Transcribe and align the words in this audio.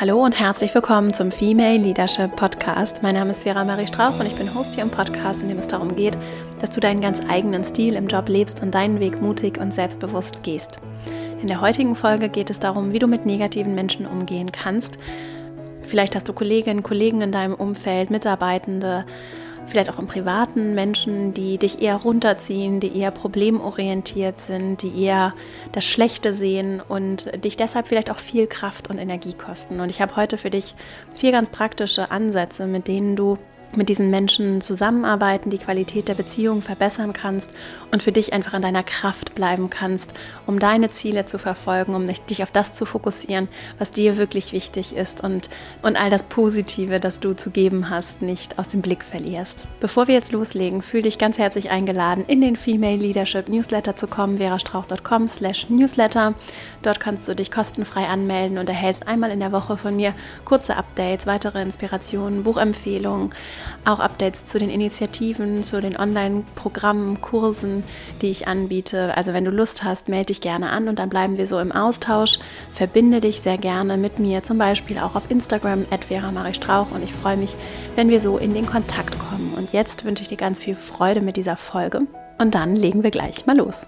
Hallo 0.00 0.24
und 0.24 0.38
herzlich 0.38 0.72
willkommen 0.76 1.12
zum 1.12 1.32
Female 1.32 1.76
Leadership 1.76 2.36
Podcast. 2.36 3.02
Mein 3.02 3.16
Name 3.16 3.32
ist 3.32 3.42
Vera 3.42 3.64
Marie 3.64 3.88
Strauch 3.88 4.20
und 4.20 4.26
ich 4.26 4.36
bin 4.36 4.54
Host 4.54 4.74
hier 4.74 4.84
im 4.84 4.90
Podcast, 4.90 5.42
in 5.42 5.48
dem 5.48 5.58
es 5.58 5.66
darum 5.66 5.96
geht, 5.96 6.16
dass 6.60 6.70
du 6.70 6.78
deinen 6.78 7.00
ganz 7.00 7.20
eigenen 7.28 7.64
Stil 7.64 7.94
im 7.94 8.06
Job 8.06 8.28
lebst 8.28 8.62
und 8.62 8.72
deinen 8.72 9.00
Weg 9.00 9.20
mutig 9.20 9.58
und 9.58 9.74
selbstbewusst 9.74 10.44
gehst. 10.44 10.78
In 11.42 11.48
der 11.48 11.60
heutigen 11.60 11.96
Folge 11.96 12.28
geht 12.28 12.48
es 12.48 12.60
darum, 12.60 12.92
wie 12.92 13.00
du 13.00 13.08
mit 13.08 13.26
negativen 13.26 13.74
Menschen 13.74 14.06
umgehen 14.06 14.52
kannst. 14.52 14.98
Vielleicht 15.82 16.14
hast 16.14 16.28
du 16.28 16.32
Kolleginnen, 16.32 16.84
Kollegen 16.84 17.20
in 17.20 17.32
deinem 17.32 17.54
Umfeld, 17.54 18.10
Mitarbeitende, 18.10 19.04
vielleicht 19.68 19.90
auch 19.90 19.98
im 19.98 20.06
privaten 20.06 20.74
Menschen, 20.74 21.34
die 21.34 21.58
dich 21.58 21.82
eher 21.82 21.96
runterziehen, 21.96 22.80
die 22.80 22.96
eher 22.96 23.10
problemorientiert 23.10 24.40
sind, 24.40 24.82
die 24.82 25.02
eher 25.02 25.34
das 25.72 25.84
Schlechte 25.84 26.34
sehen 26.34 26.80
und 26.86 27.44
dich 27.44 27.56
deshalb 27.56 27.88
vielleicht 27.88 28.10
auch 28.10 28.18
viel 28.18 28.46
Kraft 28.46 28.90
und 28.90 28.98
Energie 28.98 29.34
kosten. 29.34 29.80
Und 29.80 29.90
ich 29.90 30.00
habe 30.00 30.16
heute 30.16 30.38
für 30.38 30.50
dich 30.50 30.74
vier 31.14 31.32
ganz 31.32 31.50
praktische 31.50 32.10
Ansätze, 32.10 32.66
mit 32.66 32.88
denen 32.88 33.16
du 33.16 33.38
mit 33.76 33.88
diesen 33.88 34.10
Menschen 34.10 34.60
zusammenarbeiten, 34.60 35.50
die 35.50 35.58
Qualität 35.58 36.08
der 36.08 36.14
Beziehung 36.14 36.62
verbessern 36.62 37.12
kannst 37.12 37.50
und 37.90 38.02
für 38.02 38.12
dich 38.12 38.32
einfach 38.32 38.54
in 38.54 38.62
deiner 38.62 38.82
Kraft 38.82 39.34
bleiben 39.34 39.70
kannst, 39.70 40.14
um 40.46 40.58
deine 40.58 40.90
Ziele 40.90 41.24
zu 41.24 41.38
verfolgen, 41.38 41.94
um 41.94 42.06
dich 42.06 42.42
auf 42.42 42.50
das 42.50 42.74
zu 42.74 42.86
fokussieren, 42.86 43.48
was 43.78 43.90
dir 43.90 44.16
wirklich 44.16 44.52
wichtig 44.52 44.96
ist 44.96 45.22
und, 45.22 45.48
und 45.82 45.96
all 45.96 46.10
das 46.10 46.22
Positive, 46.24 47.00
das 47.00 47.20
du 47.20 47.34
zu 47.34 47.50
geben 47.50 47.90
hast, 47.90 48.22
nicht 48.22 48.58
aus 48.58 48.68
dem 48.68 48.80
Blick 48.80 49.04
verlierst. 49.04 49.66
Bevor 49.80 50.08
wir 50.08 50.14
jetzt 50.14 50.32
loslegen, 50.32 50.82
fühle 50.82 51.04
dich 51.04 51.18
ganz 51.18 51.38
herzlich 51.38 51.70
eingeladen, 51.70 52.24
in 52.26 52.40
den 52.40 52.56
Female 52.56 52.96
Leadership 52.96 53.48
Newsletter 53.48 53.96
zu 53.96 54.06
kommen, 54.06 54.38
verastrauch.com 54.38 55.28
slash 55.28 55.68
newsletter. 55.68 56.34
Dort 56.82 57.00
kannst 57.00 57.28
du 57.28 57.34
dich 57.34 57.50
kostenfrei 57.50 58.06
anmelden 58.06 58.58
und 58.58 58.68
erhältst 58.68 59.08
einmal 59.08 59.30
in 59.30 59.40
der 59.40 59.52
Woche 59.52 59.76
von 59.76 59.96
mir 59.96 60.14
kurze 60.44 60.76
Updates, 60.76 61.26
weitere 61.26 61.60
Inspirationen, 61.60 62.44
Buchempfehlungen, 62.44 63.30
auch 63.84 64.00
Updates 64.00 64.46
zu 64.46 64.58
den 64.58 64.70
Initiativen, 64.70 65.64
zu 65.64 65.80
den 65.80 65.98
Online-Programmen, 65.98 67.20
Kursen, 67.20 67.82
die 68.22 68.30
ich 68.30 68.46
anbiete. 68.46 69.16
Also 69.16 69.32
wenn 69.32 69.44
du 69.44 69.50
Lust 69.50 69.82
hast, 69.82 70.08
melde 70.08 70.26
dich 70.26 70.40
gerne 70.40 70.70
an 70.70 70.88
und 70.88 70.98
dann 70.98 71.08
bleiben 71.08 71.36
wir 71.36 71.46
so 71.46 71.58
im 71.58 71.72
Austausch. 71.72 72.38
Verbinde 72.72 73.20
dich 73.20 73.40
sehr 73.40 73.58
gerne 73.58 73.96
mit 73.96 74.18
mir, 74.18 74.42
zum 74.42 74.58
Beispiel 74.58 74.98
auch 74.98 75.14
auf 75.14 75.30
Instagram, 75.30 75.86
Strauch 76.52 76.90
und 76.92 77.02
ich 77.02 77.12
freue 77.12 77.36
mich, 77.36 77.54
wenn 77.96 78.08
wir 78.08 78.20
so 78.20 78.38
in 78.38 78.54
den 78.54 78.66
Kontakt 78.66 79.18
kommen. 79.18 79.54
Und 79.56 79.72
jetzt 79.72 80.04
wünsche 80.04 80.22
ich 80.22 80.28
dir 80.28 80.36
ganz 80.36 80.58
viel 80.58 80.74
Freude 80.74 81.20
mit 81.20 81.36
dieser 81.36 81.56
Folge 81.56 82.02
und 82.38 82.54
dann 82.54 82.76
legen 82.76 83.02
wir 83.02 83.10
gleich 83.10 83.46
mal 83.46 83.56
los. 83.56 83.86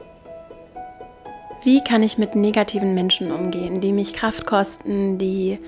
Wie 1.63 1.83
kann 1.83 2.03
ich 2.03 2.17
mit 2.17 2.35
negativen 2.35 2.95
Menschen 2.95 3.31
umgehen, 3.31 3.83
die 3.83 3.93
mich 3.93 4.15
Kraft 4.15 4.47
kosten, 4.47 5.19
die 5.19 5.59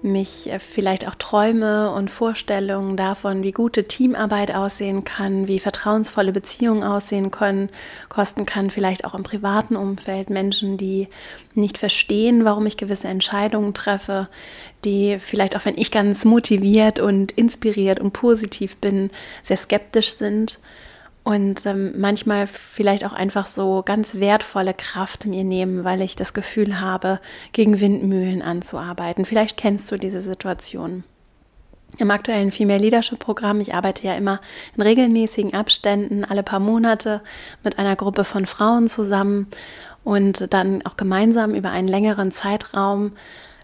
mich 0.00 0.50
äh, 0.50 0.58
vielleicht 0.58 1.08
auch 1.08 1.14
Träume 1.14 1.90
und 1.92 2.10
Vorstellungen 2.10 2.96
davon, 2.96 3.42
wie 3.42 3.52
gute 3.52 3.88
Teamarbeit 3.88 4.54
aussehen 4.54 5.04
kann, 5.04 5.48
wie 5.48 5.58
vertrauensvolle 5.58 6.32
Beziehungen 6.32 6.82
aussehen 6.82 7.30
können, 7.30 7.70
kosten 8.08 8.46
kann, 8.46 8.70
vielleicht 8.70 9.04
auch 9.04 9.14
im 9.14 9.22
privaten 9.22 9.76
Umfeld 9.76 10.30
Menschen, 10.30 10.76
die 10.76 11.08
nicht 11.54 11.78
verstehen, 11.78 12.44
warum 12.44 12.66
ich 12.66 12.76
gewisse 12.76 13.08
Entscheidungen 13.08 13.74
treffe, 13.74 14.28
die 14.84 15.18
vielleicht 15.18 15.56
auch 15.56 15.64
wenn 15.64 15.78
ich 15.78 15.90
ganz 15.90 16.24
motiviert 16.24 17.00
und 17.00 17.32
inspiriert 17.32 17.98
und 18.00 18.12
positiv 18.12 18.76
bin, 18.76 19.10
sehr 19.42 19.56
skeptisch 19.56 20.12
sind 20.14 20.58
und 21.24 21.64
ähm, 21.64 21.98
manchmal 21.98 22.46
vielleicht 22.46 23.04
auch 23.04 23.14
einfach 23.14 23.46
so 23.46 23.82
ganz 23.84 24.16
wertvolle 24.16 24.74
Kraft 24.74 25.24
mir 25.24 25.42
nehmen, 25.42 25.82
weil 25.82 26.02
ich 26.02 26.16
das 26.16 26.34
Gefühl 26.34 26.80
habe, 26.80 27.18
gegen 27.52 27.80
Windmühlen 27.80 28.42
anzuarbeiten. 28.42 29.24
Vielleicht 29.24 29.56
kennst 29.56 29.90
du 29.90 29.96
diese 29.96 30.20
Situation. 30.20 31.02
Im 31.96 32.10
aktuellen 32.10 32.52
Female 32.52 32.80
Leadership 32.80 33.20
Programm, 33.20 33.60
ich 33.60 33.74
arbeite 33.74 34.06
ja 34.06 34.14
immer 34.14 34.40
in 34.76 34.82
regelmäßigen 34.82 35.54
Abständen, 35.54 36.24
alle 36.24 36.42
paar 36.42 36.60
Monate 36.60 37.22
mit 37.62 37.78
einer 37.78 37.96
Gruppe 37.96 38.24
von 38.24 38.46
Frauen 38.46 38.88
zusammen 38.88 39.46
und 40.02 40.52
dann 40.52 40.84
auch 40.84 40.96
gemeinsam 40.96 41.54
über 41.54 41.70
einen 41.70 41.88
längeren 41.88 42.32
Zeitraum 42.32 43.12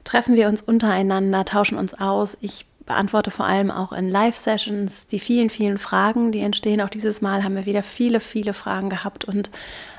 treffen 0.05 0.37
wir 0.37 0.49
uns 0.49 0.63
untereinander, 0.63 1.45
tauschen 1.45 1.77
uns 1.77 1.93
aus. 1.93 2.39
Ich 2.41 2.67
beantworte 2.87 3.31
vor 3.31 3.47
allem 3.47 3.71
auch 3.71 3.93
in 3.93 4.11
Live-Sessions 4.11 5.07
die 5.07 5.21
vielen, 5.21 5.51
vielen 5.51 5.79
Fragen, 5.79 6.33
die 6.33 6.41
entstehen. 6.41 6.81
Auch 6.81 6.89
dieses 6.89 7.21
Mal 7.21 7.45
haben 7.45 7.55
wir 7.55 7.67
wieder 7.67 7.83
viele, 7.83 8.21
viele 8.21 8.53
Fragen 8.53 8.91
gehabt 8.91 9.25
und 9.25 9.51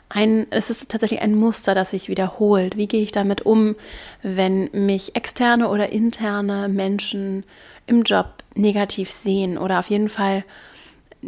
ein, 0.10 0.48
es 0.50 0.70
ist 0.70 0.90
tatsächlich 0.90 1.22
ein 1.22 1.36
Muster, 1.36 1.74
das 1.74 1.92
sich 1.92 2.10
wiederholt. 2.10 2.76
Wie 2.76 2.88
gehe 2.88 3.02
ich 3.02 3.12
damit 3.14 3.44
um, 3.44 3.76
wenn 4.22 4.70
mich 4.74 5.16
externe 5.16 5.70
oder 5.70 5.90
interne 5.90 6.68
Menschen 6.68 7.46
im 7.88 8.04
Job 8.04 8.28
negativ 8.54 9.10
sehen 9.10 9.58
oder 9.58 9.80
auf 9.80 9.90
jeden 9.90 10.10
Fall 10.10 10.44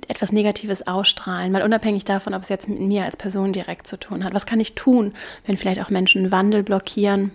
etwas 0.08 0.32
Negatives 0.32 0.88
ausstrahlen, 0.88 1.52
mal 1.52 1.64
unabhängig 1.64 2.04
davon, 2.04 2.34
ob 2.34 2.42
es 2.42 2.50
jetzt 2.50 2.68
mit 2.68 2.80
mir 2.80 3.06
als 3.06 3.16
Person 3.16 3.54
direkt 3.54 3.88
zu 3.88 3.98
tun 3.98 4.24
hat. 4.24 4.34
Was 4.34 4.46
kann 4.46 4.60
ich 4.60 4.74
tun, 4.74 5.14
wenn 5.46 5.58
vielleicht 5.58 5.82
auch 5.82 5.90
Menschen 5.90 6.32
Wandel 6.32 6.64
blockieren? 6.64 7.32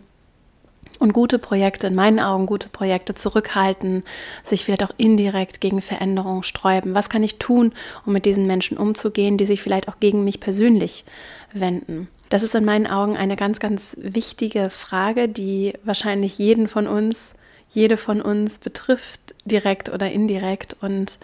Und 0.98 1.12
gute 1.12 1.38
Projekte, 1.38 1.86
in 1.86 1.94
meinen 1.94 2.20
Augen 2.20 2.46
gute 2.46 2.68
Projekte 2.68 3.14
zurückhalten, 3.14 4.04
sich 4.42 4.64
vielleicht 4.64 4.84
auch 4.84 4.94
indirekt 4.96 5.60
gegen 5.60 5.82
Veränderungen 5.82 6.42
sträuben. 6.42 6.94
Was 6.94 7.08
kann 7.08 7.22
ich 7.22 7.38
tun, 7.38 7.72
um 8.04 8.12
mit 8.12 8.24
diesen 8.24 8.46
Menschen 8.46 8.76
umzugehen, 8.78 9.38
die 9.38 9.44
sich 9.44 9.62
vielleicht 9.62 9.88
auch 9.88 10.00
gegen 10.00 10.24
mich 10.24 10.40
persönlich 10.40 11.04
wenden? 11.52 12.08
Das 12.28 12.42
ist 12.42 12.54
in 12.54 12.64
meinen 12.64 12.86
Augen 12.86 13.16
eine 13.16 13.36
ganz, 13.36 13.58
ganz 13.58 13.96
wichtige 13.98 14.68
Frage, 14.68 15.28
die 15.28 15.72
wahrscheinlich 15.82 16.38
jeden 16.38 16.68
von 16.68 16.86
uns, 16.86 17.32
jede 17.68 17.96
von 17.96 18.20
uns 18.20 18.58
betrifft, 18.58 19.34
direkt 19.44 19.88
oder 19.88 20.10
indirekt 20.10 20.76
und 20.80 21.18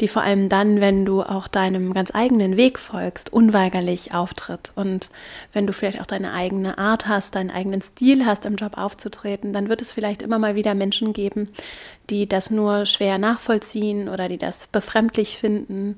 die 0.00 0.08
vor 0.08 0.22
allem 0.22 0.48
dann, 0.48 0.80
wenn 0.80 1.04
du 1.04 1.22
auch 1.22 1.48
deinem 1.48 1.92
ganz 1.92 2.10
eigenen 2.14 2.56
Weg 2.56 2.78
folgst, 2.78 3.32
unweigerlich 3.32 4.14
auftritt. 4.14 4.70
Und 4.76 5.10
wenn 5.52 5.66
du 5.66 5.72
vielleicht 5.72 6.00
auch 6.00 6.06
deine 6.06 6.32
eigene 6.32 6.78
Art 6.78 7.08
hast, 7.08 7.34
deinen 7.34 7.50
eigenen 7.50 7.82
Stil 7.82 8.24
hast, 8.24 8.46
im 8.46 8.54
Job 8.54 8.78
aufzutreten, 8.78 9.52
dann 9.52 9.68
wird 9.68 9.80
es 9.82 9.92
vielleicht 9.92 10.22
immer 10.22 10.38
mal 10.38 10.54
wieder 10.54 10.74
Menschen 10.74 11.12
geben, 11.12 11.50
die 12.10 12.28
das 12.28 12.50
nur 12.50 12.86
schwer 12.86 13.18
nachvollziehen 13.18 14.08
oder 14.08 14.28
die 14.28 14.38
das 14.38 14.68
befremdlich 14.68 15.38
finden 15.38 15.96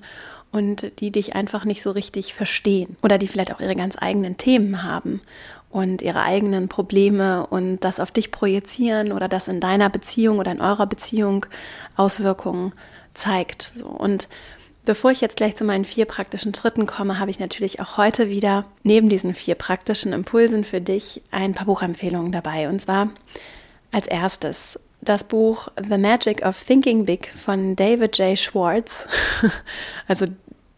und 0.50 0.99
die 1.00 1.10
dich 1.10 1.34
einfach 1.34 1.65
nicht 1.65 1.83
so 1.83 1.91
richtig 1.91 2.34
verstehen 2.34 2.97
oder 3.03 3.19
die 3.19 3.28
vielleicht 3.28 3.53
auch 3.53 3.60
ihre 3.60 3.77
ganz 3.77 3.97
eigenen 4.00 4.37
Themen 4.37 4.83
haben 4.83 5.21
und 5.70 6.03
ihre 6.03 6.22
eigenen 6.22 6.69
Probleme 6.69 7.47
und 7.47 7.81
das 7.81 8.00
auf 8.00 8.10
dich 8.10 8.32
projizieren 8.32 9.12
oder 9.12 9.28
das 9.28 9.48
in 9.48 9.60
deiner 9.60 9.88
Beziehung 9.88 10.38
oder 10.38 10.53
in 10.53 10.60
eurer 10.60 10.86
Beziehung 10.86 11.47
Auswirkungen 11.97 12.72
zeigt. 13.14 13.72
Und 13.84 14.28
bevor 14.84 15.12
ich 15.12 15.20
jetzt 15.20 15.36
gleich 15.36 15.54
zu 15.54 15.64
meinen 15.64 15.84
vier 15.84 16.06
praktischen 16.06 16.54
Schritten 16.54 16.86
komme, 16.86 17.20
habe 17.20 17.30
ich 17.30 17.38
natürlich 17.38 17.80
auch 17.80 17.97
heute 17.97 18.28
wieder 18.28 18.64
neben 18.82 19.09
diesen 19.09 19.32
vier 19.32 19.54
praktischen 19.54 20.12
Impulsen 20.12 20.64
für 20.64 20.80
dich 20.80 21.22
ein 21.30 21.54
paar 21.54 21.66
Buchempfehlungen 21.66 22.32
dabei. 22.32 22.69
Und 22.69 22.80
zwar 22.80 23.10
als 23.92 24.09
erstes 24.09 24.78
das 25.00 25.25
Buch 25.25 25.69
The 25.80 25.98
Magic 25.98 26.44
of 26.44 26.62
Thinking 26.62 27.04
Big 27.04 27.32
von 27.42 27.76
David 27.76 28.19
J. 28.19 28.38
Schwartz. 28.38 29.06
Also 30.09 30.26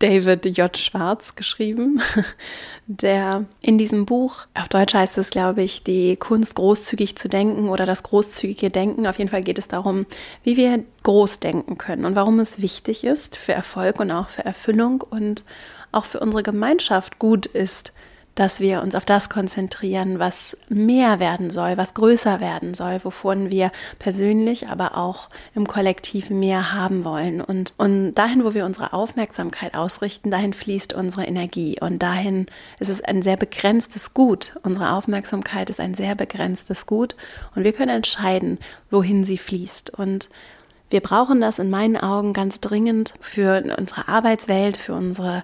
David 0.03 0.45
J. 0.45 0.77
Schwarz 0.77 1.37
geschrieben, 1.37 2.03
der 2.89 3.45
in 3.61 3.79
diesem 3.79 4.05
Buch, 4.05 4.47
auf 4.55 4.69
Deutsch 4.69 4.95
heißt 4.95 5.17
es, 5.19 5.31
glaube 5.31 5.63
ich, 5.63 5.85
die 5.85 6.17
Kunst 6.17 6.57
großzügig 6.57 7.17
zu 7.17 7.29
denken 7.29 7.69
oder 7.69 7.87
das 7.87 8.03
großzügige 8.03 8.71
Denken. 8.71 9.07
Auf 9.07 9.19
jeden 9.19 9.31
Fall 9.31 9.43
geht 9.43 9.59
es 9.59 9.69
darum, 9.69 10.07
wie 10.43 10.57
wir 10.57 10.83
groß 11.05 11.39
denken 11.39 11.79
können 11.79 12.05
und 12.05 12.17
warum 12.17 12.41
es 12.41 12.61
wichtig 12.61 13.05
ist 13.05 13.37
für 13.37 13.53
Erfolg 13.53 14.01
und 14.01 14.11
auch 14.11 14.29
für 14.29 14.45
Erfüllung 14.45 15.03
und 15.03 15.45
auch 15.93 16.05
für 16.05 16.19
unsere 16.19 16.43
Gemeinschaft 16.43 17.21
gut 17.21 17.47
ist, 17.47 17.93
dass 18.35 18.61
wir 18.61 18.81
uns 18.83 18.95
auf 18.95 19.05
das 19.05 19.29
konzentrieren, 19.29 20.19
was 20.19 20.57
mehr 20.69 21.21
werden 21.21 21.51
soll, 21.51 21.77
was 21.77 21.95
größer 21.95 22.41
werden 22.41 22.75
soll, 22.75 23.01
wovon 23.05 23.51
wir 23.51 23.71
persönlich, 23.99 24.69
aber 24.69 24.97
auch 24.97 25.29
im 25.55 25.67
Kollektiv 25.67 26.31
mehr 26.31 26.73
haben 26.73 27.05
wollen. 27.05 27.43
Und, 27.43 27.75
und 27.77 28.15
dahin, 28.15 28.45
wo 28.45 28.55
wir 28.55 28.65
unsere 28.65 28.93
Aufmerksamkeit 28.93 29.75
ausrichten, 29.75 30.31
dahin 30.31 30.55
fließt 30.55 30.95
unsere 30.95 31.27
Energie. 31.27 31.77
Und 31.81 32.03
dahin 32.03 32.47
ist 32.81 32.89
es 32.89 33.03
ein 33.03 33.23
sehr 33.23 33.37
begrenztes 33.37 34.15
Gut. 34.15 34.57
Unsere 34.63 34.93
Aufmerksamkeit 34.93 35.69
ist 35.69 35.81
ein 35.81 35.95
sehr 35.95 36.15
begrenztes 36.15 36.87
Gut. 36.87 37.17
Und 37.55 37.65
wir 37.65 37.73
können 37.73 37.97
entscheiden, 37.97 38.59
wohin 38.91 39.25
sie 39.25 39.39
fließt. 39.39 39.91
Und 39.91 40.31
wir 40.89 41.01
brauchen 41.01 41.41
das 41.41 41.59
in 41.59 41.71
meinen 41.71 41.97
Augen 41.97 42.35
ganz 42.35 42.61
dringend 42.61 43.15
für 43.21 43.63
unsere 43.79 44.09
Arbeitswelt, 44.09 44.77
für 44.77 44.93
unsere 44.93 45.43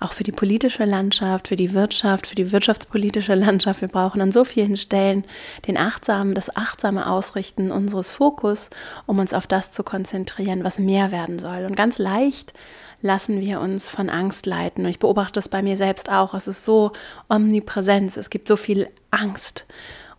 auch 0.00 0.12
für 0.12 0.24
die 0.24 0.32
politische 0.32 0.84
Landschaft, 0.84 1.48
für 1.48 1.56
die 1.56 1.74
Wirtschaft, 1.74 2.26
für 2.26 2.34
die 2.34 2.50
wirtschaftspolitische 2.50 3.34
Landschaft. 3.34 3.82
Wir 3.82 3.88
brauchen 3.88 4.20
an 4.20 4.32
so 4.32 4.44
vielen 4.44 4.76
Stellen 4.76 5.24
den 5.66 5.76
achtsamen, 5.76 6.34
das 6.34 6.56
achtsame 6.56 7.08
Ausrichten 7.08 7.70
unseres 7.70 8.10
Fokus, 8.10 8.70
um 9.06 9.18
uns 9.18 9.34
auf 9.34 9.46
das 9.46 9.70
zu 9.72 9.84
konzentrieren, 9.84 10.64
was 10.64 10.78
mehr 10.78 11.12
werden 11.12 11.38
soll. 11.38 11.66
Und 11.66 11.76
ganz 11.76 11.98
leicht 11.98 12.54
lassen 13.02 13.40
wir 13.40 13.60
uns 13.60 13.88
von 13.88 14.10
Angst 14.10 14.46
leiten. 14.46 14.84
Und 14.84 14.90
ich 14.90 14.98
beobachte 14.98 15.34
das 15.34 15.48
bei 15.48 15.62
mir 15.62 15.76
selbst 15.76 16.10
auch. 16.10 16.34
Es 16.34 16.48
ist 16.48 16.64
so 16.64 16.92
omnipräsent. 17.28 18.16
Es 18.16 18.30
gibt 18.30 18.48
so 18.48 18.56
viel 18.56 18.88
Angst. 19.10 19.66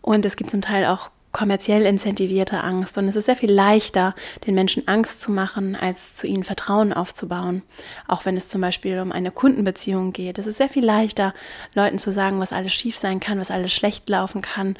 Und 0.00 0.24
es 0.24 0.36
gibt 0.36 0.50
zum 0.50 0.62
Teil 0.62 0.86
auch 0.86 1.11
kommerziell 1.32 1.86
incentivierte 1.86 2.62
Angst. 2.62 2.98
Und 2.98 3.08
es 3.08 3.16
ist 3.16 3.26
sehr 3.26 3.36
viel 3.36 3.52
leichter, 3.52 4.14
den 4.46 4.54
Menschen 4.54 4.86
Angst 4.86 5.20
zu 5.20 5.32
machen, 5.32 5.74
als 5.74 6.14
zu 6.14 6.26
ihnen 6.26 6.44
Vertrauen 6.44 6.92
aufzubauen. 6.92 7.62
Auch 8.06 8.24
wenn 8.24 8.36
es 8.36 8.48
zum 8.48 8.60
Beispiel 8.60 9.00
um 9.00 9.12
eine 9.12 9.30
Kundenbeziehung 9.30 10.12
geht. 10.12 10.38
Es 10.38 10.46
ist 10.46 10.58
sehr 10.58 10.68
viel 10.68 10.84
leichter, 10.84 11.34
Leuten 11.74 11.98
zu 11.98 12.12
sagen, 12.12 12.40
was 12.40 12.52
alles 12.52 12.72
schief 12.72 12.96
sein 12.96 13.20
kann, 13.20 13.40
was 13.40 13.50
alles 13.50 13.72
schlecht 13.72 14.08
laufen 14.08 14.42
kann, 14.42 14.76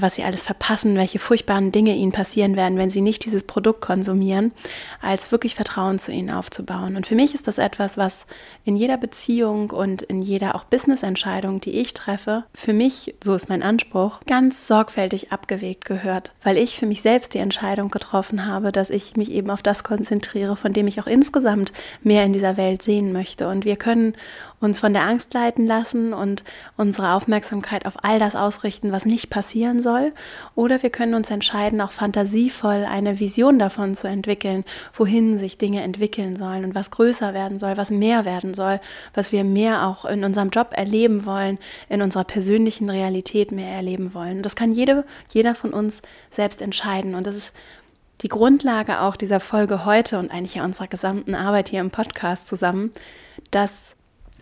was 0.00 0.14
sie 0.14 0.24
alles 0.24 0.42
verpassen, 0.42 0.96
welche 0.96 1.18
furchtbaren 1.18 1.70
Dinge 1.70 1.94
ihnen 1.94 2.12
passieren 2.12 2.56
werden, 2.56 2.78
wenn 2.78 2.90
sie 2.90 3.02
nicht 3.02 3.24
dieses 3.24 3.44
Produkt 3.44 3.82
konsumieren, 3.82 4.52
als 5.00 5.30
wirklich 5.30 5.54
Vertrauen 5.54 5.98
zu 5.98 6.12
ihnen 6.12 6.30
aufzubauen. 6.30 6.96
Und 6.96 7.06
für 7.06 7.14
mich 7.14 7.34
ist 7.34 7.46
das 7.46 7.58
etwas, 7.58 7.96
was 7.96 8.26
in 8.64 8.76
jeder 8.76 8.96
Beziehung 8.96 9.70
und 9.70 10.02
in 10.02 10.22
jeder 10.22 10.54
auch 10.54 10.64
Business-Entscheidung, 10.64 11.60
die 11.60 11.78
ich 11.78 11.92
treffe, 11.94 12.44
für 12.54 12.72
mich, 12.72 13.14
so 13.22 13.34
ist 13.34 13.48
mein 13.48 13.62
Anspruch, 13.62 14.20
ganz 14.26 14.66
sorgfältig 14.66 15.30
abgewegt 15.32 15.84
gehört, 15.92 16.32
weil 16.42 16.56
ich 16.56 16.76
für 16.76 16.86
mich 16.86 17.02
selbst 17.02 17.34
die 17.34 17.38
Entscheidung 17.38 17.90
getroffen 17.90 18.46
habe, 18.46 18.72
dass 18.72 18.90
ich 18.90 19.16
mich 19.16 19.30
eben 19.30 19.50
auf 19.50 19.62
das 19.62 19.84
konzentriere, 19.84 20.56
von 20.56 20.72
dem 20.72 20.86
ich 20.86 21.00
auch 21.00 21.06
insgesamt 21.06 21.72
mehr 22.02 22.24
in 22.24 22.32
dieser 22.32 22.56
Welt 22.56 22.82
sehen 22.82 23.12
möchte. 23.12 23.48
Und 23.48 23.64
wir 23.64 23.76
können 23.76 24.14
uns 24.62 24.78
von 24.78 24.92
der 24.92 25.02
Angst 25.02 25.34
leiten 25.34 25.66
lassen 25.66 26.14
und 26.14 26.44
unsere 26.76 27.12
Aufmerksamkeit 27.12 27.84
auf 27.84 28.04
all 28.04 28.18
das 28.18 28.36
ausrichten, 28.36 28.92
was 28.92 29.04
nicht 29.04 29.28
passieren 29.28 29.82
soll. 29.82 30.12
Oder 30.54 30.82
wir 30.82 30.90
können 30.90 31.14
uns 31.14 31.30
entscheiden, 31.30 31.80
auch 31.80 31.92
fantasievoll 31.92 32.86
eine 32.88 33.20
Vision 33.20 33.58
davon 33.58 33.94
zu 33.94 34.06
entwickeln, 34.06 34.64
wohin 34.94 35.38
sich 35.38 35.58
Dinge 35.58 35.82
entwickeln 35.82 36.36
sollen 36.36 36.64
und 36.64 36.74
was 36.74 36.90
größer 36.90 37.34
werden 37.34 37.58
soll, 37.58 37.76
was 37.76 37.90
mehr 37.90 38.24
werden 38.24 38.54
soll, 38.54 38.80
was 39.14 39.32
wir 39.32 39.44
mehr 39.44 39.86
auch 39.86 40.04
in 40.04 40.24
unserem 40.24 40.50
Job 40.50 40.68
erleben 40.72 41.26
wollen, 41.26 41.58
in 41.88 42.00
unserer 42.00 42.24
persönlichen 42.24 42.88
Realität 42.88 43.52
mehr 43.52 43.74
erleben 43.74 44.14
wollen. 44.14 44.38
Und 44.38 44.46
das 44.46 44.56
kann 44.56 44.72
jede, 44.72 45.04
jeder 45.32 45.54
von 45.54 45.72
uns 45.72 46.02
selbst 46.30 46.62
entscheiden. 46.62 47.14
Und 47.14 47.26
das 47.26 47.34
ist 47.34 47.52
die 48.22 48.28
Grundlage 48.28 49.00
auch 49.00 49.16
dieser 49.16 49.40
Folge 49.40 49.84
heute 49.84 50.18
und 50.18 50.30
eigentlich 50.30 50.54
ja 50.54 50.64
unserer 50.64 50.86
gesamten 50.86 51.34
Arbeit 51.34 51.68
hier 51.68 51.80
im 51.80 51.90
Podcast 51.90 52.46
zusammen, 52.46 52.92
dass 53.50 53.91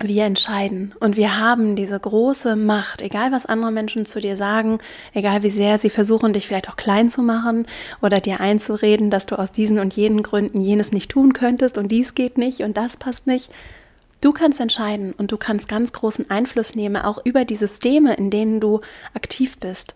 wir 0.03 0.25
entscheiden 0.25 0.95
und 1.01 1.17
wir 1.17 1.39
haben 1.39 1.77
diese 1.77 1.99
große 1.99 2.57
Macht, 2.57 3.03
egal 3.03 3.33
was 3.33 3.47
andere 3.47 3.71
Menschen 3.71 4.07
zu 4.07 4.21
dir 4.21 4.37
sagen, 4.37 4.79
egal 5.13 5.43
wie 5.43 5.51
sehr 5.51 5.79
sie 5.79 5.91
versuchen, 5.91 6.33
dich 6.33 6.47
vielleicht 6.47 6.69
auch 6.69 6.77
klein 6.77 7.11
zu 7.11 7.23
machen 7.23 7.67
oder 8.01 8.21
dir 8.21 8.41
einzureden, 8.41 9.11
dass 9.11 9.27
du 9.27 9.39
aus 9.39 9.53
diesen 9.53 9.79
und 9.79 9.95
jenen 9.95 10.23
Gründen 10.23 10.61
jenes 10.61 10.93
nicht 10.93 11.11
tun 11.11 11.33
könntest 11.33 11.77
und 11.77 11.89
dies 11.89 12.15
geht 12.15 12.39
nicht 12.39 12.61
und 12.61 12.77
das 12.77 12.97
passt 12.97 13.27
nicht. 13.27 13.51
Du 14.21 14.33
kannst 14.33 14.61
entscheiden 14.61 15.13
und 15.13 15.33
du 15.33 15.39
kannst 15.39 15.69
ganz 15.69 15.93
großen 15.93 16.31
Einfluss 16.31 16.75
nehmen, 16.75 16.97
auch 16.97 17.19
über 17.25 17.45
die 17.45 17.57
Systeme, 17.57 18.15
in 18.15 18.31
denen 18.31 18.61
du 18.61 18.81
aktiv 19.15 19.59
bist. 19.59 19.95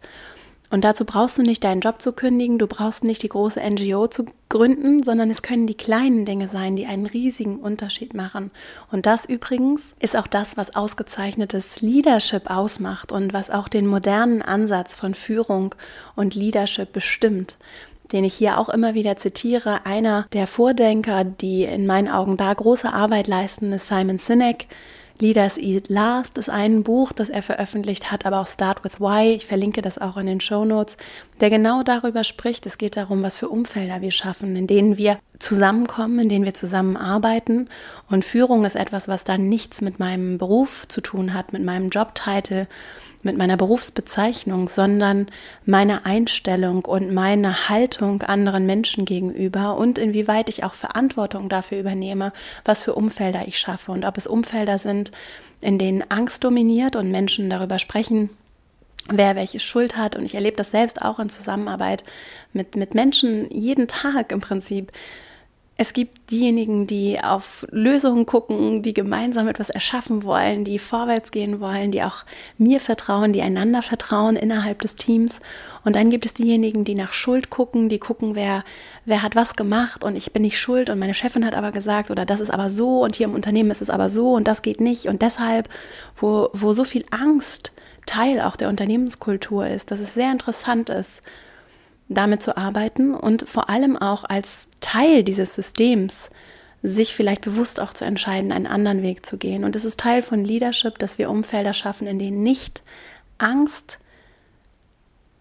Und 0.75 0.83
dazu 0.83 1.05
brauchst 1.05 1.39
du 1.39 1.43
nicht 1.43 1.63
deinen 1.63 1.83
Job 1.83 2.03
zu 2.03 2.13
kündigen, 2.13 2.59
du 2.59 2.67
brauchst 2.67 3.05
nicht 3.05 3.23
die 3.23 3.29
große 3.29 3.61
NGO 3.61 4.09
zu 4.09 4.25
gründen, 4.49 5.05
sondern 5.05 5.31
es 5.31 5.43
können 5.43 5.69
die 5.69 5.77
kleinen 5.77 6.27
Dinge 6.27 6.49
sein, 6.49 6.75
die 6.75 6.87
einen 6.87 7.07
riesigen 7.07 7.61
Unterschied 7.61 8.13
machen. 8.13 8.51
Und 8.91 9.07
das 9.07 9.25
übrigens 9.25 9.95
ist 10.01 10.17
auch 10.17 10.27
das, 10.27 10.57
was 10.57 10.75
ausgezeichnetes 10.75 11.81
Leadership 11.81 12.51
ausmacht 12.51 13.13
und 13.13 13.33
was 13.33 13.51
auch 13.51 13.69
den 13.69 13.87
modernen 13.87 14.43
Ansatz 14.43 14.97
von 14.97 15.15
Führung 15.15 15.77
und 16.17 16.35
Leadership 16.35 16.93
bestimmt 16.93 17.57
den 18.13 18.23
ich 18.25 18.35
hier 18.35 18.59
auch 18.59 18.69
immer 18.69 18.93
wieder 18.93 19.17
zitiere. 19.17 19.87
Einer 19.87 20.27
der 20.35 20.47
Vordenker, 20.47 21.25
die 21.25 21.65
in 21.65 21.87
meinen 21.87 22.09
Augen 22.09 22.37
da 22.37 22.53
große 22.53 22.93
Arbeit 22.93 23.29
leisten, 23.29 23.73
ist 23.73 23.89
Simon 23.89 24.19
Sinek, 24.19 24.67
Leaders 25.21 25.59
Eat 25.59 25.89
Last 25.89 26.39
ist 26.39 26.51
ein 26.51 26.83
Buch, 26.83 27.13
das 27.13 27.29
er 27.29 27.43
veröffentlicht 27.43 28.11
hat, 28.11 28.27
aber 28.27 28.41
auch 28.41 28.49
Start 28.49 28.83
with 28.83 29.01
Why. 29.01 29.35
Ich 29.35 29.47
verlinke 29.47 29.81
das 29.81 29.97
auch 29.97 30.17
in 30.17 30.27
den 30.27 30.41
Show 30.41 30.65
Notes, 30.65 30.97
der 31.41 31.51
genau 31.51 31.85
darüber 31.85 32.25
spricht. 32.25 32.67
Es 32.67 32.79
geht 32.79 32.97
darum, 32.97 33.23
was 33.23 33.37
für 33.37 33.49
Umfelder 33.49 34.01
wir 34.01 34.11
schaffen, 34.11 34.57
in 34.57 34.67
denen 34.67 34.97
wir 34.97 35.21
zusammenkommen, 35.39 36.19
in 36.19 36.29
denen 36.29 36.45
wir 36.45 36.55
zusammenarbeiten. 36.55 37.69
Und 38.11 38.25
Führung 38.25 38.65
ist 38.65 38.75
etwas, 38.75 39.07
was 39.07 39.23
dann 39.23 39.49
nichts 39.49 39.81
mit 39.81 40.01
meinem 40.01 40.37
Beruf 40.37 40.89
zu 40.89 41.01
tun 41.01 41.33
hat, 41.33 41.53
mit 41.53 41.63
meinem 41.63 41.91
Jobtitel, 41.91 42.67
mit 43.25 43.37
meiner 43.37 43.57
Berufsbezeichnung, 43.57 44.69
sondern 44.69 45.27
meine 45.65 46.07
Einstellung 46.07 46.85
und 46.85 47.13
meine 47.13 47.69
Haltung 47.69 48.23
anderen 48.23 48.67
Menschen 48.67 49.05
gegenüber 49.05 49.77
und 49.77 49.99
inwieweit 49.99 50.49
ich 50.49 50.63
auch 50.63 50.75
Verantwortung 50.75 51.49
dafür 51.49 51.81
übernehme, 51.81 52.33
was 52.65 52.83
für 52.83 52.95
Umfelder 52.95 53.49
ich 53.49 53.59
schaffe 53.59 53.93
und 53.93 54.05
ob 54.05 54.17
es 54.17 54.27
Umfelder 54.27 54.79
sind, 54.79 55.11
in 55.61 55.79
denen 55.79 56.09
Angst 56.11 56.45
dominiert 56.45 56.97
und 56.97 57.11
Menschen 57.11 57.49
darüber 57.51 57.79
sprechen, 57.79 58.31
wer 59.09 59.37
welche 59.37 59.61
Schuld 59.61 59.97
hat. 59.97 60.17
Und 60.17 60.25
ich 60.25 60.35
erlebe 60.35 60.57
das 60.57 60.71
selbst 60.71 61.03
auch 61.03 61.19
in 61.19 61.31
Zusammenarbeit 61.31 62.05
mit, 62.53 62.77
mit 62.77 62.95
Menschen 62.95 63.51
jeden 63.51 63.89
Tag 63.89 64.33
im 64.33 64.41
Prinzip, 64.41 64.93
es 65.77 65.93
gibt 65.93 66.31
diejenigen, 66.31 66.87
die 66.87 67.19
auf 67.21 67.67
Lösungen 67.71 68.27
gucken, 68.27 68.83
die 68.83 68.95
gemeinsam 68.95 69.49
etwas 69.49 69.71
erschaffen 69.71 70.23
wollen, 70.23 70.65
die 70.65 70.79
vorwärts 70.79 71.33
gehen 71.33 71.59
wollen, 71.59 71.91
die 71.91 72.05
auch 72.05 72.25
mir 72.59 72.79
vertrauen, 72.79 73.33
die 73.33 73.43
einander 73.43 73.83
vertrauen 73.83 74.37
innerhalb 74.37 74.81
des 74.83 74.95
Teams. 74.95 75.41
Und 75.85 75.97
dann 75.97 76.11
gibt 76.11 76.27
es 76.27 76.35
diejenigen, 76.35 76.85
die 76.85 76.95
nach 76.95 77.13
Schuld 77.13 77.51
gucken, 77.51 77.89
die 77.89 77.99
gucken, 77.99 78.37
wer, 78.37 78.63
wer 79.05 79.23
hat 79.23 79.35
was 79.35 79.57
gemacht 79.57 80.05
und 80.05 80.15
ich 80.15 80.33
bin 80.33 80.43
nicht 80.43 80.61
schuld 80.61 80.91
und 80.91 81.01
meine 81.01 81.15
Chefin 81.15 81.45
hat 81.45 81.57
aber 81.57 81.73
gesagt 81.73 82.13
oder 82.13 82.25
das 82.25 82.39
ist 82.39 82.51
aber 82.51 82.71
so 82.71 83.03
und 83.03 83.17
hier 83.17 83.27
im 83.27 83.35
Unternehmen 83.35 83.73
ist 83.73 83.83
es 83.83 83.91
aber 83.91 84.11
so 84.11 84.33
und 84.33 84.47
das 84.47 84.63
geht 84.63 84.81
nicht 84.81 85.07
und 85.07 85.23
deshalb, 85.23 85.69
wo, 86.17 86.51
wo 86.53 86.73
so 86.73 86.85
viel 86.85 87.05
Angst 87.11 87.73
Teil 88.07 88.41
auch 88.41 88.57
der 88.57 88.69
Unternehmenskultur 88.69 89.67
ist, 89.67 89.91
dass 89.91 89.99
es 89.99 90.15
sehr 90.15 90.31
interessant 90.31 90.91
ist, 90.91 91.23
damit 92.09 92.43
zu 92.43 92.57
arbeiten 92.57 93.15
und 93.15 93.49
vor 93.49 93.71
allem 93.71 93.97
auch 93.97 94.25
als 94.25 94.69
Teil 94.81 95.23
dieses 95.25 95.55
Systems 95.55 96.31
sich 96.83 97.15
vielleicht 97.15 97.41
bewusst 97.41 97.81
auch 97.81 97.95
zu 97.95 98.05
entscheiden, 98.05 98.53
einen 98.53 98.67
anderen 98.67 99.03
Weg 99.03 99.25
zu 99.25 99.39
gehen. 99.39 99.65
Und 99.65 99.75
es 99.75 99.87
ist 99.87 99.99
Teil 99.99 100.21
von 100.23 100.45
Leadership, 100.45 100.99
dass 100.99 101.17
wir 101.17 101.31
Umfelder 101.31 101.73
schaffen, 101.73 102.07
in 102.07 102.19
denen 102.19 102.43
nicht 102.43 102.83
Angst 103.39 103.99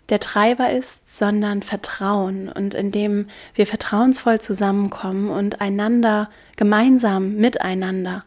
der 0.10 0.20
Treiber 0.20 0.70
ist, 0.70 1.18
sondern 1.18 1.64
Vertrauen 1.64 2.50
und 2.50 2.74
in 2.74 2.92
dem 2.92 3.28
wir 3.56 3.68
vertrauensvoll 3.68 4.40
zusammenkommen 4.40 5.30
und 5.30 5.60
einander 5.60 6.30
gemeinsam 6.56 7.36
miteinander 7.36 8.24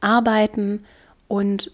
arbeiten 0.00 0.84
und 1.28 1.72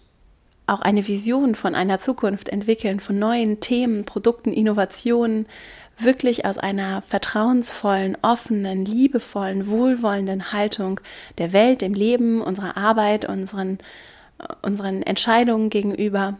auch 0.67 0.81
eine 0.81 1.07
Vision 1.07 1.55
von 1.55 1.75
einer 1.75 1.99
Zukunft 1.99 2.49
entwickeln, 2.49 2.99
von 2.99 3.17
neuen 3.17 3.59
Themen, 3.59 4.05
Produkten, 4.05 4.51
Innovationen, 4.51 5.47
wirklich 5.97 6.45
aus 6.45 6.57
einer 6.57 7.01
vertrauensvollen, 7.01 8.17
offenen, 8.21 8.85
liebevollen, 8.85 9.67
wohlwollenden 9.67 10.51
Haltung 10.51 10.99
der 11.37 11.53
Welt, 11.53 11.81
dem 11.81 11.93
Leben, 11.93 12.41
unserer 12.41 12.77
Arbeit, 12.77 13.25
unseren, 13.25 13.79
unseren 14.61 15.01
Entscheidungen 15.03 15.69
gegenüber 15.69 16.37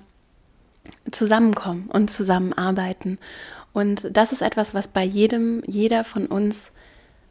zusammenkommen 1.12 1.90
und 1.92 2.10
zusammenarbeiten. 2.10 3.18
Und 3.74 4.08
das 4.12 4.32
ist 4.32 4.42
etwas, 4.42 4.74
was 4.74 4.88
bei 4.88 5.04
jedem, 5.04 5.62
jeder 5.66 6.04
von 6.04 6.28
uns 6.28 6.72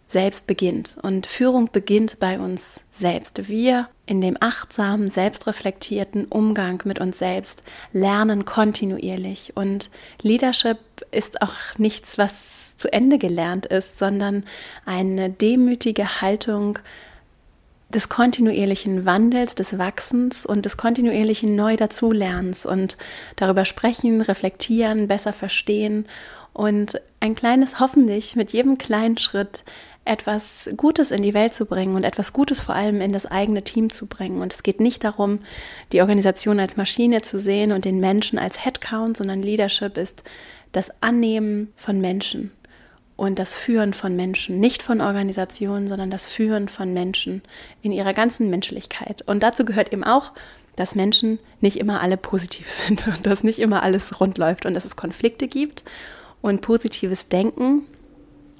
selbst 0.09 0.47
beginnt. 0.47 0.97
Und 1.02 1.26
Führung 1.26 1.71
beginnt 1.73 2.21
bei 2.21 2.38
uns 2.38 2.80
selbst. 2.92 3.49
Wir 3.49 3.88
in 4.06 4.21
dem 4.21 4.37
achtsamen, 4.38 5.11
selbstreflektierten 5.11 6.26
Umgang 6.26 6.80
mit 6.85 7.00
uns 7.00 7.18
selbst 7.18 7.64
lernen 7.92 8.45
kontinuierlich. 8.45 9.52
Und 9.56 9.90
Leadership 10.23 10.78
ist 11.17 11.43
auch 11.43 11.55
nichts, 11.79 12.19
was 12.19 12.77
zu 12.77 12.93
Ende 12.93 13.19
gelernt 13.19 13.67
ist, 13.67 13.99
sondern 13.99 14.45
eine 14.85 15.31
demütige 15.31 16.21
Haltung 16.21 16.79
des 17.89 18.09
kontinuierlichen 18.09 19.05
Wandels, 19.05 19.55
des 19.55 19.79
Wachsens 19.79 20.45
und 20.45 20.67
des 20.67 20.77
kontinuierlichen 20.77 21.55
Neu-Dazulernens 21.55 22.67
und 22.67 22.97
darüber 23.37 23.65
sprechen, 23.65 24.21
reflektieren, 24.21 25.09
besser 25.09 25.33
verstehen 25.33 26.07
und 26.53 27.01
ein 27.21 27.35
kleines 27.35 27.81
hoffentlich 27.81 28.35
mit 28.35 28.53
jedem 28.53 28.77
kleinen 28.77 29.19
Schritt 29.19 29.63
etwas 30.05 30.71
Gutes 30.77 31.11
in 31.11 31.23
die 31.23 31.35
Welt 31.35 31.53
zu 31.53 31.67
bringen 31.67 31.97
und 31.97 32.05
etwas 32.05 32.33
Gutes 32.33 32.61
vor 32.61 32.75
allem 32.75 33.01
in 33.01 33.13
das 33.13 33.27
eigene 33.27 33.63
Team 33.63 33.91
zu 33.91 34.07
bringen. 34.07 34.41
Und 34.41 34.53
es 34.53 34.63
geht 34.63 34.81
nicht 34.81 35.05
darum, 35.05 35.41
die 35.93 36.01
Organisation 36.01 36.61
als 36.61 36.77
Maschine 36.77 37.23
zu 37.23 37.41
sehen 37.41 37.73
und 37.73 37.85
den 37.85 37.99
Menschen 38.01 38.39
als 38.39 38.65
Headcount, 38.65 39.17
sondern 39.17 39.43
Leadership 39.43 39.97
ist 39.99 40.23
das 40.76 40.92
Annehmen 41.00 41.73
von 41.75 42.02
Menschen 42.02 42.52
und 43.16 43.38
das 43.38 43.54
Führen 43.54 43.95
von 43.95 44.14
Menschen, 44.14 44.61
nicht 44.61 44.83
von 44.83 45.00
Organisationen, 45.00 45.88
sondern 45.88 46.11
das 46.11 46.26
Führen 46.26 46.68
von 46.68 46.92
Menschen 46.92 47.40
in 47.80 47.92
ihrer 47.92 48.12
ganzen 48.12 48.50
Menschlichkeit. 48.50 49.23
Und 49.23 49.42
dazu 49.42 49.64
gehört 49.64 49.90
eben 49.95 50.04
auch, 50.04 50.33
dass 50.76 50.95
Menschen 50.95 51.38
nicht 51.62 51.78
immer 51.78 52.02
alle 52.02 52.18
positiv 52.18 52.68
sind 52.87 53.06
und 53.09 53.25
dass 53.25 53.42
nicht 53.42 53.59
immer 53.59 53.83
alles 53.83 54.21
rund 54.21 54.37
läuft 54.37 54.66
und 54.66 54.75
dass 54.75 54.85
es 54.85 54.97
Konflikte 54.97 55.49
gibt 55.49 55.83
und 56.42 56.61
positives 56.61 57.28
Denken 57.28 57.87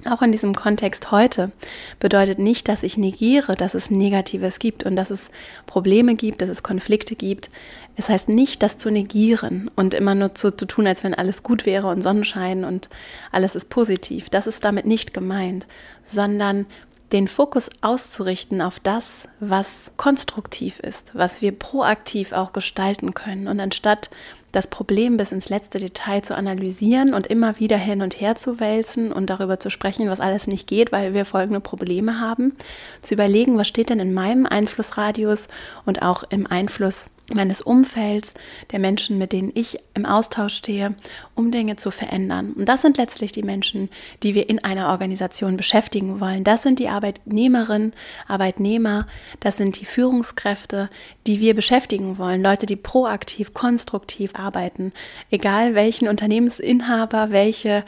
auch 0.05 0.23
in 0.23 0.31
diesem 0.31 0.55
Kontext 0.55 1.11
heute 1.11 1.51
bedeutet 1.99 2.39
nicht, 2.39 2.69
dass 2.69 2.83
ich 2.83 2.97
negiere, 2.97 3.55
dass 3.55 3.75
es 3.75 3.91
Negatives 3.91 4.59
gibt 4.59 4.85
und 4.85 4.95
dass 4.95 5.11
es 5.11 5.31
Probleme 5.67 6.15
gibt, 6.15 6.43
dass 6.43 6.49
es 6.49 6.63
Konflikte 6.63 7.17
gibt. 7.17 7.51
Es 7.97 8.09
heißt 8.09 8.29
nicht, 8.29 8.63
das 8.63 8.79
zu 8.79 8.91
negieren 8.91 9.71
und 9.75 9.95
immer 9.95 10.15
nur 10.15 10.35
zu, 10.35 10.55
zu 10.55 10.67
tun, 10.67 10.87
als 10.87 11.03
wenn 11.03 11.15
alles 11.15 11.43
gut 11.43 11.67
wäre 11.67 11.89
und 11.89 12.03
Sonnenschein 12.03 12.65
und 12.65 12.89
alles 13.33 13.55
ist 13.55 13.71
positiv. 13.71 14.29
Das 14.29 14.47
ist 14.47 14.65
damit 14.65 14.87
nicht 14.87 15.15
gemeint, 15.15 15.67
sondern 16.05 16.67
den 17.13 17.29
Fokus 17.29 17.71
auszurichten 17.81 18.61
auf 18.61 18.81
das, 18.81 19.29
was 19.41 19.93
konstruktiv 19.97 20.81
ist, 20.81 21.11
was 21.15 21.41
wir 21.41 21.53
proaktiv 21.53 22.33
auch 22.33 22.53
gestalten 22.53 23.15
können. 23.15 23.49
Und 23.49 23.61
anstatt 23.61 24.11
das 24.57 24.69
Problem 24.69 25.19
bis 25.19 25.33
ins 25.33 25.51
letzte 25.51 25.79
Detail 25.79 26.23
zu 26.23 26.35
analysieren 26.35 27.13
und 27.13 27.27
immer 27.27 27.61
wieder 27.61 27.77
hin 27.77 28.01
und 28.01 28.21
her 28.21 28.37
zu 28.37 28.59
wälzen 28.59 29.13
und 29.13 29.29
darüber 29.29 29.59
zu 29.59 29.69
sprechen, 29.69 30.09
was 30.09 30.19
alles 30.19 30.47
nicht 30.47 30.67
geht, 30.67 30.93
weil 30.93 31.13
wir 31.13 31.27
folgende 31.27 31.61
Probleme 31.61 32.21
haben, 32.21 32.55
zu 33.03 33.13
überlegen, 33.13 33.59
was 33.59 33.69
steht 33.69 33.91
denn 33.91 34.01
in 34.01 34.15
meinem 34.15 34.47
Einflussradius 34.47 35.49
und 35.85 36.01
auch 36.01 36.25
im 36.31 36.47
Einfluss 36.47 37.11
meines 37.35 37.61
Umfelds, 37.61 38.35
der 38.71 38.79
Menschen, 38.79 39.19
mit 39.19 39.33
denen 39.33 39.51
ich 39.55 39.79
im 39.95 40.07
Austausch 40.07 40.55
stehe, 40.55 40.95
um 41.35 41.51
Dinge 41.51 41.77
zu 41.77 41.91
verändern. 41.91 42.53
Und 42.53 42.69
das 42.69 42.83
sind 42.83 42.97
letztlich 42.97 43.33
die 43.33 43.43
Menschen, 43.43 43.89
die 44.23 44.35
wir 44.35 44.49
in 44.49 44.63
einer 44.63 44.89
Organisation 44.89 45.57
beschäftigen 45.57 46.21
wollen. 46.21 46.45
Das 46.45 46.63
sind 46.63 46.79
die 46.79 46.89
Arbeitnehmerinnen, 46.89 47.93
Arbeitnehmer, 48.29 49.07
das 49.41 49.57
sind 49.57 49.81
die 49.81 49.87
Führungskräfte, 49.87 50.89
die 51.27 51.41
wir 51.41 51.55
beschäftigen 51.55 52.19
wollen. 52.19 52.43
Leute, 52.43 52.67
die 52.67 52.77
proaktiv, 52.77 53.55
konstruktiv 53.55 54.35
arbeiten. 54.35 54.93
Egal 55.31 55.75
welchen 55.75 56.09
Unternehmensinhaber, 56.09 57.31
welche 57.31 57.85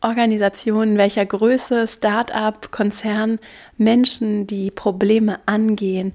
Organisationen, 0.00 0.96
welcher 0.96 1.26
Größe, 1.26 1.88
Start-up, 1.88 2.70
Konzern, 2.70 3.40
Menschen, 3.76 4.46
die 4.46 4.70
Probleme 4.70 5.40
angehen, 5.46 6.14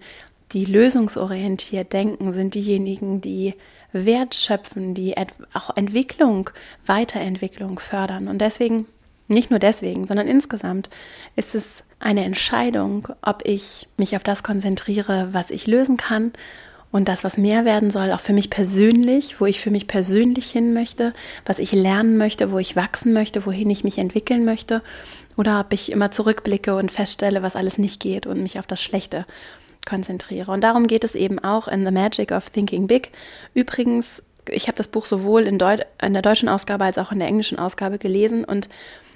die 0.53 0.65
lösungsorientiert 0.65 1.93
denken, 1.93 2.33
sind 2.33 2.53
diejenigen, 2.53 3.22
die 3.22 3.55
Wert 3.91 4.36
schöpfen, 4.36 4.93
die 4.93 5.15
auch 5.53 5.75
Entwicklung, 5.75 6.50
Weiterentwicklung 6.86 7.79
fördern. 7.79 8.27
Und 8.27 8.39
deswegen, 8.39 8.88
nicht 9.27 9.50
nur 9.50 9.60
deswegen, 9.60 10.07
sondern 10.07 10.27
insgesamt 10.27 10.89
ist 11.36 11.55
es 11.55 11.83
eine 12.00 12.24
Entscheidung, 12.25 13.07
ob 13.22 13.41
ich 13.45 13.88
mich 13.98 14.15
auf 14.15 14.24
das 14.24 14.43
konzentriere, 14.43 15.29
was 15.31 15.50
ich 15.50 15.67
lösen 15.67 15.98
kann 15.98 16.33
und 16.91 17.07
das, 17.07 17.24
was 17.24 17.38
mehr 17.38 17.65
werden 17.65 17.89
soll, 17.89 18.12
auch 18.12 18.19
für 18.19 18.33
mich 18.33 18.50
persönlich, 18.50 19.39
wo 19.39 19.45
ich 19.45 19.60
für 19.60 19.72
mich 19.72 19.88
persönlich 19.88 20.51
hin 20.51 20.74
möchte, 20.74 21.13
was 21.45 21.60
ich 21.60 21.72
lernen 21.72 22.17
möchte, 22.17 22.51
wo 22.51 22.60
ich 22.60 22.75
wachsen 22.75 23.13
möchte, 23.13 23.45
wohin 23.45 23.69
ich 23.69 23.83
mich 23.83 23.98
entwickeln 23.98 24.45
möchte, 24.45 24.83
oder 25.36 25.60
ob 25.60 25.74
ich 25.74 25.91
immer 25.91 26.12
zurückblicke 26.12 26.75
und 26.75 26.91
feststelle, 26.91 27.41
was 27.41 27.55
alles 27.55 27.79
nicht 27.79 28.00
geht 28.00 28.27
und 28.27 28.43
mich 28.43 28.60
auf 28.60 28.67
das 28.67 28.83
Schlechte 28.83 29.25
konzentriere. 29.86 30.52
Und 30.52 30.63
darum 30.63 30.88
geht 30.88 31.04
es 31.04 31.13
eben 31.16 31.40
auch 31.40 31.68
in 31.68 31.86
The 31.86 31.92
Magic 31.92 32.32
of 32.32 32.50
Thinking 32.50 32.88
Big. 32.88 33.12
Übrigens, 33.54 34.22
ich 34.50 34.68
habe 34.68 34.78
das 34.78 34.88
Buch 34.88 35.06
sowohl 35.06 35.44
in, 35.44 35.58
Deut 35.58 35.86
in 36.02 36.13
der 36.13 36.22
deutschen 36.22 36.48
Ausgabe 36.50 36.84
als 36.86 36.98
auch 36.98 37.12
in 37.12 37.20
der 37.20 37.28
englischen 37.28 37.60
Ausgabe 37.60 37.98
gelesen 37.98 38.46
und 38.46 38.70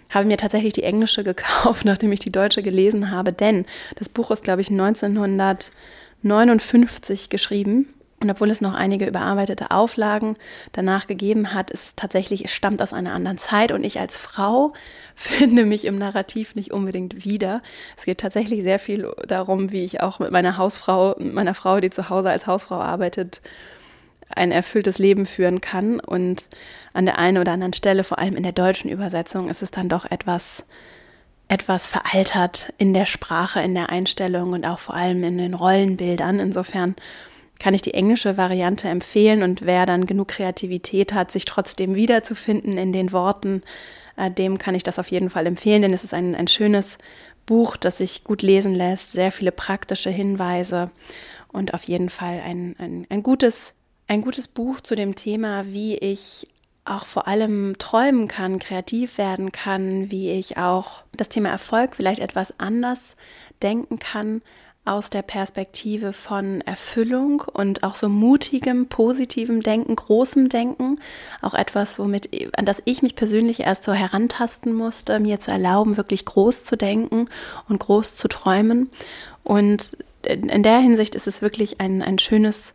habe 0.09 0.27
mir 0.27 0.37
tatsächlich 0.37 0.73
die 0.73 0.83
englische 0.83 1.23
gekauft, 1.23 1.85
nachdem 1.85 2.11
ich 2.11 2.19
die 2.19 2.31
deutsche 2.31 2.61
gelesen 2.63 3.11
habe, 3.11 3.31
denn 3.33 3.65
das 3.95 4.09
Buch 4.09 4.31
ist, 4.31 4.43
glaube 4.43 4.61
ich, 4.61 4.69
1959 4.69 7.29
geschrieben. 7.29 7.93
Und 8.19 8.31
obwohl 8.31 8.49
es 8.49 8.61
noch 8.61 8.73
einige 8.73 9.05
überarbeitete 9.05 9.69
Auflagen 9.69 10.37
danach 10.71 11.05
gegeben 11.05 11.53
hat, 11.53 11.69
ist 11.69 11.83
es 11.83 11.95
tatsächlich, 11.95 12.45
es 12.45 12.51
stammt 12.51 12.81
aus 12.81 12.91
einer 12.91 13.13
anderen 13.13 13.37
Zeit 13.37 13.71
und 13.71 13.83
ich 13.83 13.99
als 13.99 14.17
Frau 14.17 14.73
finde 15.17 15.65
mich 15.65 15.85
im 15.85 15.97
Narrativ 15.97 16.53
nicht 16.53 16.71
unbedingt 16.71 17.25
wieder. 17.25 17.63
Es 17.97 18.05
geht 18.05 18.19
tatsächlich 18.19 18.61
sehr 18.61 18.77
viel 18.77 19.11
darum, 19.27 19.71
wie 19.71 19.83
ich 19.83 19.99
auch 19.99 20.19
mit 20.19 20.31
meiner 20.31 20.57
Hausfrau, 20.57 21.15
meiner 21.19 21.55
Frau, 21.55 21.79
die 21.79 21.89
zu 21.89 22.09
Hause 22.09 22.29
als 22.29 22.45
Hausfrau 22.45 22.75
arbeitet, 22.75 23.41
ein 24.29 24.51
erfülltes 24.51 24.99
Leben 24.99 25.25
führen 25.25 25.59
kann. 25.59 25.99
Und 25.99 26.47
an 26.93 27.07
der 27.07 27.17
einen 27.17 27.39
oder 27.39 27.51
anderen 27.51 27.73
Stelle, 27.73 28.03
vor 28.03 28.19
allem 28.19 28.35
in 28.35 28.43
der 28.43 28.51
deutschen 28.51 28.91
Übersetzung, 28.91 29.49
ist 29.49 29.63
es 29.63 29.71
dann 29.71 29.89
doch 29.89 30.05
etwas, 30.05 30.63
etwas 31.47 31.87
veraltert 31.87 32.71
in 32.77 32.93
der 32.93 33.07
Sprache, 33.07 33.59
in 33.59 33.73
der 33.73 33.89
Einstellung 33.89 34.53
und 34.53 34.67
auch 34.67 34.79
vor 34.79 34.93
allem 34.93 35.23
in 35.23 35.39
den 35.39 35.55
Rollenbildern. 35.55 36.39
Insofern 36.39 36.95
kann 37.57 37.73
ich 37.73 37.81
die 37.81 37.95
englische 37.95 38.37
Variante 38.37 38.87
empfehlen 38.87 39.41
und 39.41 39.65
wer 39.65 39.87
dann 39.87 40.05
genug 40.05 40.27
Kreativität 40.27 41.11
hat, 41.11 41.31
sich 41.31 41.45
trotzdem 41.45 41.95
wiederzufinden 41.95 42.77
in 42.77 42.93
den 42.93 43.11
Worten, 43.11 43.63
äh, 44.17 44.29
dem 44.29 44.57
kann 44.57 44.75
ich 44.75 44.83
das 44.83 44.99
auf 44.99 45.09
jeden 45.09 45.29
Fall 45.29 45.45
empfehlen, 45.45 45.81
denn 45.81 45.93
es 45.93 46.03
ist 46.03 46.13
ein, 46.13 46.35
ein 46.35 46.47
schönes 46.47 46.97
Buch, 47.45 47.77
das 47.77 47.99
sich 47.99 48.23
gut 48.23 48.41
lesen 48.41 48.75
lässt, 48.75 49.13
sehr 49.13 49.31
viele 49.31 49.51
praktische 49.51 50.09
Hinweise 50.09 50.91
und 51.47 51.73
auf 51.73 51.83
jeden 51.83 52.09
Fall 52.09 52.41
ein, 52.43 52.75
ein, 52.77 53.07
ein, 53.09 53.23
gutes, 53.23 53.73
ein 54.07 54.21
gutes 54.21 54.47
Buch 54.47 54.81
zu 54.81 54.95
dem 54.95 55.15
Thema, 55.15 55.65
wie 55.67 55.95
ich 55.95 56.47
auch 56.83 57.05
vor 57.05 57.27
allem 57.27 57.75
träumen 57.79 58.27
kann, 58.27 58.59
kreativ 58.59 59.17
werden 59.17 59.51
kann, 59.51 60.11
wie 60.11 60.31
ich 60.31 60.57
auch 60.57 61.03
das 61.13 61.29
Thema 61.29 61.49
Erfolg 61.49 61.95
vielleicht 61.95 62.21
etwas 62.21 62.59
anders 62.59 63.15
denken 63.61 63.99
kann 63.99 64.41
aus 64.87 65.09
der 65.09 65.21
Perspektive 65.21 66.13
von 66.13 66.61
Erfüllung 66.61 67.41
und 67.41 67.83
auch 67.83 67.95
so 67.95 68.09
mutigem, 68.09 68.87
positivem 68.87 69.61
Denken, 69.61 69.95
großem 69.95 70.49
Denken. 70.49 70.99
Auch 71.41 71.53
etwas, 71.53 71.99
womit, 71.99 72.29
an 72.57 72.65
das 72.65 72.81
ich 72.85 73.01
mich 73.01 73.15
persönlich 73.15 73.61
erst 73.61 73.83
so 73.83 73.93
herantasten 73.93 74.73
musste, 74.73 75.19
mir 75.19 75.39
zu 75.39 75.51
erlauben, 75.51 75.97
wirklich 75.97 76.25
groß 76.25 76.63
zu 76.63 76.77
denken 76.77 77.25
und 77.67 77.79
groß 77.79 78.15
zu 78.15 78.27
träumen. 78.27 78.89
Und 79.43 79.97
in 80.23 80.63
der 80.63 80.79
Hinsicht 80.79 81.15
ist 81.15 81.27
es 81.27 81.41
wirklich 81.41 81.79
ein, 81.79 82.01
ein 82.01 82.19
schönes 82.19 82.73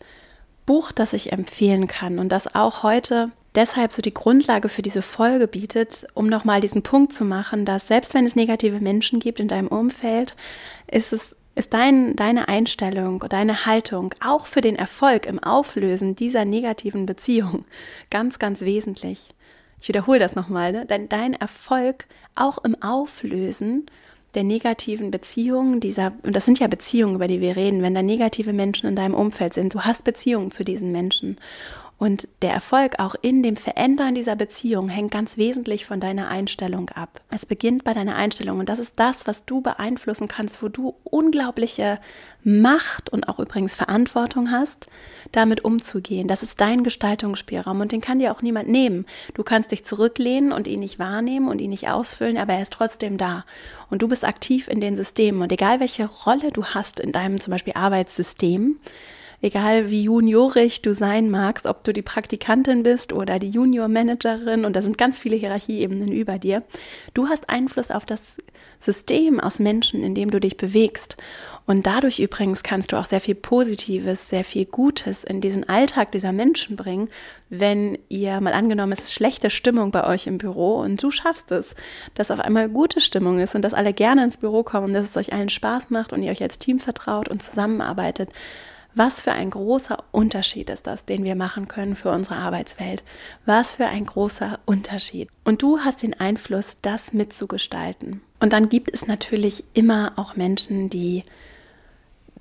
Buch, 0.67 0.93
das 0.93 1.13
ich 1.13 1.33
empfehlen 1.33 1.89
kann 1.89 2.19
und 2.19 2.31
das 2.31 2.55
auch 2.55 2.83
heute 2.83 3.31
deshalb 3.55 3.93
so 3.93 4.03
die 4.03 4.15
Grundlage 4.15 4.69
für 4.69 4.83
diese 4.83 5.03
Folge 5.03 5.47
bietet, 5.47 6.07
um 6.15 6.29
nochmal 6.29 6.61
diesen 6.61 6.83
Punkt 6.83 7.13
zu 7.13 7.25
machen, 7.25 7.65
dass 7.65 7.89
selbst 7.89 8.15
wenn 8.15 8.27
es 8.27 8.37
negative 8.37 8.81
Menschen 8.81 9.21
gibt 9.21 9.41
in 9.41 9.49
deinem 9.49 9.69
Umfeld, 9.69 10.37
ist 10.87 11.13
es 11.13 11.37
ist 11.55 11.73
dein, 11.73 12.17
deine 12.17 12.49
Einstellung, 12.49 13.25
deine 13.29 13.67
Haltung 13.67 14.15
auch 14.25 14.47
für 14.47 14.61
den 14.61 14.77
Erfolg 14.77 15.27
im 15.27 15.39
Auflösen 15.39 16.17
dieser 16.17 16.45
negativen 16.45 17.07
Beziehung 17.07 17.65
ganz, 18.11 18.39
ganz 18.39 18.63
wesentlich. 18.63 19.31
Ich 19.81 19.89
wiederhole 19.89 20.19
das 20.19 20.35
nochmal, 20.35 20.73
ne? 20.73 20.87
Dein, 20.87 21.09
dein 21.09 21.35
Erfolg 21.35 22.07
auch 22.35 22.59
im 22.59 22.81
Auflösen 22.83 23.87
der 24.35 24.45
negativen 24.45 25.11
Beziehungen, 25.11 25.81
dieser, 25.81 26.13
und 26.23 26.35
das 26.35 26.47
sind 26.47 26.59
ja 26.59 26.67
Beziehungen, 26.67 27.17
über 27.17 27.29
die 27.29 27.41
wir 27.41 27.57
reden, 27.57 27.83
wenn 27.83 27.95
da 27.95 28.01
negative 28.01 28.53
Menschen 28.53 28.87
in 28.87 28.97
deinem 28.97 29.15
Umfeld 29.15 29.53
sind, 29.53 29.75
du 29.75 29.83
hast 29.83 30.05
Beziehungen 30.05 30.51
zu 30.51 30.65
diesen 30.65 30.91
Menschen. 30.91 31.37
Und 32.03 32.27
der 32.43 32.51
Erfolg 32.51 32.99
auch 32.99 33.15
in 33.23 33.45
dem 33.45 33.55
Verändern 33.55 34.17
dieser 34.17 34.35
Beziehung 34.35 34.89
hängt 34.89 35.13
ganz 35.13 35.37
wesentlich 35.37 35.87
von 35.87 36.01
deiner 36.01 36.27
Einstellung 36.27 36.89
ab. 36.89 37.21
Es 37.31 37.47
beginnt 37.47 37.85
bei 37.85 37.95
deiner 37.95 38.17
Einstellung 38.17 38.59
und 38.59 38.69
das 38.69 38.81
ist 38.81 38.95
das, 38.97 39.29
was 39.29 39.45
du 39.45 39.61
beeinflussen 39.61 40.27
kannst, 40.27 40.65
wo 40.65 40.69
du 40.69 40.97
unglaubliche 41.05 42.01
Macht 42.43 43.11
und 43.11 43.29
auch 43.29 43.39
übrigens 43.39 43.77
Verantwortung 43.77 44.51
hast, 44.51 44.89
damit 45.31 45.65
umzugehen. 45.65 46.27
Das 46.27 46.43
ist 46.43 46.61
dein 46.61 46.83
Gestaltungsspielraum 46.83 47.81
und 47.81 47.93
den 47.93 48.01
kann 48.01 48.19
dir 48.19 48.33
auch 48.33 48.43
niemand 48.43 48.69
nehmen. 48.69 49.07
Du 49.35 49.45
kannst 49.45 49.71
dich 49.71 49.85
zurücklehnen 49.85 50.51
und 50.51 50.67
ihn 50.67 50.81
nicht 50.81 50.99
wahrnehmen 50.99 51.47
und 51.47 51.61
ihn 51.61 51.71
nicht 51.71 51.89
ausfüllen, 51.89 52.37
aber 52.37 52.55
er 52.55 52.63
ist 52.63 52.73
trotzdem 52.73 53.17
da. 53.17 53.45
Und 53.91 54.03
du 54.03 54.09
bist 54.09 54.25
aktiv 54.25 54.67
in 54.67 54.81
den 54.81 54.97
Systemen 54.97 55.41
und 55.41 55.53
egal 55.53 55.79
welche 55.79 56.07
Rolle 56.07 56.51
du 56.51 56.65
hast 56.65 56.99
in 56.99 57.13
deinem 57.13 57.41
zum 57.41 57.53
Beispiel 57.53 57.75
Arbeitssystem, 57.75 58.81
egal 59.43 59.91
wie 59.91 60.05
juniorig 60.05 60.83
du 60.83 60.95
sein 60.95 61.29
magst, 61.29 61.67
ob 61.67 61.85
du 61.85 61.93
die 61.93 62.03
Praktikantin 62.03 62.85
bist 62.85 63.13
oder 63.13 63.39
die 63.39 63.51
Junior-Managerin 63.51 64.65
und 64.65 64.75
da 64.75 64.83
sind 64.83 64.97
ganz 64.97 65.19
viele 65.19 65.37
Hierarchieebenen 65.37 66.11
über 66.13 66.39
dir, 66.39 66.63
du 67.13 67.29
hast 67.29 67.51
Einfluss 67.51 67.91
auf 67.91 68.07
das 68.07 68.39
System 68.79 69.41
aus 69.41 69.59
Menschen, 69.59 70.03
in 70.03 70.15
dem 70.15 70.31
du 70.31 70.41
dich 70.41 70.57
bewegst. 70.57 71.17
Und 71.67 71.87
dadurch 71.87 72.19
übrigens 72.19 72.63
kannst 72.63 72.91
du 72.91 72.97
auch 72.97 73.07
sehr 73.07 73.21
viel 73.21 73.37
Positives, 73.37 74.29
sehr 74.29 74.43
viel 74.43 74.65
Gutes 74.65 75.23
in 75.23 75.41
diesen 75.41 75.69
Alltag 75.69 76.11
dieser 76.11 76.33
Menschen 76.33 76.75
bringen, 76.75 77.09
wenn 77.51 77.99
ihr 78.09 78.41
mal 78.41 78.53
angenommen, 78.53 78.93
es 78.93 79.01
ist 79.01 79.13
schlechte 79.13 79.51
Stimmung 79.51 79.91
bei 79.91 80.07
euch 80.07 80.27
im 80.27 80.39
Büro 80.39 80.81
und 80.81 81.03
du 81.03 81.11
schaffst 81.11 81.51
es, 81.51 81.75
dass 82.15 82.31
auf 82.31 82.41
einmal 82.41 82.69
gute 82.69 83.01
Stimmung 83.01 83.39
ist 83.39 83.55
und 83.55 83.63
dass 83.63 83.75
alle 83.75 83.93
gerne 83.93 84.25
ins 84.25 84.39
Büro 84.39 84.63
kommen 84.63 84.89
und 84.89 84.93
dass 84.93 85.11
es 85.11 85.17
euch 85.17 85.33
allen 85.33 85.51
Spaß 85.51 85.91
macht 85.91 86.13
und 86.13 86.23
ihr 86.23 86.33
euch 86.33 86.43
als 86.43 86.59
Team 86.59 86.79
vertraut 86.79 87.29
und 87.29 87.43
zusammenarbeitet 87.43 88.31
was 88.95 89.21
für 89.21 89.33
ein 89.33 89.51
großer 89.51 90.05
Unterschied 90.13 90.69
ist 90.69 90.87
das, 90.87 91.05
den 91.05 91.25
wir 91.25 91.35
machen 91.35 91.69
können 91.69 91.97
für 91.97 92.11
unsere 92.11 92.37
Arbeitswelt. 92.37 93.03
Was 93.47 93.77
für 93.77 93.87
ein 93.87 94.05
großer 94.05 94.59
Unterschied. 94.67 95.29
Und 95.45 95.63
du 95.63 95.81
hast 95.81 96.03
den 96.03 96.19
Einfluss, 96.19 96.77
das 96.83 97.13
mitzugestalten. 97.13 98.21
Und 98.41 98.53
dann 98.53 98.69
gibt 98.69 98.93
es 98.93 99.07
natürlich 99.07 99.65
immer 99.73 100.13
auch 100.17 100.37
Menschen, 100.37 100.91
die 100.91 101.25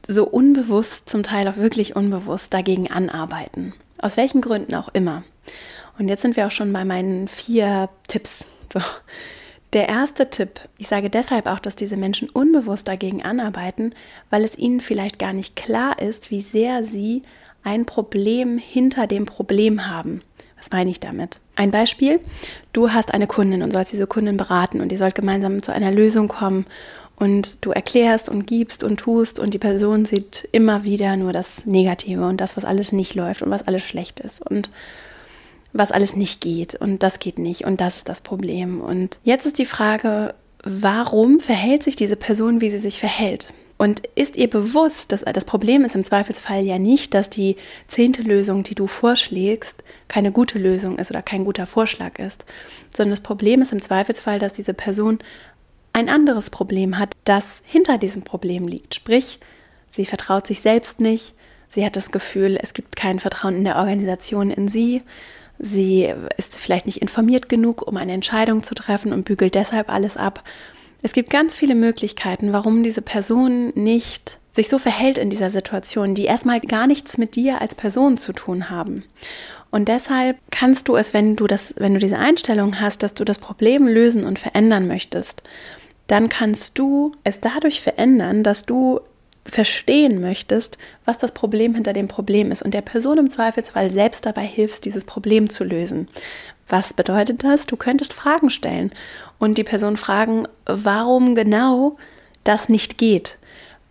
so 0.07 0.27
unbewusst, 0.27 1.09
zum 1.09 1.23
Teil 1.23 1.47
auch 1.47 1.57
wirklich 1.57 1.95
unbewusst 1.95 2.53
dagegen 2.53 2.91
anarbeiten. 2.91 3.73
Aus 3.99 4.17
welchen 4.17 4.41
Gründen 4.41 4.75
auch 4.75 4.89
immer. 4.89 5.23
Und 5.99 6.07
jetzt 6.07 6.23
sind 6.23 6.35
wir 6.35 6.47
auch 6.47 6.51
schon 6.51 6.73
bei 6.73 6.83
meinen 6.83 7.27
vier 7.27 7.89
Tipps. 8.07 8.45
So. 8.73 8.79
Der 9.73 9.87
erste 9.87 10.29
Tipp, 10.29 10.59
ich 10.77 10.89
sage 10.89 11.09
deshalb 11.09 11.47
auch, 11.47 11.59
dass 11.59 11.77
diese 11.77 11.95
Menschen 11.95 12.29
unbewusst 12.29 12.89
dagegen 12.89 13.23
anarbeiten, 13.23 13.95
weil 14.29 14.43
es 14.43 14.57
ihnen 14.57 14.81
vielleicht 14.81 15.17
gar 15.17 15.31
nicht 15.31 15.55
klar 15.55 15.97
ist, 15.99 16.29
wie 16.29 16.41
sehr 16.41 16.83
sie 16.83 17.23
ein 17.63 17.85
Problem 17.85 18.57
hinter 18.57 19.07
dem 19.07 19.25
Problem 19.25 19.87
haben. 19.87 20.21
Was 20.57 20.71
meine 20.71 20.89
ich 20.89 20.99
damit? 20.99 21.39
Ein 21.55 21.71
Beispiel, 21.71 22.19
du 22.73 22.91
hast 22.91 23.13
eine 23.13 23.27
Kundin 23.27 23.63
und 23.63 23.71
sollst 23.71 23.93
diese 23.93 24.07
Kundin 24.07 24.35
beraten 24.35 24.81
und 24.81 24.91
ihr 24.91 24.97
sollt 24.97 25.15
gemeinsam 25.15 25.63
zu 25.63 25.71
einer 25.71 25.91
Lösung 25.91 26.27
kommen 26.27 26.65
und 27.15 27.63
du 27.65 27.71
erklärst 27.71 28.27
und 28.27 28.47
gibst 28.47 28.83
und 28.83 28.99
tust 28.99 29.39
und 29.39 29.53
die 29.53 29.59
Person 29.59 30.05
sieht 30.05 30.49
immer 30.51 30.83
wieder 30.83 31.15
nur 31.15 31.31
das 31.31 31.65
Negative 31.65 32.27
und 32.27 32.41
das, 32.41 32.57
was 32.57 32.65
alles 32.65 32.91
nicht 32.91 33.15
läuft 33.15 33.41
und 33.41 33.51
was 33.51 33.67
alles 33.67 33.83
schlecht 33.83 34.19
ist 34.19 34.41
und 34.41 34.69
was 35.73 35.91
alles 35.91 36.15
nicht 36.15 36.41
geht 36.41 36.75
und 36.75 37.03
das 37.03 37.19
geht 37.19 37.39
nicht 37.39 37.65
und 37.65 37.81
das 37.81 37.97
ist 37.97 38.09
das 38.09 38.21
Problem. 38.21 38.81
Und 38.81 39.19
jetzt 39.23 39.45
ist 39.45 39.57
die 39.57 39.65
Frage, 39.65 40.33
warum 40.63 41.39
verhält 41.39 41.83
sich 41.83 41.95
diese 41.95 42.15
Person, 42.15 42.61
wie 42.61 42.69
sie 42.69 42.79
sich 42.79 42.99
verhält? 42.99 43.53
Und 43.77 44.03
ist 44.13 44.35
ihr 44.35 44.47
bewusst, 44.47 45.11
dass 45.11 45.21
das 45.21 45.45
Problem 45.45 45.83
ist 45.83 45.95
im 45.95 46.03
Zweifelsfall 46.03 46.63
ja 46.63 46.77
nicht, 46.77 47.15
dass 47.15 47.31
die 47.31 47.55
zehnte 47.87 48.21
Lösung, 48.21 48.61
die 48.61 48.75
du 48.75 48.85
vorschlägst, 48.85 49.83
keine 50.07 50.31
gute 50.31 50.59
Lösung 50.59 50.99
ist 50.99 51.09
oder 51.09 51.23
kein 51.23 51.45
guter 51.45 51.65
Vorschlag 51.65 52.19
ist, 52.19 52.45
sondern 52.95 53.13
das 53.13 53.21
Problem 53.21 53.59
ist 53.63 53.71
im 53.71 53.81
Zweifelsfall, 53.81 54.37
dass 54.37 54.53
diese 54.53 54.75
Person 54.75 55.17
ein 55.93 56.09
anderes 56.09 56.51
Problem 56.51 56.99
hat, 56.99 57.15
das 57.23 57.63
hinter 57.65 57.97
diesem 57.97 58.21
Problem 58.21 58.67
liegt. 58.67 58.93
Sprich, 58.93 59.39
sie 59.89 60.05
vertraut 60.05 60.45
sich 60.45 60.61
selbst 60.61 60.99
nicht, 60.99 61.33
sie 61.67 61.83
hat 61.83 61.95
das 61.95 62.11
Gefühl, 62.11 62.59
es 62.61 62.73
gibt 62.73 62.95
kein 62.95 63.19
Vertrauen 63.19 63.55
in 63.55 63.63
der 63.63 63.77
Organisation 63.77 64.51
in 64.51 64.67
sie, 64.67 65.01
sie 65.61 66.13
ist 66.37 66.55
vielleicht 66.55 66.85
nicht 66.85 67.01
informiert 67.01 67.49
genug, 67.49 67.87
um 67.87 67.97
eine 67.97 68.13
Entscheidung 68.13 68.63
zu 68.63 68.75
treffen 68.75 69.13
und 69.13 69.25
bügelt 69.25 69.55
deshalb 69.55 69.89
alles 69.89 70.17
ab. 70.17 70.43
Es 71.03 71.13
gibt 71.13 71.29
ganz 71.29 71.55
viele 71.55 71.75
Möglichkeiten, 71.75 72.53
warum 72.53 72.83
diese 72.83 73.01
Person 73.01 73.69
nicht 73.75 74.39
sich 74.51 74.67
so 74.67 74.77
verhält 74.77 75.17
in 75.17 75.29
dieser 75.29 75.49
Situation, 75.49 76.13
die 76.13 76.25
erstmal 76.25 76.59
gar 76.59 76.87
nichts 76.87 77.17
mit 77.17 77.35
dir 77.35 77.61
als 77.61 77.75
Person 77.75 78.17
zu 78.17 78.33
tun 78.33 78.69
haben. 78.69 79.03
Und 79.71 79.87
deshalb 79.87 80.37
kannst 80.51 80.89
du 80.89 80.97
es, 80.97 81.13
wenn 81.13 81.37
du 81.37 81.47
das, 81.47 81.73
wenn 81.77 81.93
du 81.93 81.99
diese 81.99 82.17
Einstellung 82.17 82.81
hast, 82.81 83.03
dass 83.03 83.13
du 83.13 83.23
das 83.23 83.37
Problem 83.37 83.87
lösen 83.87 84.25
und 84.25 84.37
verändern 84.37 84.87
möchtest, 84.87 85.41
dann 86.07 86.27
kannst 86.27 86.77
du 86.77 87.13
es 87.23 87.39
dadurch 87.39 87.79
verändern, 87.79 88.43
dass 88.43 88.65
du 88.65 88.99
verstehen 89.45 90.21
möchtest, 90.21 90.77
was 91.05 91.17
das 91.17 91.31
Problem 91.33 91.73
hinter 91.73 91.93
dem 91.93 92.07
Problem 92.07 92.51
ist 92.51 92.61
und 92.61 92.73
der 92.73 92.81
Person 92.81 93.17
im 93.17 93.29
Zweifelsfall 93.29 93.89
selbst 93.89 94.25
dabei 94.25 94.45
hilfst, 94.45 94.85
dieses 94.85 95.03
Problem 95.03 95.49
zu 95.49 95.63
lösen. 95.63 96.07
Was 96.67 96.93
bedeutet 96.93 97.43
das? 97.43 97.65
Du 97.65 97.75
könntest 97.75 98.13
Fragen 98.13 98.49
stellen 98.49 98.91
und 99.39 99.57
die 99.57 99.63
Person 99.63 99.97
fragen, 99.97 100.47
warum 100.65 101.35
genau 101.35 101.97
das 102.43 102.69
nicht 102.69 102.97
geht. 102.97 103.37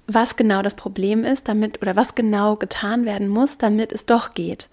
Was 0.07 0.37
genau 0.37 0.63
das 0.63 0.75
Problem 0.75 1.25
ist, 1.25 1.47
damit 1.47 1.83
oder 1.83 1.95
was 1.95 2.15
genau 2.15 2.57
getan 2.57 3.05
werden 3.05 3.29
muss, 3.29 3.59
damit 3.59 3.93
es 3.93 4.07
doch 4.07 4.35
geht. 4.35 4.69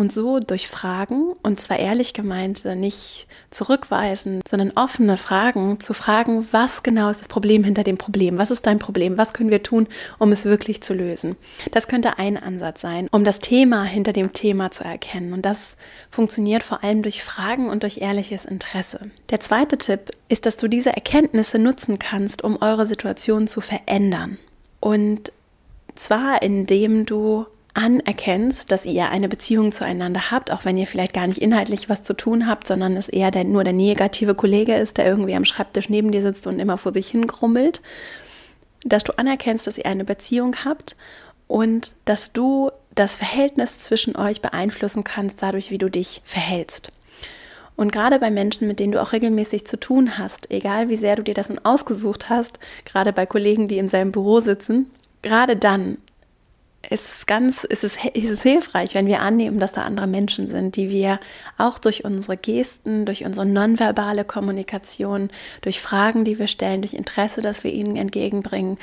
Und 0.00 0.10
so 0.10 0.38
durch 0.38 0.66
Fragen, 0.66 1.34
und 1.42 1.60
zwar 1.60 1.78
ehrlich 1.78 2.14
gemeint, 2.14 2.64
nicht 2.64 3.26
zurückweisen, 3.50 4.40
sondern 4.48 4.70
offene 4.74 5.18
Fragen 5.18 5.78
zu 5.78 5.92
fragen, 5.92 6.48
was 6.52 6.82
genau 6.82 7.10
ist 7.10 7.20
das 7.20 7.28
Problem 7.28 7.64
hinter 7.64 7.84
dem 7.84 7.98
Problem? 7.98 8.38
Was 8.38 8.50
ist 8.50 8.66
dein 8.66 8.78
Problem? 8.78 9.18
Was 9.18 9.34
können 9.34 9.50
wir 9.50 9.62
tun, 9.62 9.88
um 10.18 10.32
es 10.32 10.46
wirklich 10.46 10.82
zu 10.82 10.94
lösen? 10.94 11.36
Das 11.72 11.86
könnte 11.86 12.18
ein 12.18 12.38
Ansatz 12.38 12.80
sein, 12.80 13.08
um 13.12 13.24
das 13.24 13.40
Thema 13.40 13.84
hinter 13.84 14.14
dem 14.14 14.32
Thema 14.32 14.70
zu 14.70 14.84
erkennen. 14.84 15.34
Und 15.34 15.44
das 15.44 15.76
funktioniert 16.10 16.62
vor 16.62 16.82
allem 16.82 17.02
durch 17.02 17.22
Fragen 17.22 17.68
und 17.68 17.82
durch 17.82 17.98
ehrliches 17.98 18.46
Interesse. 18.46 19.10
Der 19.28 19.40
zweite 19.40 19.76
Tipp 19.76 20.12
ist, 20.30 20.46
dass 20.46 20.56
du 20.56 20.66
diese 20.66 20.94
Erkenntnisse 20.94 21.58
nutzen 21.58 21.98
kannst, 21.98 22.40
um 22.40 22.56
eure 22.62 22.86
Situation 22.86 23.46
zu 23.46 23.60
verändern. 23.60 24.38
Und 24.80 25.30
zwar 25.94 26.40
indem 26.40 27.04
du 27.04 27.44
anerkennst, 27.74 28.70
dass 28.72 28.84
ihr 28.84 29.10
eine 29.10 29.28
Beziehung 29.28 29.72
zueinander 29.72 30.30
habt, 30.30 30.50
auch 30.50 30.64
wenn 30.64 30.76
ihr 30.76 30.86
vielleicht 30.86 31.14
gar 31.14 31.26
nicht 31.26 31.40
inhaltlich 31.40 31.88
was 31.88 32.02
zu 32.02 32.14
tun 32.14 32.46
habt, 32.46 32.66
sondern 32.66 32.96
es 32.96 33.08
eher 33.08 33.30
der, 33.30 33.44
nur 33.44 33.64
der 33.64 33.72
negative 33.72 34.34
Kollege 34.34 34.74
ist, 34.74 34.98
der 34.98 35.06
irgendwie 35.06 35.34
am 35.34 35.44
Schreibtisch 35.44 35.88
neben 35.88 36.10
dir 36.10 36.22
sitzt 36.22 36.46
und 36.46 36.58
immer 36.58 36.78
vor 36.78 36.92
sich 36.92 37.08
hingrummelt, 37.08 37.80
dass 38.84 39.04
du 39.04 39.16
anerkennst, 39.16 39.66
dass 39.66 39.78
ihr 39.78 39.86
eine 39.86 40.04
Beziehung 40.04 40.56
habt 40.64 40.96
und 41.46 41.94
dass 42.04 42.32
du 42.32 42.70
das 42.94 43.16
Verhältnis 43.16 43.78
zwischen 43.78 44.16
euch 44.16 44.40
beeinflussen 44.40 45.04
kannst, 45.04 45.42
dadurch, 45.42 45.70
wie 45.70 45.78
du 45.78 45.88
dich 45.88 46.22
verhältst. 46.24 46.90
Und 47.76 47.92
gerade 47.92 48.18
bei 48.18 48.30
Menschen, 48.30 48.68
mit 48.68 48.78
denen 48.78 48.92
du 48.92 49.00
auch 49.00 49.12
regelmäßig 49.12 49.66
zu 49.66 49.78
tun 49.78 50.18
hast, 50.18 50.50
egal 50.50 50.88
wie 50.88 50.96
sehr 50.96 51.16
du 51.16 51.22
dir 51.22 51.34
das 51.34 51.48
nun 51.48 51.60
ausgesucht 51.64 52.28
hast, 52.28 52.58
gerade 52.84 53.12
bei 53.12 53.26
Kollegen, 53.26 53.68
die 53.68 53.78
im 53.78 53.88
selben 53.88 54.12
Büro 54.12 54.40
sitzen, 54.40 54.90
gerade 55.22 55.56
dann 55.56 55.96
ist 56.88 57.08
es 57.08 57.26
ganz, 57.26 57.64
ist 57.64 57.84
es, 57.84 57.96
ist 58.14 58.30
es 58.30 58.42
hilfreich, 58.42 58.94
wenn 58.94 59.06
wir 59.06 59.20
annehmen, 59.20 59.60
dass 59.60 59.72
da 59.72 59.82
andere 59.82 60.06
Menschen 60.06 60.48
sind, 60.48 60.76
die 60.76 60.88
wir 60.88 61.20
auch 61.58 61.78
durch 61.78 62.04
unsere 62.04 62.36
Gesten, 62.36 63.04
durch 63.04 63.24
unsere 63.24 63.44
nonverbale 63.46 64.24
Kommunikation, 64.24 65.30
durch 65.60 65.80
Fragen, 65.80 66.24
die 66.24 66.38
wir 66.38 66.46
stellen, 66.46 66.80
durch 66.80 66.94
Interesse, 66.94 67.42
das 67.42 67.64
wir 67.64 67.72
ihnen 67.72 67.96
entgegenbringen, 67.96 68.78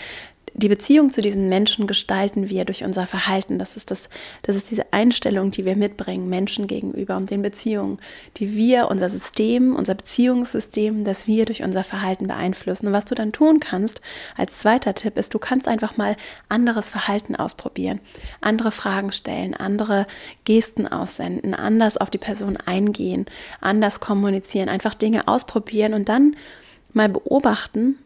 die 0.58 0.70
Beziehung 0.70 1.12
zu 1.12 1.22
diesen 1.22 1.50
Menschen 1.50 1.86
gestalten 1.86 2.50
wir 2.50 2.66
durch 2.66 2.84
unser 2.84 3.06
Verhalten. 3.06 3.60
Das 3.60 3.78
ist, 3.78 3.92
das, 3.92 4.10
das 4.42 4.56
ist 4.56 4.72
diese 4.72 4.92
Einstellung, 4.92 5.52
die 5.52 5.66
wir 5.66 5.78
mitbringen, 5.78 6.30
Menschen 6.30 6.66
gegenüber 6.66 7.16
und 7.16 7.30
den 7.30 7.44
Beziehungen, 7.44 8.00
die 8.38 8.56
wir, 8.56 8.90
unser 8.90 9.08
System, 9.08 9.76
unser 9.76 9.94
Beziehungssystem, 9.94 11.04
das 11.04 11.28
wir 11.28 11.46
durch 11.46 11.62
unser 11.62 11.84
Verhalten 11.84 12.26
beeinflussen. 12.26 12.88
Und 12.88 12.94
was 12.94 13.06
du 13.06 13.14
dann 13.14 13.32
tun 13.32 13.60
kannst, 13.60 14.02
als 14.36 14.58
zweiter 14.58 14.96
Tipp, 14.96 15.16
ist, 15.18 15.36
du 15.36 15.40
kannst 15.40 15.68
einfach 15.68 15.96
mal 15.96 16.16
anderes 16.50 16.90
Verhalten 16.90 17.36
ausprobieren, 17.36 18.00
andere 18.42 18.72
Fragen 18.72 19.12
stellen, 19.12 19.54
andere 19.54 20.08
Gesten 20.44 20.88
aussenden, 20.88 21.54
anders 21.54 21.98
auf 21.98 22.10
die 22.10 22.18
Person 22.18 22.58
eingehen, 22.58 23.28
anders 23.62 24.00
kommunizieren, 24.00 24.70
einfach 24.70 24.96
Dinge 24.96 25.28
ausprobieren 25.28 25.94
und 25.94 26.10
dann 26.10 26.36
mal 26.94 27.10
beobachten, 27.10 28.00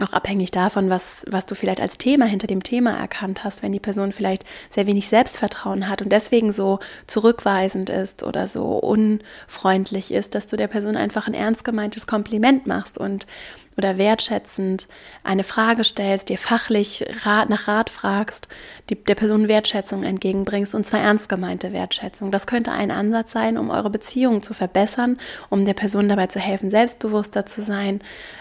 auch 0.00 0.12
abhängig 0.14 0.50
davon, 0.50 0.88
was, 0.88 1.22
was 1.26 1.44
du 1.44 1.54
vielleicht 1.54 1.80
als 1.80 1.98
Thema 1.98 2.24
hinter 2.24 2.46
dem 2.46 2.62
Thema 2.62 2.96
erkannt 2.96 3.44
hast, 3.44 3.62
wenn 3.62 3.72
die 3.72 3.80
Person 3.80 4.12
vielleicht 4.12 4.44
sehr 4.70 4.86
wenig 4.86 5.08
Selbstvertrauen 5.08 5.88
hat 5.88 6.00
und 6.00 6.10
deswegen 6.10 6.52
so 6.52 6.78
zurückweisend 7.06 7.90
ist 7.90 8.22
oder 8.22 8.46
so 8.46 8.78
unfreundlich 8.78 10.10
ist, 10.10 10.34
dass 10.34 10.46
du 10.46 10.56
der 10.56 10.68
Person 10.68 10.96
einfach 10.96 11.26
ein 11.26 11.34
ernst 11.34 11.64
gemeintes 11.64 12.06
Kompliment 12.06 12.66
machst 12.66 12.96
und 12.96 13.26
oder 13.76 13.98
wertschätzend 13.98 14.86
eine 15.24 15.44
Frage 15.44 15.84
stellst, 15.84 16.28
dir 16.28 16.38
fachlich 16.38 17.04
Rat, 17.24 17.48
nach 17.48 17.68
Rat 17.68 17.90
fragst, 17.90 18.48
die, 18.90 18.96
der 18.96 19.14
Person 19.14 19.48
Wertschätzung 19.48 20.02
entgegenbringst 20.04 20.74
und 20.74 20.86
zwar 20.86 21.00
ernst 21.00 21.28
gemeinte 21.28 21.72
Wertschätzung. 21.72 22.30
Das 22.30 22.46
könnte 22.46 22.72
ein 22.72 22.90
Ansatz 22.90 23.32
sein, 23.32 23.56
um 23.56 23.70
eure 23.70 23.90
Beziehung 23.90 24.42
zu 24.42 24.54
verbessern, 24.54 25.18
um 25.48 25.64
der 25.64 25.74
Person 25.74 26.08
dabei 26.08 26.26
zu 26.26 26.38
helfen, 26.38 26.70
selbstbewusster 26.70 27.46
zu 27.46 27.62
sein, 27.62 28.00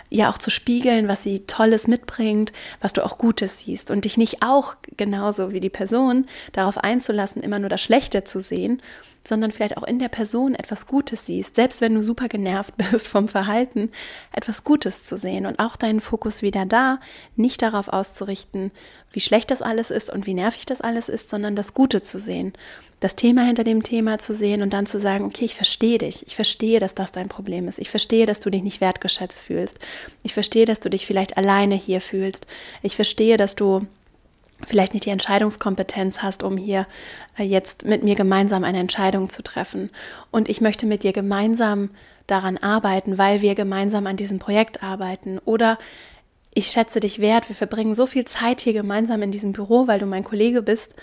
ja 0.09 0.29
auch 0.29 0.37
zu 0.37 0.49
spiegeln, 0.49 1.07
was 1.07 1.23
sie 1.23 1.45
Tolles 1.45 1.87
mitbringt, 1.87 2.51
was 2.81 2.93
du 2.93 3.05
auch 3.05 3.17
Gutes 3.17 3.59
siehst 3.59 3.91
und 3.91 4.05
dich 4.05 4.17
nicht 4.17 4.43
auch 4.43 4.75
genauso 4.97 5.51
wie 5.51 5.59
die 5.59 5.69
Person 5.69 6.27
darauf 6.51 6.77
einzulassen, 6.77 7.41
immer 7.41 7.59
nur 7.59 7.69
das 7.69 7.81
Schlechte 7.81 8.23
zu 8.23 8.41
sehen 8.41 8.81
sondern 9.23 9.51
vielleicht 9.51 9.77
auch 9.77 9.83
in 9.83 9.99
der 9.99 10.09
Person 10.09 10.55
etwas 10.55 10.87
Gutes 10.87 11.25
siehst, 11.25 11.55
selbst 11.55 11.81
wenn 11.81 11.93
du 11.93 12.01
super 12.01 12.27
genervt 12.27 12.73
bist 12.91 13.07
vom 13.07 13.27
Verhalten, 13.27 13.91
etwas 14.33 14.63
Gutes 14.63 15.03
zu 15.03 15.17
sehen 15.17 15.45
und 15.45 15.59
auch 15.59 15.75
deinen 15.75 16.01
Fokus 16.01 16.41
wieder 16.41 16.65
da, 16.65 16.99
nicht 17.35 17.61
darauf 17.61 17.87
auszurichten, 17.87 18.71
wie 19.13 19.19
schlecht 19.19 19.51
das 19.51 19.61
alles 19.61 19.91
ist 19.91 20.09
und 20.09 20.25
wie 20.25 20.33
nervig 20.33 20.65
das 20.65 20.81
alles 20.81 21.09
ist, 21.09 21.29
sondern 21.29 21.55
das 21.55 21.73
Gute 21.73 22.01
zu 22.01 22.17
sehen, 22.17 22.53
das 23.01 23.15
Thema 23.15 23.43
hinter 23.43 23.63
dem 23.63 23.83
Thema 23.83 24.19
zu 24.19 24.33
sehen 24.33 24.61
und 24.61 24.73
dann 24.73 24.85
zu 24.85 24.99
sagen, 24.99 25.25
okay, 25.25 25.45
ich 25.45 25.55
verstehe 25.55 25.97
dich, 25.97 26.25
ich 26.27 26.35
verstehe, 26.35 26.79
dass 26.79 26.95
das 26.95 27.11
dein 27.11 27.29
Problem 27.29 27.67
ist, 27.67 27.79
ich 27.79 27.89
verstehe, 27.89 28.25
dass 28.25 28.39
du 28.39 28.49
dich 28.49 28.63
nicht 28.63 28.79
wertgeschätzt 28.79 29.41
fühlst, 29.41 29.79
ich 30.23 30.33
verstehe, 30.33 30.65
dass 30.65 30.79
du 30.79 30.89
dich 30.89 31.05
vielleicht 31.05 31.35
alleine 31.35 31.75
hier 31.75 31.99
fühlst, 31.99 32.47
ich 32.83 32.95
verstehe, 32.95 33.37
dass 33.37 33.55
du 33.55 33.81
vielleicht 34.65 34.93
nicht 34.93 35.05
die 35.05 35.11
Entscheidungskompetenz 35.11 36.21
hast, 36.21 36.43
um 36.43 36.57
hier 36.57 36.87
äh, 37.37 37.43
jetzt 37.43 37.85
mit 37.85 38.03
mir 38.03 38.15
gemeinsam 38.15 38.63
eine 38.63 38.79
Entscheidung 38.79 39.29
zu 39.29 39.43
treffen. 39.43 39.89
Und 40.31 40.49
ich 40.49 40.61
möchte 40.61 40.85
mit 40.85 41.03
dir 41.03 41.13
gemeinsam 41.13 41.89
daran 42.27 42.57
arbeiten, 42.57 43.17
weil 43.17 43.41
wir 43.41 43.55
gemeinsam 43.55 44.07
an 44.07 44.17
diesem 44.17 44.39
Projekt 44.39 44.83
arbeiten. 44.83 45.39
Oder 45.39 45.77
ich 46.53 46.67
schätze 46.67 46.99
dich 46.99 47.19
wert, 47.19 47.49
wir 47.49 47.55
verbringen 47.55 47.95
so 47.95 48.05
viel 48.05 48.25
Zeit 48.25 48.61
hier 48.61 48.73
gemeinsam 48.73 49.21
in 49.21 49.31
diesem 49.31 49.53
Büro, 49.53 49.87
weil 49.87 49.99
du 49.99 50.05
mein 50.05 50.23
Kollege 50.23 50.61
bist. 50.61 50.93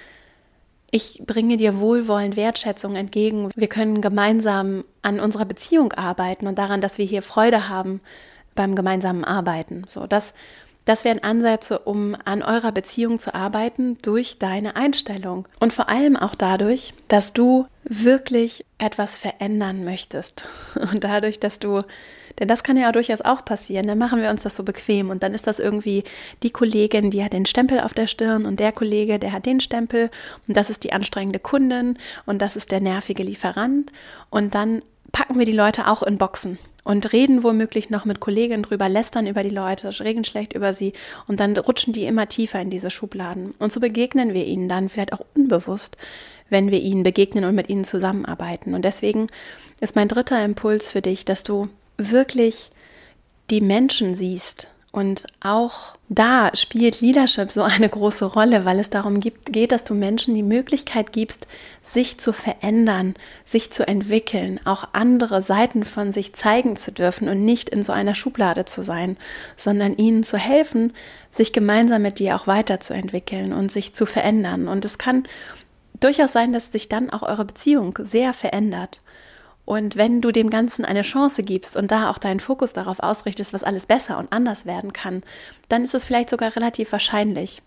Ich 0.90 1.22
bringe 1.26 1.58
dir 1.58 1.80
wohlwollend 1.80 2.36
Wertschätzung 2.36 2.96
entgegen. 2.96 3.50
Wir 3.54 3.68
können 3.68 4.00
gemeinsam 4.00 4.84
an 5.02 5.20
unserer 5.20 5.44
Beziehung 5.44 5.92
arbeiten 5.92 6.46
und 6.46 6.58
daran, 6.58 6.80
dass 6.80 6.96
wir 6.96 7.04
hier 7.04 7.22
Freude 7.22 7.68
haben 7.68 8.00
beim 8.54 8.74
gemeinsamen 8.74 9.24
Arbeiten. 9.24 9.84
So, 9.86 10.06
das 10.06 10.32
Das 10.88 11.04
wären 11.04 11.22
Ansätze, 11.22 11.80
um 11.80 12.16
an 12.24 12.42
eurer 12.42 12.72
Beziehung 12.72 13.18
zu 13.18 13.34
arbeiten 13.34 13.98
durch 14.00 14.38
deine 14.38 14.74
Einstellung. 14.74 15.46
Und 15.60 15.74
vor 15.74 15.90
allem 15.90 16.16
auch 16.16 16.34
dadurch, 16.34 16.94
dass 17.08 17.34
du 17.34 17.66
wirklich 17.84 18.64
etwas 18.78 19.14
verändern 19.14 19.84
möchtest. 19.84 20.48
Und 20.74 21.04
dadurch, 21.04 21.40
dass 21.40 21.58
du, 21.58 21.82
denn 22.38 22.48
das 22.48 22.62
kann 22.62 22.78
ja 22.78 22.90
durchaus 22.90 23.20
auch 23.20 23.44
passieren, 23.44 23.86
dann 23.86 23.98
machen 23.98 24.22
wir 24.22 24.30
uns 24.30 24.44
das 24.44 24.56
so 24.56 24.62
bequem 24.62 25.10
und 25.10 25.22
dann 25.22 25.34
ist 25.34 25.46
das 25.46 25.58
irgendwie 25.58 26.04
die 26.42 26.50
Kollegin, 26.50 27.10
die 27.10 27.22
hat 27.22 27.34
den 27.34 27.44
Stempel 27.44 27.80
auf 27.80 27.92
der 27.92 28.06
Stirn 28.06 28.46
und 28.46 28.58
der 28.58 28.72
Kollege, 28.72 29.18
der 29.18 29.32
hat 29.32 29.44
den 29.44 29.60
Stempel 29.60 30.10
und 30.46 30.56
das 30.56 30.70
ist 30.70 30.84
die 30.84 30.92
anstrengende 30.92 31.40
Kundin 31.40 31.98
und 32.26 32.40
das 32.40 32.54
ist 32.54 32.70
der 32.70 32.80
nervige 32.80 33.24
Lieferant 33.24 33.90
und 34.30 34.54
dann 34.54 34.82
packen 35.10 35.38
wir 35.38 35.46
die 35.46 35.52
Leute 35.52 35.88
auch 35.88 36.04
in 36.04 36.16
Boxen 36.16 36.58
und 36.88 37.12
reden 37.12 37.44
womöglich 37.44 37.90
noch 37.90 38.06
mit 38.06 38.18
Kolleginnen 38.18 38.62
drüber, 38.62 38.88
lästern 38.88 39.26
über 39.26 39.42
die 39.42 39.50
Leute, 39.50 39.90
reden 40.00 40.24
schlecht 40.24 40.54
über 40.54 40.72
sie 40.72 40.94
und 41.26 41.38
dann 41.38 41.54
rutschen 41.54 41.92
die 41.92 42.06
immer 42.06 42.30
tiefer 42.30 42.62
in 42.62 42.70
diese 42.70 42.90
Schubladen. 42.90 43.52
Und 43.58 43.72
so 43.72 43.78
begegnen 43.78 44.32
wir 44.32 44.46
ihnen 44.46 44.70
dann 44.70 44.88
vielleicht 44.88 45.12
auch 45.12 45.20
unbewusst, 45.34 45.98
wenn 46.48 46.70
wir 46.70 46.80
ihnen 46.80 47.02
begegnen 47.02 47.44
und 47.44 47.54
mit 47.54 47.68
ihnen 47.68 47.84
zusammenarbeiten. 47.84 48.72
Und 48.72 48.86
deswegen 48.86 49.26
ist 49.82 49.96
mein 49.96 50.08
dritter 50.08 50.42
Impuls 50.42 50.90
für 50.90 51.02
dich, 51.02 51.26
dass 51.26 51.42
du 51.42 51.68
wirklich 51.98 52.70
die 53.50 53.60
Menschen 53.60 54.14
siehst 54.14 54.68
und 54.90 55.26
auch 55.40 55.94
da 56.08 56.50
spielt 56.54 57.02
Leadership 57.02 57.52
so 57.52 57.62
eine 57.62 57.88
große 57.88 58.24
Rolle, 58.24 58.64
weil 58.64 58.78
es 58.78 58.88
darum 58.88 59.20
geht, 59.20 59.70
dass 59.70 59.84
du 59.84 59.94
Menschen 59.94 60.34
die 60.34 60.42
Möglichkeit 60.42 61.12
gibst, 61.12 61.46
sich 61.82 62.18
zu 62.18 62.32
verändern, 62.32 63.14
sich 63.44 63.70
zu 63.70 63.86
entwickeln, 63.86 64.58
auch 64.64 64.88
andere 64.92 65.42
Seiten 65.42 65.84
von 65.84 66.10
sich 66.12 66.32
zeigen 66.32 66.76
zu 66.76 66.90
dürfen 66.90 67.28
und 67.28 67.44
nicht 67.44 67.68
in 67.68 67.82
so 67.82 67.92
einer 67.92 68.14
Schublade 68.14 68.64
zu 68.64 68.82
sein, 68.82 69.18
sondern 69.58 69.94
ihnen 69.96 70.24
zu 70.24 70.38
helfen, 70.38 70.94
sich 71.32 71.52
gemeinsam 71.52 72.00
mit 72.00 72.18
dir 72.18 72.34
auch 72.34 72.46
weiterzuentwickeln 72.46 73.52
und 73.52 73.70
sich 73.70 73.94
zu 73.94 74.06
verändern. 74.06 74.68
Und 74.68 74.86
es 74.86 74.96
kann 74.96 75.24
durchaus 76.00 76.32
sein, 76.32 76.54
dass 76.54 76.72
sich 76.72 76.88
dann 76.88 77.10
auch 77.10 77.22
eure 77.22 77.44
Beziehung 77.44 77.98
sehr 78.04 78.32
verändert. 78.32 79.02
Und 79.68 79.96
wenn 79.96 80.22
du 80.22 80.32
dem 80.32 80.48
Ganzen 80.48 80.86
eine 80.86 81.02
Chance 81.02 81.42
gibst 81.42 81.76
und 81.76 81.90
da 81.90 82.08
auch 82.08 82.16
deinen 82.16 82.40
Fokus 82.40 82.72
darauf 82.72 83.00
ausrichtest, 83.00 83.52
was 83.52 83.62
alles 83.62 83.84
besser 83.84 84.16
und 84.16 84.32
anders 84.32 84.64
werden 84.64 84.94
kann, 84.94 85.22
dann 85.68 85.82
ist 85.82 85.94
es 85.94 86.04
vielleicht 86.04 86.30
sogar 86.30 86.56
relativ 86.56 86.90
wahrscheinlich. 86.90 87.60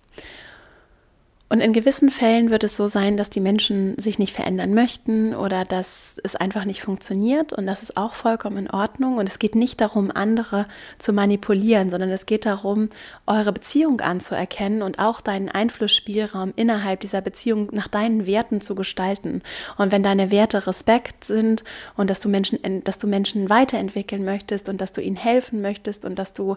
Und 1.51 1.59
in 1.59 1.73
gewissen 1.73 2.11
Fällen 2.11 2.49
wird 2.49 2.63
es 2.63 2.77
so 2.77 2.87
sein, 2.87 3.17
dass 3.17 3.29
die 3.29 3.41
Menschen 3.41 3.97
sich 3.99 4.19
nicht 4.19 4.33
verändern 4.33 4.73
möchten 4.73 5.35
oder 5.35 5.65
dass 5.65 6.15
es 6.23 6.37
einfach 6.37 6.63
nicht 6.63 6.81
funktioniert. 6.81 7.51
Und 7.51 7.67
das 7.67 7.83
ist 7.83 7.97
auch 7.97 8.13
vollkommen 8.13 8.55
in 8.55 8.69
Ordnung. 8.69 9.17
Und 9.17 9.27
es 9.27 9.37
geht 9.37 9.55
nicht 9.55 9.81
darum, 9.81 10.11
andere 10.15 10.65
zu 10.97 11.11
manipulieren, 11.11 11.89
sondern 11.89 12.09
es 12.09 12.25
geht 12.25 12.45
darum, 12.45 12.87
eure 13.27 13.51
Beziehung 13.51 13.99
anzuerkennen 13.99 14.81
und 14.81 14.99
auch 14.99 15.19
deinen 15.19 15.49
Einflussspielraum 15.49 16.53
innerhalb 16.55 17.01
dieser 17.01 17.19
Beziehung 17.19 17.67
nach 17.73 17.89
deinen 17.89 18.25
Werten 18.25 18.61
zu 18.61 18.73
gestalten. 18.73 19.41
Und 19.75 19.91
wenn 19.91 20.03
deine 20.03 20.31
Werte 20.31 20.65
Respekt 20.67 21.25
sind 21.25 21.65
und 21.97 22.09
dass 22.09 22.21
du 22.21 22.29
Menschen, 22.29 22.59
dass 22.85 22.97
du 22.97 23.07
Menschen 23.07 23.49
weiterentwickeln 23.49 24.23
möchtest 24.23 24.69
und 24.69 24.79
dass 24.79 24.93
du 24.93 25.01
ihnen 25.01 25.17
helfen 25.17 25.61
möchtest 25.61 26.05
und 26.05 26.17
dass 26.17 26.31
du 26.31 26.55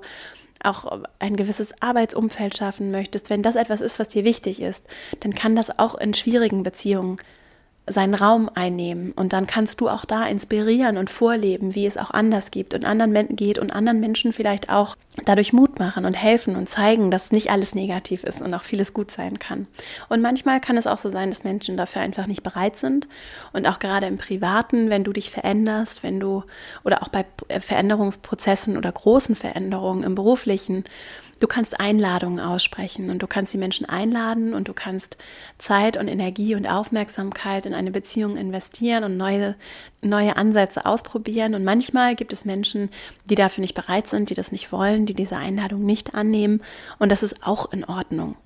auch 0.64 1.02
ein 1.18 1.36
gewisses 1.36 1.74
Arbeitsumfeld 1.80 2.56
schaffen 2.56 2.90
möchtest, 2.90 3.30
wenn 3.30 3.42
das 3.42 3.56
etwas 3.56 3.80
ist, 3.80 3.98
was 3.98 4.08
dir 4.08 4.24
wichtig 4.24 4.60
ist, 4.60 4.86
dann 5.20 5.34
kann 5.34 5.56
das 5.56 5.78
auch 5.78 5.94
in 5.94 6.14
schwierigen 6.14 6.62
Beziehungen 6.62 7.18
seinen 7.86 8.14
Raum 8.14 8.50
einnehmen 8.54 9.12
und 9.12 9.34
dann 9.34 9.46
kannst 9.46 9.80
du 9.80 9.90
auch 9.90 10.06
da 10.06 10.24
inspirieren 10.26 10.96
und 10.96 11.10
vorleben, 11.10 11.74
wie 11.74 11.84
es 11.84 11.98
auch 11.98 12.10
anders 12.10 12.50
gibt 12.50 12.72
und 12.72 12.86
anderen 12.86 13.36
geht 13.36 13.58
und 13.58 13.74
anderen 13.74 14.00
Menschen 14.00 14.32
vielleicht 14.32 14.70
auch 14.70 14.96
dadurch 15.26 15.52
Mut 15.52 15.78
machen 15.78 16.06
und 16.06 16.14
helfen 16.14 16.56
und 16.56 16.68
zeigen, 16.68 17.10
dass 17.10 17.30
nicht 17.30 17.50
alles 17.50 17.74
negativ 17.74 18.24
ist 18.24 18.40
und 18.40 18.54
auch 18.54 18.62
vieles 18.62 18.94
gut 18.94 19.10
sein 19.10 19.38
kann. 19.38 19.66
Und 20.08 20.22
manchmal 20.22 20.60
kann 20.60 20.78
es 20.78 20.86
auch 20.86 20.96
so 20.96 21.10
sein, 21.10 21.28
dass 21.28 21.44
Menschen 21.44 21.76
dafür 21.76 22.00
einfach 22.00 22.26
nicht 22.26 22.42
bereit 22.42 22.78
sind 22.78 23.06
und 23.52 23.66
auch 23.66 23.78
gerade 23.78 24.06
im 24.06 24.16
Privaten, 24.16 24.88
wenn 24.88 25.04
du 25.04 25.12
dich 25.12 25.30
veränderst, 25.30 26.02
wenn 26.02 26.18
du 26.20 26.42
oder 26.84 27.02
auch 27.02 27.08
bei 27.08 27.26
Veränderungsprozessen 27.60 28.78
oder 28.78 28.90
großen 28.90 29.36
Veränderungen 29.36 30.04
im 30.04 30.14
beruflichen, 30.14 30.84
Du 31.44 31.48
kannst 31.48 31.78
Einladungen 31.78 32.40
aussprechen 32.40 33.10
und 33.10 33.18
du 33.18 33.26
kannst 33.26 33.52
die 33.52 33.58
Menschen 33.58 33.86
einladen 33.86 34.54
und 34.54 34.66
du 34.66 34.72
kannst 34.72 35.18
Zeit 35.58 35.98
und 35.98 36.08
Energie 36.08 36.54
und 36.54 36.66
Aufmerksamkeit 36.66 37.66
in 37.66 37.74
eine 37.74 37.90
Beziehung 37.90 38.38
investieren 38.38 39.04
und 39.04 39.18
neue, 39.18 39.54
neue 40.00 40.38
Ansätze 40.38 40.86
ausprobieren. 40.86 41.54
Und 41.54 41.62
manchmal 41.62 42.14
gibt 42.14 42.32
es 42.32 42.46
Menschen, 42.46 42.88
die 43.28 43.34
dafür 43.34 43.60
nicht 43.60 43.74
bereit 43.74 44.06
sind, 44.06 44.30
die 44.30 44.34
das 44.34 44.52
nicht 44.52 44.72
wollen, 44.72 45.04
die 45.04 45.12
diese 45.12 45.36
Einladung 45.36 45.84
nicht 45.84 46.14
annehmen. 46.14 46.62
Und 46.98 47.12
das 47.12 47.22
ist 47.22 47.46
auch 47.46 47.70
in 47.70 47.84
Ordnung. 47.84 48.36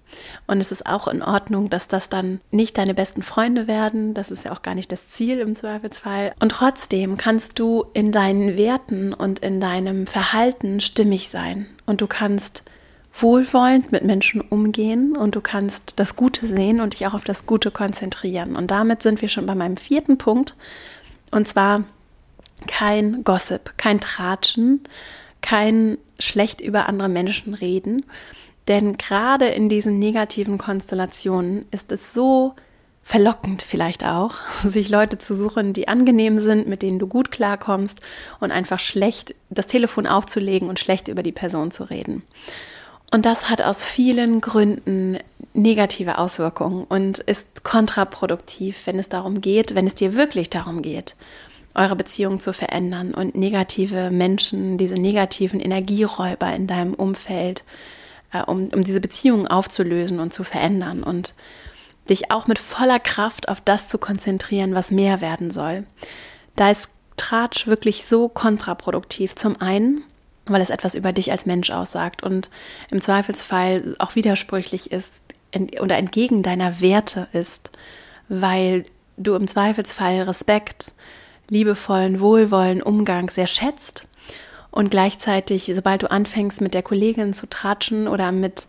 Und 0.49 0.61
es 0.61 0.73
ist 0.73 0.87
auch 0.87 1.07
in 1.07 1.23
Ordnung, 1.23 1.71
dass 1.71 1.87
das 1.87 2.09
dann 2.09 2.41
nicht 2.51 2.79
deine 2.79 2.95
besten 2.95 3.23
Freunde 3.23 3.69
werden. 3.69 4.13
Das 4.13 4.33
ist 4.33 4.45
ja 4.45 4.51
auch 4.51 4.63
gar 4.63 4.75
nicht 4.75 4.91
das 4.91 5.09
Ziel 5.09 5.39
im 5.39 5.55
Zweifelsfall. 5.55 6.33
Und 6.41 6.51
trotzdem 6.51 7.17
kannst 7.17 7.61
du 7.61 7.87
in 7.95 8.11
deinen 8.11 8.57
Werten 8.57 9.15
und 9.15 9.39
in 9.39 9.61
deinem 9.61 10.09
Verhalten 10.09 10.81
stimmig 10.81 11.29
sein. 11.29 11.69
Und 11.87 12.01
du 12.01 12.09
kannst 12.09 12.65
wohlwollend 13.15 13.91
mit 13.91 14.05
Menschen 14.05 14.41
umgehen 14.41 15.17
und 15.17 15.35
du 15.35 15.41
kannst 15.41 15.95
das 15.97 16.17
Gute 16.17 16.47
sehen 16.47 16.81
und 16.81 16.93
dich 16.93 17.07
auch 17.07 17.15
auf 17.15 17.25
das 17.25 17.47
Gute 17.47 17.71
konzentrieren. 17.71 18.57
Und 18.57 18.71
damit 18.71 19.03
sind 19.03 19.23
wir 19.23 19.29
schon 19.29 19.47
bei 19.47 19.55
meinem 19.55 19.77
vierten 19.77 20.19
Punkt. 20.19 20.55
Und 21.31 21.49
zwar 21.49 21.85
kein 22.67 23.25
Gossip, 23.25 23.77
kein 23.77 24.01
Tratschen, 24.01 24.81
kein 25.41 25.99
schlecht 26.19 26.61
über 26.61 26.89
andere 26.89 27.09
Menschen 27.09 27.55
reden. 27.55 28.05
Denn 28.69 28.99
gerade 28.99 29.47
in 29.47 29.69
diesen 29.69 29.99
negativen 29.99 30.59
Konstellationen 30.59 31.65
ist 31.71 31.91
es 31.91 32.13
so 32.13 32.55
verlockend 33.03 33.63
vielleicht 33.63 34.05
auch, 34.05 34.35
sich 34.65 34.91
Leute 34.91 35.17
zu 35.17 35.35
suchen, 35.35 35.73
die 35.73 35.89
angenehm 35.89 36.39
sind, 36.39 36.69
mit 36.69 36.83
denen 36.83 36.99
du 36.99 37.07
gut 37.07 37.31
klarkommst 37.31 38.01
und 38.39 38.51
einfach 38.51 38.79
schlecht 38.79 39.35
das 39.49 39.67
Telefon 39.67 40.07
aufzulegen 40.07 40.69
und 40.69 40.79
schlecht 40.79 41.09
über 41.09 41.23
die 41.23 41.33
Person 41.33 41.71
zu 41.71 41.85
reden. 41.85 42.23
Und 43.11 43.25
das 43.25 43.49
hat 43.49 43.63
aus 43.63 43.85
vielen 43.85 44.41
Gründen 44.41 45.19
negative 45.55 46.19
Auswirkungen 46.19 46.85
und 46.85 47.19
ist 47.21 47.65
kontraproduktiv, 47.65 48.87
wenn 48.87 48.99
es 48.99 49.09
darum 49.09 49.41
geht, 49.41 49.75
wenn 49.75 49.87
es 49.87 49.95
dir 49.95 50.15
wirklich 50.15 50.51
darum 50.51 50.83
geht, 50.83 51.17
eure 51.75 51.97
Beziehung 51.97 52.39
zu 52.39 52.53
verändern 52.53 53.15
und 53.15 53.35
negative 53.35 54.11
Menschen, 54.11 54.77
diese 54.79 54.95
negativen 54.95 55.59
Energieräuber 55.59 56.53
in 56.55 56.67
deinem 56.67 56.95
Umfeld, 56.95 57.65
äh, 58.33 58.43
um, 58.43 58.69
um 58.75 58.85
diese 58.85 59.01
Beziehung 59.01 59.47
aufzulösen 59.47 60.21
und 60.21 60.33
zu 60.33 60.45
verändern 60.45 61.03
und 61.03 61.35
dich 62.11 62.31
auch 62.31 62.47
mit 62.47 62.59
voller 62.59 62.99
Kraft 62.99 63.49
auf 63.49 63.61
das 63.61 63.89
zu 63.89 63.99
konzentrieren, 63.99 64.75
was 64.75 64.91
mehr 64.91 65.21
werden 65.21 65.51
soll. 65.51 65.87
Da 66.57 66.71
ist 66.71 66.91
Tratsch 67.17 67.67
wirklich 67.67 68.05
so 68.05 68.29
kontraproduktiv. 68.29 69.35
Zum 69.35 69.61
einen, 69.61 70.05
weil 70.53 70.61
es 70.61 70.71
etwas 70.71 70.95
über 70.95 71.13
dich 71.13 71.31
als 71.31 71.47
Mensch 71.47 71.71
aussagt 71.71 72.23
und 72.23 72.51
im 72.91 73.01
Zweifelsfall 73.01 73.95
auch 73.99 74.15
widersprüchlich 74.15 74.91
ist 74.91 75.23
oder 75.81 75.97
entgegen 75.97 76.43
deiner 76.43 76.81
Werte 76.81 77.29
ist, 77.33 77.71
weil 78.29 78.85
du 79.17 79.35
im 79.35 79.47
Zweifelsfall 79.47 80.23
Respekt, 80.23 80.93
liebevollen, 81.49 82.21
wohlwollen 82.21 82.83
Umgang 82.83 83.31
sehr 83.31 83.47
schätzt 83.47 84.08
und 84.79 84.93
gleichzeitig, 84.93 85.73
sobald 85.75 86.05
du 86.05 86.11
anfängst 86.13 86.61
mit 86.61 86.73
der 86.73 86.85
Kollegin 86.85 87.35
zu 87.35 87.49
tratschen 87.49 88.07
oder 88.07 88.31
mit 88.31 88.69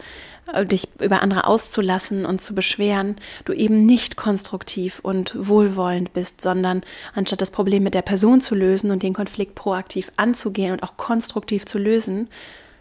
äh, 0.52 0.66
dich 0.66 0.88
über 1.00 1.22
andere 1.22 1.46
auszulassen 1.46 2.26
und 2.26 2.42
zu 2.42 2.56
beschweren, 2.56 3.18
du 3.46 3.54
eben 3.54 3.86
nicht 3.86 4.16
konstruktiv 4.16 5.02
und 5.04 5.36
wohlwollend 5.38 6.12
bist, 6.14 6.42
sondern 6.42 6.82
anstatt 7.14 7.42
das 7.42 7.52
Problem 7.52 7.84
mit 7.84 7.94
der 7.94 8.02
Person 8.02 8.42
zu 8.42 8.56
lösen 8.56 8.90
und 8.90 9.04
den 9.04 9.14
Konflikt 9.14 9.54
proaktiv 9.54 10.12
anzugehen 10.18 10.72
und 10.72 10.82
auch 10.82 10.98
konstruktiv 10.98 11.68
zu 11.68 11.78
lösen, 11.78 12.28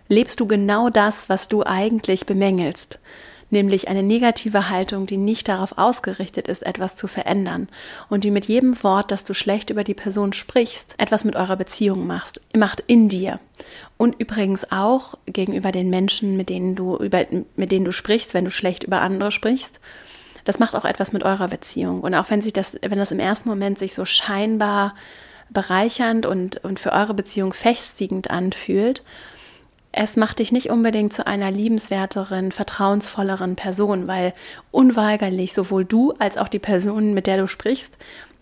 lebst 0.09 0.41
du 0.41 0.47
genau 0.47 0.89
das, 0.89 1.29
was 1.29 1.49
du 1.49 1.63
eigentlich 1.63 2.25
bemängelst 2.25 2.99
nämlich 3.51 3.89
eine 3.89 4.03
negative 4.03 4.69
Haltung, 4.69 5.07
die 5.07 5.17
nicht 5.17 5.49
darauf 5.49 5.79
ausgerichtet 5.79 6.49
ist, 6.49 6.63
etwas 6.63 6.97
zu 6.97 7.09
verändern 7.09 7.69
und 8.09 8.25
die 8.25 8.31
mit 8.31 8.47
jedem 8.47 8.83
Wort, 8.83 9.11
das 9.11 9.25
du 9.25 9.35
schlecht 9.35 9.71
über 9.71 9.85
die 9.85 9.95
Person 9.95 10.33
sprichst, 10.33 10.95
etwas 10.99 11.25
mit 11.25 11.37
eurer 11.37 11.57
Beziehung 11.57 12.07
machst, 12.07 12.41
macht 12.55 12.83
in 12.87 13.09
dir. 13.09 13.41
Und 13.97 14.21
übrigens 14.21 14.71
auch 14.71 15.15
gegenüber 15.27 15.73
den 15.73 15.91
Menschen, 15.91 16.37
mit 16.37 16.49
denen 16.49 16.75
du 16.75 16.97
über, 16.97 17.25
mit 17.57 17.73
denen 17.73 17.85
du 17.85 17.93
sprichst, 17.93 18.35
wenn 18.35 18.45
du 18.45 18.51
schlecht 18.51 18.85
über 18.85 19.01
andere 19.01 19.33
sprichst. 19.33 19.81
Das 20.45 20.59
macht 20.59 20.77
auch 20.77 20.85
etwas 20.85 21.13
mit 21.13 21.25
eurer 21.25 21.49
Beziehung. 21.49 22.01
Und 22.01 22.15
auch 22.15 22.31
wenn 22.31 22.41
sich 22.41 22.53
das, 22.53 22.77
wenn 22.81 22.99
das 22.99 23.11
im 23.11 23.19
ersten 23.19 23.49
Moment 23.49 23.79
sich 23.79 23.95
so 23.95 24.05
scheinbar 24.05 24.95
bereichernd 25.51 26.27
und, 26.27 26.59
und 26.65 26.79
für 26.79 26.93
eure 26.93 27.15
Beziehung 27.15 27.53
festigend 27.53 28.31
anfühlt, 28.31 29.03
es 29.93 30.17
macht 30.17 30.39
dich 30.39 30.53
nicht 30.53 30.71
unbedingt 30.71 31.13
zu 31.13 31.27
einer 31.27 31.51
liebenswerteren, 31.51 32.53
vertrauensvolleren 32.53 33.57
Person, 33.57 34.07
weil 34.07 34.35
unweigerlich 34.71 35.53
sowohl 35.53 35.85
du 35.85 36.13
als 36.19 36.37
auch 36.37 36.49
die 36.49 36.59
Person, 36.59 37.15
mit 37.15 37.27
der 37.27 37.39
du 37.39 37.47
sprichst, 37.47 37.95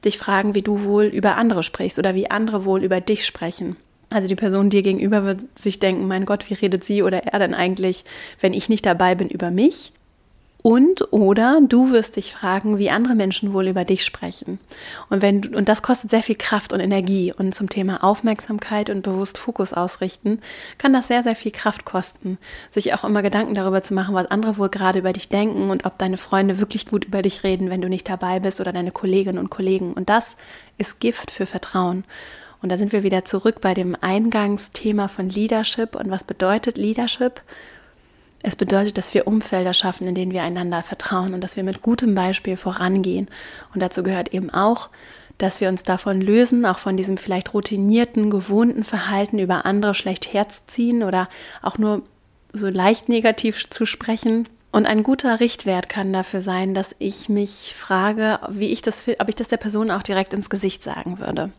dich 0.04 0.18
fragen, 0.18 0.54
wie 0.54 0.62
du 0.62 0.84
wohl 0.84 1.04
über 1.04 1.36
andere 1.36 1.62
sprichst 1.62 1.98
oder 1.98 2.14
wie 2.14 2.30
andere 2.30 2.64
wohl 2.64 2.82
über 2.82 3.00
dich 3.00 3.24
sprechen. 3.24 3.76
Also 4.10 4.28
die 4.28 4.36
Person 4.36 4.70
dir 4.70 4.82
gegenüber 4.82 5.24
wird 5.24 5.40
sich 5.58 5.78
denken, 5.78 6.06
mein 6.06 6.26
Gott, 6.26 6.48
wie 6.48 6.54
redet 6.54 6.84
sie 6.84 7.02
oder 7.02 7.24
er 7.24 7.38
denn 7.38 7.54
eigentlich, 7.54 8.04
wenn 8.40 8.52
ich 8.52 8.68
nicht 8.68 8.86
dabei 8.86 9.14
bin, 9.14 9.28
über 9.28 9.50
mich? 9.50 9.92
Und 10.62 11.12
oder 11.12 11.60
du 11.62 11.92
wirst 11.92 12.16
dich 12.16 12.32
fragen, 12.32 12.78
wie 12.78 12.90
andere 12.90 13.14
Menschen 13.14 13.52
wohl 13.52 13.68
über 13.68 13.84
dich 13.84 14.04
sprechen. 14.04 14.58
Und 15.10 15.22
wenn 15.22 15.54
und 15.54 15.68
das 15.68 15.80
kostet 15.80 16.10
sehr 16.10 16.24
viel 16.24 16.34
Kraft 16.34 16.72
und 16.72 16.80
Energie. 16.80 17.32
Und 17.32 17.54
zum 17.54 17.68
Thema 17.68 18.02
Aufmerksamkeit 18.02 18.90
und 18.90 19.02
bewusst 19.02 19.38
Fokus 19.38 19.72
ausrichten, 19.72 20.40
kann 20.78 20.92
das 20.92 21.06
sehr, 21.06 21.22
sehr 21.22 21.36
viel 21.36 21.52
Kraft 21.52 21.84
kosten. 21.84 22.38
Sich 22.72 22.94
auch 22.94 23.04
immer 23.04 23.22
Gedanken 23.22 23.54
darüber 23.54 23.82
zu 23.82 23.94
machen, 23.94 24.14
was 24.14 24.30
andere 24.30 24.58
wohl 24.58 24.68
gerade 24.68 24.98
über 24.98 25.12
dich 25.12 25.28
denken 25.28 25.70
und 25.70 25.84
ob 25.84 25.98
deine 25.98 26.18
Freunde 26.18 26.58
wirklich 26.58 26.86
gut 26.86 27.04
über 27.04 27.22
dich 27.22 27.44
reden, 27.44 27.70
wenn 27.70 27.80
du 27.80 27.88
nicht 27.88 28.08
dabei 28.08 28.40
bist 28.40 28.60
oder 28.60 28.72
deine 28.72 28.90
Kolleginnen 28.90 29.38
und 29.38 29.50
Kollegen. 29.50 29.92
Und 29.92 30.08
das 30.08 30.36
ist 30.78 30.98
Gift 30.98 31.30
für 31.30 31.46
Vertrauen. 31.46 32.04
Und 32.62 32.70
da 32.70 32.78
sind 32.78 32.92
wir 32.92 33.04
wieder 33.04 33.24
zurück 33.24 33.60
bei 33.60 33.74
dem 33.74 33.96
Eingangsthema 34.00 35.06
von 35.06 35.28
Leadership. 35.28 35.94
Und 35.94 36.10
was 36.10 36.24
bedeutet 36.24 36.76
Leadership? 36.76 37.42
Es 38.46 38.54
bedeutet, 38.54 38.96
dass 38.96 39.12
wir 39.12 39.26
Umfelder 39.26 39.74
schaffen, 39.74 40.06
in 40.06 40.14
denen 40.14 40.30
wir 40.30 40.44
einander 40.44 40.84
vertrauen 40.84 41.34
und 41.34 41.40
dass 41.40 41.56
wir 41.56 41.64
mit 41.64 41.82
gutem 41.82 42.14
Beispiel 42.14 42.56
vorangehen. 42.56 43.26
Und 43.74 43.82
dazu 43.82 44.04
gehört 44.04 44.32
eben 44.32 44.50
auch, 44.50 44.88
dass 45.36 45.60
wir 45.60 45.68
uns 45.68 45.82
davon 45.82 46.20
lösen, 46.20 46.64
auch 46.64 46.78
von 46.78 46.96
diesem 46.96 47.16
vielleicht 47.16 47.54
routinierten, 47.54 48.30
gewohnten 48.30 48.84
Verhalten 48.84 49.40
über 49.40 49.66
andere 49.66 49.96
schlecht 49.96 50.32
herzuziehen 50.32 51.02
oder 51.02 51.28
auch 51.60 51.76
nur 51.76 52.02
so 52.52 52.68
leicht 52.68 53.08
negativ 53.08 53.68
zu 53.68 53.84
sprechen. 53.84 54.48
Und 54.70 54.86
ein 54.86 55.02
guter 55.02 55.40
Richtwert 55.40 55.88
kann 55.88 56.12
dafür 56.12 56.40
sein, 56.40 56.72
dass 56.72 56.94
ich 57.00 57.28
mich 57.28 57.74
frage, 57.76 58.38
wie 58.48 58.68
ich 58.68 58.80
das, 58.80 59.08
ob 59.18 59.28
ich 59.28 59.34
das 59.34 59.48
der 59.48 59.56
Person 59.56 59.90
auch 59.90 60.04
direkt 60.04 60.32
ins 60.32 60.50
Gesicht 60.50 60.84
sagen 60.84 61.18
würde. 61.18 61.50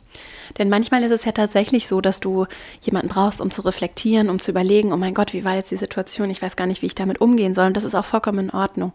Denn 0.57 0.69
manchmal 0.69 1.03
ist 1.03 1.11
es 1.11 1.25
ja 1.25 1.31
tatsächlich 1.31 1.87
so, 1.87 2.01
dass 2.01 2.19
du 2.19 2.45
jemanden 2.81 3.09
brauchst, 3.09 3.41
um 3.41 3.51
zu 3.51 3.61
reflektieren, 3.61 4.29
um 4.29 4.39
zu 4.39 4.51
überlegen, 4.51 4.93
oh 4.93 4.97
mein 4.97 5.13
Gott, 5.13 5.33
wie 5.33 5.43
war 5.43 5.55
jetzt 5.55 5.71
die 5.71 5.77
Situation? 5.77 6.29
Ich 6.29 6.41
weiß 6.41 6.55
gar 6.55 6.67
nicht, 6.67 6.81
wie 6.81 6.87
ich 6.87 6.95
damit 6.95 7.21
umgehen 7.21 7.53
soll. 7.53 7.67
Und 7.67 7.77
das 7.77 7.83
ist 7.83 7.95
auch 7.95 8.05
vollkommen 8.05 8.49
in 8.49 8.51
Ordnung. 8.51 8.93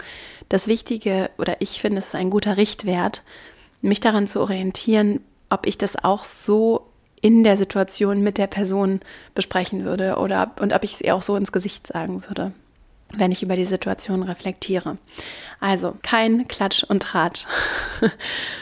Das 0.48 0.66
Wichtige, 0.66 1.31
oder 1.38 1.57
ich 1.61 1.81
finde, 1.81 1.98
es 1.98 2.09
ist 2.09 2.14
ein 2.14 2.31
guter 2.31 2.57
Richtwert, 2.57 3.22
mich 3.81 4.01
daran 4.01 4.27
zu 4.27 4.40
orientieren, 4.40 5.20
ob 5.51 5.66
ich 5.66 5.79
das 5.79 6.03
auch 6.03 6.25
so 6.25 6.87
in 7.20 7.44
der 7.44 7.57
Situation 7.57 8.22
mit 8.22 8.38
der 8.38 8.48
Person 8.48 9.01
besprechen 9.35 9.85
würde 9.85 10.16
oder 10.16 10.53
und 10.61 10.72
ob 10.72 10.83
ich 10.83 10.94
es 10.94 11.01
ihr 11.01 11.14
auch 11.14 11.22
so 11.22 11.37
ins 11.37 11.53
Gesicht 11.53 11.87
sagen 11.87 12.25
würde 12.27 12.53
wenn 13.16 13.33
ich 13.33 13.42
über 13.42 13.57
die 13.57 13.64
Situation 13.64 14.22
reflektiere. 14.22 14.98
Also 15.61 15.94
kein 16.03 16.48
Klatsch 16.48 16.85
und 16.85 17.03
Tratsch. 17.03 17.46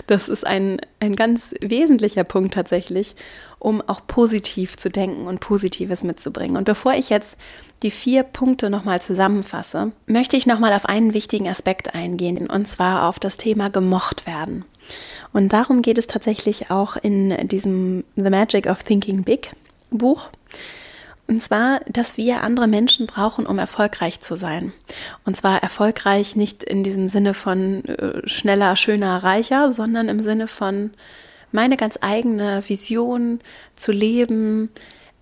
Das 0.07 0.29
ist 0.29 0.45
ein, 0.45 0.81
ein 0.99 1.15
ganz 1.15 1.55
wesentlicher 1.61 2.25
Punkt 2.25 2.55
tatsächlich, 2.55 3.15
um 3.61 3.81
auch 3.81 4.07
positiv 4.07 4.77
zu 4.77 4.91
denken 4.91 5.27
und 5.29 5.39
Positives 5.39 6.03
mitzubringen. 6.03 6.57
Und 6.57 6.65
bevor 6.65 6.95
ich 6.95 7.11
jetzt 7.11 7.37
die 7.83 7.93
vier 7.93 8.25
Punkte 8.25 8.71
nochmal 8.71 9.01
zusammenfasse, 9.01 9.93
möchte 10.07 10.37
ich 10.37 10.47
nochmal 10.47 10.73
auf 10.73 10.87
einen 10.87 11.15
wichtigen 11.15 11.49
Aspekt 11.49 11.95
eingehen, 11.95 12.49
und 12.49 12.67
zwar 12.67 13.09
auf 13.09 13.19
das 13.19 13.37
Thema 13.37 13.71
gemocht 13.71 14.27
werden. 14.27 14.65
Und 15.33 15.53
darum 15.53 15.81
geht 15.83 15.99
es 15.99 16.07
tatsächlich 16.07 16.71
auch 16.71 16.97
in 16.97 17.49
diesem 17.49 18.05
The 18.17 18.31
Magic 18.31 18.67
of 18.67 18.83
Thinking 18.83 19.23
Big 19.23 19.53
Buch. 19.91 20.31
Und 21.31 21.41
zwar, 21.41 21.79
dass 21.87 22.17
wir 22.17 22.43
andere 22.43 22.67
Menschen 22.67 23.07
brauchen, 23.07 23.47
um 23.47 23.61
erfolgreich 23.61 24.19
zu 24.19 24.35
sein. 24.35 24.73
Und 25.25 25.37
zwar 25.37 25.63
erfolgreich 25.63 26.35
nicht 26.35 26.65
in 26.65 26.83
diesem 26.83 27.07
Sinne 27.07 27.35
von 27.35 27.85
äh, 27.85 28.29
schneller, 28.29 28.75
schöner, 28.75 29.23
reicher, 29.23 29.71
sondern 29.71 30.09
im 30.09 30.19
Sinne 30.19 30.49
von 30.49 30.91
meine 31.53 31.77
ganz 31.77 31.99
eigene 32.01 32.69
Vision 32.69 33.39
zu 33.77 33.93
leben, 33.93 34.71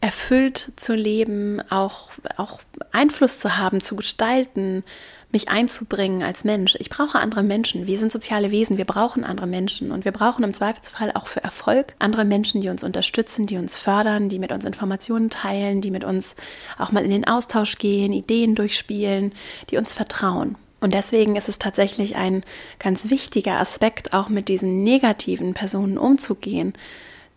erfüllt 0.01 0.73
zu 0.77 0.95
leben, 0.95 1.61
auch, 1.69 2.09
auch 2.39 2.61
Einfluss 2.91 3.39
zu 3.39 3.59
haben, 3.59 3.83
zu 3.83 3.95
gestalten, 3.95 4.85
mich 5.31 5.51
einzubringen 5.51 6.23
als 6.23 6.45
Mensch. 6.45 6.77
Ich 6.79 6.89
brauche 6.89 7.19
andere 7.19 7.43
Menschen. 7.43 7.87
Wir 7.87 7.99
sind 7.99 8.11
soziale 8.11 8.51
Wesen. 8.51 8.79
Wir 8.79 8.87
brauchen 8.87 9.25
andere 9.25 9.47
Menschen. 9.47 9.93
Und 9.93 10.05
wir 10.05 10.13
brauchen 10.13 10.43
im 10.43 10.55
Zweifelsfall 10.55 11.13
auch 11.13 11.27
für 11.27 11.45
Erfolg 11.45 11.95
andere 11.99 12.25
Menschen, 12.25 12.63
die 12.63 12.71
uns 12.71 12.83
unterstützen, 12.83 13.47
die 13.47 13.59
uns 13.59 13.77
fördern, 13.77 14.31
die 14.31 14.39
mit 14.39 14.53
uns 14.53 14.65
Informationen 14.65 15.29
teilen, 15.29 15.83
die 15.83 15.91
mit 15.91 16.05
uns 16.05 16.35
auch 16.79 16.93
mal 16.93 17.05
in 17.05 17.11
den 17.11 17.27
Austausch 17.27 17.77
gehen, 17.77 18.13
Ideen 18.13 18.55
durchspielen, 18.55 19.33
die 19.71 19.77
uns 19.77 19.93
vertrauen. 19.93 20.57
Und 20.81 20.95
deswegen 20.95 21.37
ist 21.37 21.49
es 21.49 21.59
tatsächlich 21.59 22.17
ein 22.17 22.43
ganz 22.79 23.11
wichtiger 23.11 23.59
Aspekt, 23.59 24.15
auch 24.15 24.29
mit 24.29 24.49
diesen 24.49 24.85
negativen 24.85 25.53
Personen 25.53 25.99
umzugehen, 25.99 26.73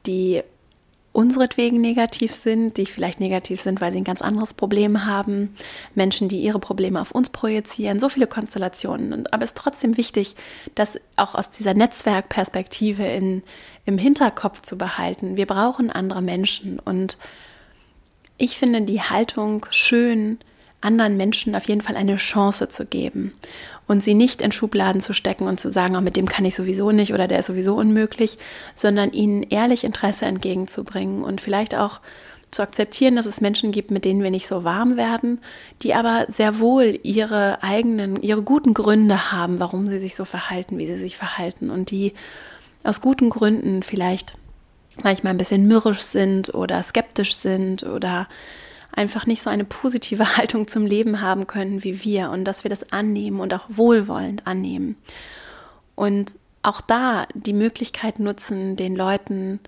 die 0.05 0.43
unseretwegen 1.13 1.81
negativ 1.81 2.33
sind, 2.33 2.77
die 2.77 2.85
vielleicht 2.85 3.19
negativ 3.19 3.61
sind, 3.61 3.81
weil 3.81 3.91
sie 3.91 3.99
ein 3.99 4.05
ganz 4.05 4.21
anderes 4.21 4.53
Problem 4.53 5.05
haben, 5.05 5.55
Menschen, 5.93 6.29
die 6.29 6.41
ihre 6.41 6.59
Probleme 6.59 7.01
auf 7.01 7.11
uns 7.11 7.29
projizieren, 7.29 7.99
so 7.99 8.07
viele 8.07 8.27
Konstellationen. 8.27 9.27
aber 9.27 9.43
es 9.43 9.51
ist 9.51 9.57
trotzdem 9.57 9.97
wichtig, 9.97 10.35
das 10.75 10.99
auch 11.17 11.35
aus 11.35 11.49
dieser 11.49 11.73
Netzwerkperspektive 11.73 13.05
in, 13.05 13.43
im 13.85 13.97
Hinterkopf 13.97 14.61
zu 14.61 14.77
behalten. 14.77 15.35
Wir 15.35 15.47
brauchen 15.47 15.91
andere 15.91 16.21
Menschen 16.21 16.79
und 16.79 17.17
ich 18.37 18.57
finde 18.57 18.81
die 18.83 19.01
Haltung 19.01 19.65
schön, 19.69 20.39
anderen 20.81 21.17
Menschen 21.17 21.55
auf 21.55 21.67
jeden 21.67 21.81
Fall 21.81 21.95
eine 21.95 22.15
Chance 22.17 22.67
zu 22.67 22.85
geben 22.85 23.33
und 23.87 24.03
sie 24.03 24.13
nicht 24.13 24.41
in 24.41 24.51
Schubladen 24.51 25.01
zu 25.01 25.13
stecken 25.13 25.47
und 25.47 25.59
zu 25.59 25.71
sagen, 25.71 25.95
oh, 25.95 26.01
mit 26.01 26.15
dem 26.15 26.27
kann 26.27 26.45
ich 26.45 26.55
sowieso 26.55 26.91
nicht 26.91 27.13
oder 27.13 27.27
der 27.27 27.39
ist 27.39 27.47
sowieso 27.47 27.75
unmöglich, 27.75 28.37
sondern 28.73 29.11
ihnen 29.11 29.43
ehrlich 29.43 29.83
Interesse 29.83 30.25
entgegenzubringen 30.25 31.23
und 31.23 31.41
vielleicht 31.41 31.75
auch 31.75 32.01
zu 32.49 32.61
akzeptieren, 32.61 33.15
dass 33.15 33.25
es 33.25 33.41
Menschen 33.41 33.71
gibt, 33.71 33.91
mit 33.91 34.03
denen 34.03 34.23
wir 34.23 34.31
nicht 34.31 34.47
so 34.47 34.63
warm 34.63 34.97
werden, 34.97 35.39
die 35.83 35.93
aber 35.93 36.25
sehr 36.27 36.59
wohl 36.59 36.99
ihre 37.03 37.63
eigenen, 37.63 38.21
ihre 38.21 38.41
guten 38.41 38.73
Gründe 38.73 39.31
haben, 39.31 39.59
warum 39.59 39.87
sie 39.87 39.99
sich 39.99 40.15
so 40.15 40.25
verhalten, 40.25 40.77
wie 40.77 40.85
sie 40.85 40.97
sich 40.97 41.15
verhalten 41.15 41.69
und 41.69 41.91
die 41.91 42.13
aus 42.83 43.01
guten 43.01 43.29
Gründen 43.29 43.83
vielleicht 43.83 44.33
manchmal 45.01 45.33
ein 45.33 45.37
bisschen 45.37 45.67
mürrisch 45.67 46.01
sind 46.01 46.53
oder 46.53 46.83
skeptisch 46.83 47.35
sind 47.35 47.83
oder 47.83 48.27
einfach 48.93 49.25
nicht 49.25 49.41
so 49.41 49.49
eine 49.49 49.65
positive 49.65 50.37
Haltung 50.37 50.67
zum 50.67 50.85
Leben 50.85 51.21
haben 51.21 51.47
können 51.47 51.83
wie 51.83 52.03
wir 52.03 52.29
und 52.29 52.45
dass 52.45 52.63
wir 52.63 52.69
das 52.69 52.91
annehmen 52.91 53.39
und 53.39 53.53
auch 53.53 53.65
wohlwollend 53.69 54.47
annehmen. 54.47 54.95
Und 55.95 56.31
auch 56.63 56.81
da 56.81 57.25
die 57.33 57.53
Möglichkeit 57.53 58.19
nutzen, 58.19 58.75
den 58.75 58.95
Leuten 58.95 59.59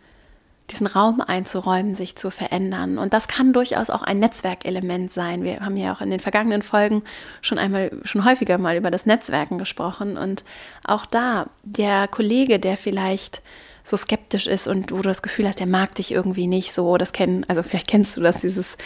diesen 0.69 0.87
Raum 0.87 1.21
einzuräumen, 1.21 1.93
sich 1.93 2.15
zu 2.15 2.29
verändern. 2.29 2.97
Und 2.97 3.13
das 3.13 3.27
kann 3.27 3.53
durchaus 3.53 3.89
auch 3.89 4.01
ein 4.01 4.19
Netzwerkelement 4.19 5.11
sein. 5.11 5.43
Wir 5.43 5.59
haben 5.59 5.75
ja 5.75 5.93
auch 5.93 6.01
in 6.01 6.09
den 6.09 6.21
vergangenen 6.21 6.61
Folgen 6.61 7.03
schon 7.41 7.57
einmal, 7.57 7.91
schon 8.03 8.23
häufiger 8.25 8.57
mal 8.57 8.77
über 8.77 8.89
das 8.89 9.05
Netzwerken 9.05 9.57
gesprochen. 9.57 10.17
Und 10.17 10.43
auch 10.85 11.05
da, 11.05 11.47
der 11.63 12.07
Kollege, 12.07 12.59
der 12.59 12.77
vielleicht 12.77 13.41
so 13.83 13.97
skeptisch 13.97 14.47
ist 14.47 14.67
und 14.67 14.91
wo 14.91 14.97
du 14.97 15.03
das 15.03 15.21
Gefühl 15.21 15.47
hast, 15.47 15.59
der 15.59 15.67
mag 15.67 15.93
dich 15.95 16.11
irgendwie 16.11 16.47
nicht 16.47 16.71
so, 16.71 16.97
das 16.97 17.11
kennen, 17.11 17.43
also 17.49 17.63
vielleicht 17.63 17.89
kennst 17.89 18.15
du 18.15 18.21
das, 18.21 18.39
dieses, 18.39 18.77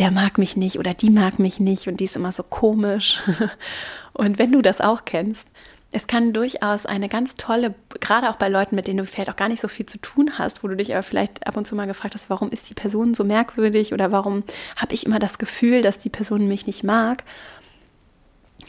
der 0.00 0.10
mag 0.10 0.38
mich 0.38 0.56
nicht 0.56 0.78
oder 0.78 0.94
die 0.94 1.10
mag 1.10 1.38
mich 1.38 1.60
nicht 1.60 1.86
und 1.86 2.00
die 2.00 2.04
ist 2.04 2.16
immer 2.16 2.32
so 2.32 2.42
komisch. 2.42 3.22
Und 4.12 4.38
wenn 4.38 4.50
du 4.50 4.60
das 4.60 4.80
auch 4.80 5.04
kennst, 5.04 5.46
es 5.92 6.06
kann 6.06 6.32
durchaus 6.32 6.86
eine 6.86 7.08
ganz 7.08 7.36
tolle, 7.36 7.74
gerade 8.00 8.30
auch 8.30 8.36
bei 8.36 8.48
Leuten, 8.48 8.76
mit 8.76 8.86
denen 8.86 8.98
du 8.98 9.04
vielleicht 9.04 9.30
auch 9.30 9.36
gar 9.36 9.48
nicht 9.48 9.60
so 9.60 9.68
viel 9.68 9.86
zu 9.86 9.98
tun 9.98 10.38
hast, 10.38 10.64
wo 10.64 10.68
du 10.68 10.76
dich 10.76 10.92
aber 10.92 11.02
vielleicht 11.02 11.46
ab 11.46 11.56
und 11.56 11.66
zu 11.66 11.74
mal 11.74 11.86
gefragt 11.86 12.14
hast, 12.14 12.30
warum 12.30 12.48
ist 12.48 12.70
die 12.70 12.74
Person 12.74 13.14
so 13.14 13.24
merkwürdig 13.24 13.92
oder 13.92 14.10
warum 14.10 14.42
habe 14.76 14.94
ich 14.94 15.04
immer 15.04 15.18
das 15.18 15.38
Gefühl, 15.38 15.82
dass 15.82 15.98
die 15.98 16.10
Person 16.10 16.48
mich 16.48 16.66
nicht 16.66 16.82
mag. 16.82 17.24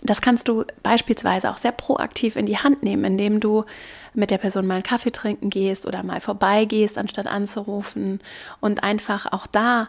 Das 0.03 0.21
kannst 0.21 0.47
du 0.47 0.65
beispielsweise 0.83 1.49
auch 1.49 1.57
sehr 1.57 1.71
proaktiv 1.71 2.35
in 2.35 2.45
die 2.45 2.57
Hand 2.57 2.83
nehmen, 2.83 3.05
indem 3.05 3.39
du 3.39 3.65
mit 4.13 4.31
der 4.31 4.37
Person 4.37 4.67
mal 4.67 4.75
einen 4.75 4.83
Kaffee 4.83 5.11
trinken 5.11 5.49
gehst 5.49 5.85
oder 5.85 6.03
mal 6.03 6.21
vorbeigehst, 6.21 6.97
anstatt 6.97 7.27
anzurufen 7.27 8.19
und 8.59 8.83
einfach 8.83 9.31
auch 9.31 9.47
da 9.47 9.87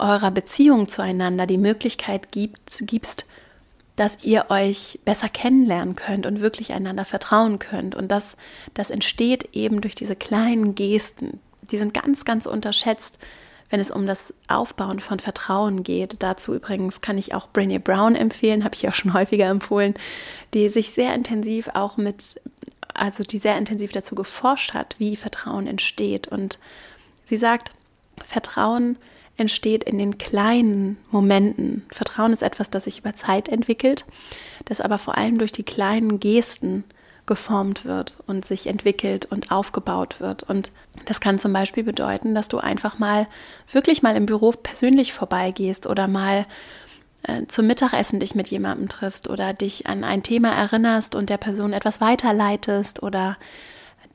eurer 0.00 0.30
Beziehung 0.30 0.88
zueinander 0.88 1.46
die 1.46 1.58
Möglichkeit 1.58 2.32
gibt, 2.32 2.82
gibst, 2.82 3.26
dass 3.96 4.24
ihr 4.24 4.46
euch 4.48 4.98
besser 5.04 5.28
kennenlernen 5.28 5.94
könnt 5.94 6.24
und 6.24 6.40
wirklich 6.40 6.72
einander 6.72 7.04
vertrauen 7.04 7.58
könnt. 7.58 7.94
Und 7.94 8.08
das, 8.08 8.36
das 8.72 8.90
entsteht 8.90 9.50
eben 9.52 9.80
durch 9.82 9.94
diese 9.94 10.16
kleinen 10.16 10.74
Gesten. 10.74 11.38
Die 11.70 11.78
sind 11.78 11.92
ganz, 11.92 12.24
ganz 12.24 12.46
unterschätzt, 12.46 13.18
wenn 13.68 13.78
es 13.78 13.90
um 13.90 14.06
das 14.06 14.34
Aufbauen 14.48 15.00
von 15.00 15.20
Vertrauen 15.20 15.82
geht. 15.82 16.22
Dazu 16.22 16.54
übrigens 16.54 17.00
kann 17.00 17.18
ich 17.18 17.34
auch 17.34 17.48
Brené 17.52 17.78
Brown 17.78 18.16
empfehlen, 18.16 18.64
habe 18.64 18.74
ich 18.74 18.88
auch 18.88 18.94
schon 18.94 19.12
häufiger 19.14 19.46
empfohlen, 19.46 19.94
die 20.54 20.68
sich 20.68 20.90
sehr 20.90 21.14
intensiv 21.14 21.68
auch 21.74 21.96
mit, 21.96 22.40
also 22.94 23.22
die 23.22 23.38
sehr 23.38 23.56
intensiv 23.56 23.92
dazu 23.92 24.14
geforscht 24.14 24.74
hat, 24.74 24.96
wie 24.98 25.14
Vertrauen 25.14 25.66
entsteht. 25.66 26.26
Und 26.26 26.58
sie 27.24 27.36
sagt, 27.36 27.72
Vertrauen 28.24 28.98
entsteht 29.40 29.84
in 29.84 29.98
den 29.98 30.18
kleinen 30.18 30.98
Momenten. 31.10 31.86
Vertrauen 31.90 32.32
ist 32.32 32.42
etwas, 32.42 32.70
das 32.70 32.84
sich 32.84 33.00
über 33.00 33.14
Zeit 33.14 33.48
entwickelt, 33.48 34.04
das 34.66 34.80
aber 34.80 34.98
vor 34.98 35.16
allem 35.16 35.38
durch 35.38 35.50
die 35.50 35.64
kleinen 35.64 36.20
Gesten 36.20 36.84
geformt 37.26 37.84
wird 37.84 38.18
und 38.26 38.44
sich 38.44 38.66
entwickelt 38.66 39.26
und 39.26 39.52
aufgebaut 39.52 40.20
wird. 40.20 40.42
Und 40.42 40.72
das 41.06 41.20
kann 41.20 41.38
zum 41.38 41.52
Beispiel 41.52 41.84
bedeuten, 41.84 42.34
dass 42.34 42.48
du 42.48 42.58
einfach 42.58 42.98
mal 42.98 43.28
wirklich 43.72 44.02
mal 44.02 44.16
im 44.16 44.26
Büro 44.26 44.50
persönlich 44.50 45.12
vorbeigehst 45.12 45.86
oder 45.86 46.08
mal 46.08 46.46
äh, 47.22 47.46
zum 47.46 47.66
Mittagessen 47.66 48.20
dich 48.20 48.34
mit 48.34 48.48
jemandem 48.48 48.88
triffst 48.88 49.28
oder 49.28 49.52
dich 49.52 49.86
an 49.86 50.04
ein 50.04 50.22
Thema 50.22 50.50
erinnerst 50.50 51.14
und 51.14 51.30
der 51.30 51.36
Person 51.36 51.72
etwas 51.72 52.00
weiterleitest 52.00 53.02
oder 53.02 53.36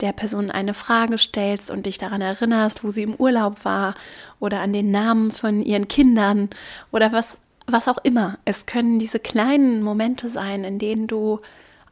der 0.01 0.11
Person 0.11 0.51
eine 0.51 0.73
Frage 0.73 1.17
stellst 1.17 1.71
und 1.71 1.85
dich 1.85 1.97
daran 1.97 2.21
erinnerst, 2.21 2.83
wo 2.83 2.91
sie 2.91 3.03
im 3.03 3.15
Urlaub 3.15 3.63
war 3.63 3.95
oder 4.39 4.59
an 4.59 4.73
den 4.73 4.91
Namen 4.91 5.31
von 5.31 5.61
ihren 5.61 5.87
Kindern 5.87 6.49
oder 6.91 7.11
was, 7.11 7.37
was 7.65 7.87
auch 7.87 7.99
immer. 8.03 8.37
Es 8.45 8.65
können 8.65 8.99
diese 8.99 9.19
kleinen 9.19 9.81
Momente 9.81 10.27
sein, 10.27 10.63
in 10.63 10.79
denen 10.79 11.07
du 11.07 11.39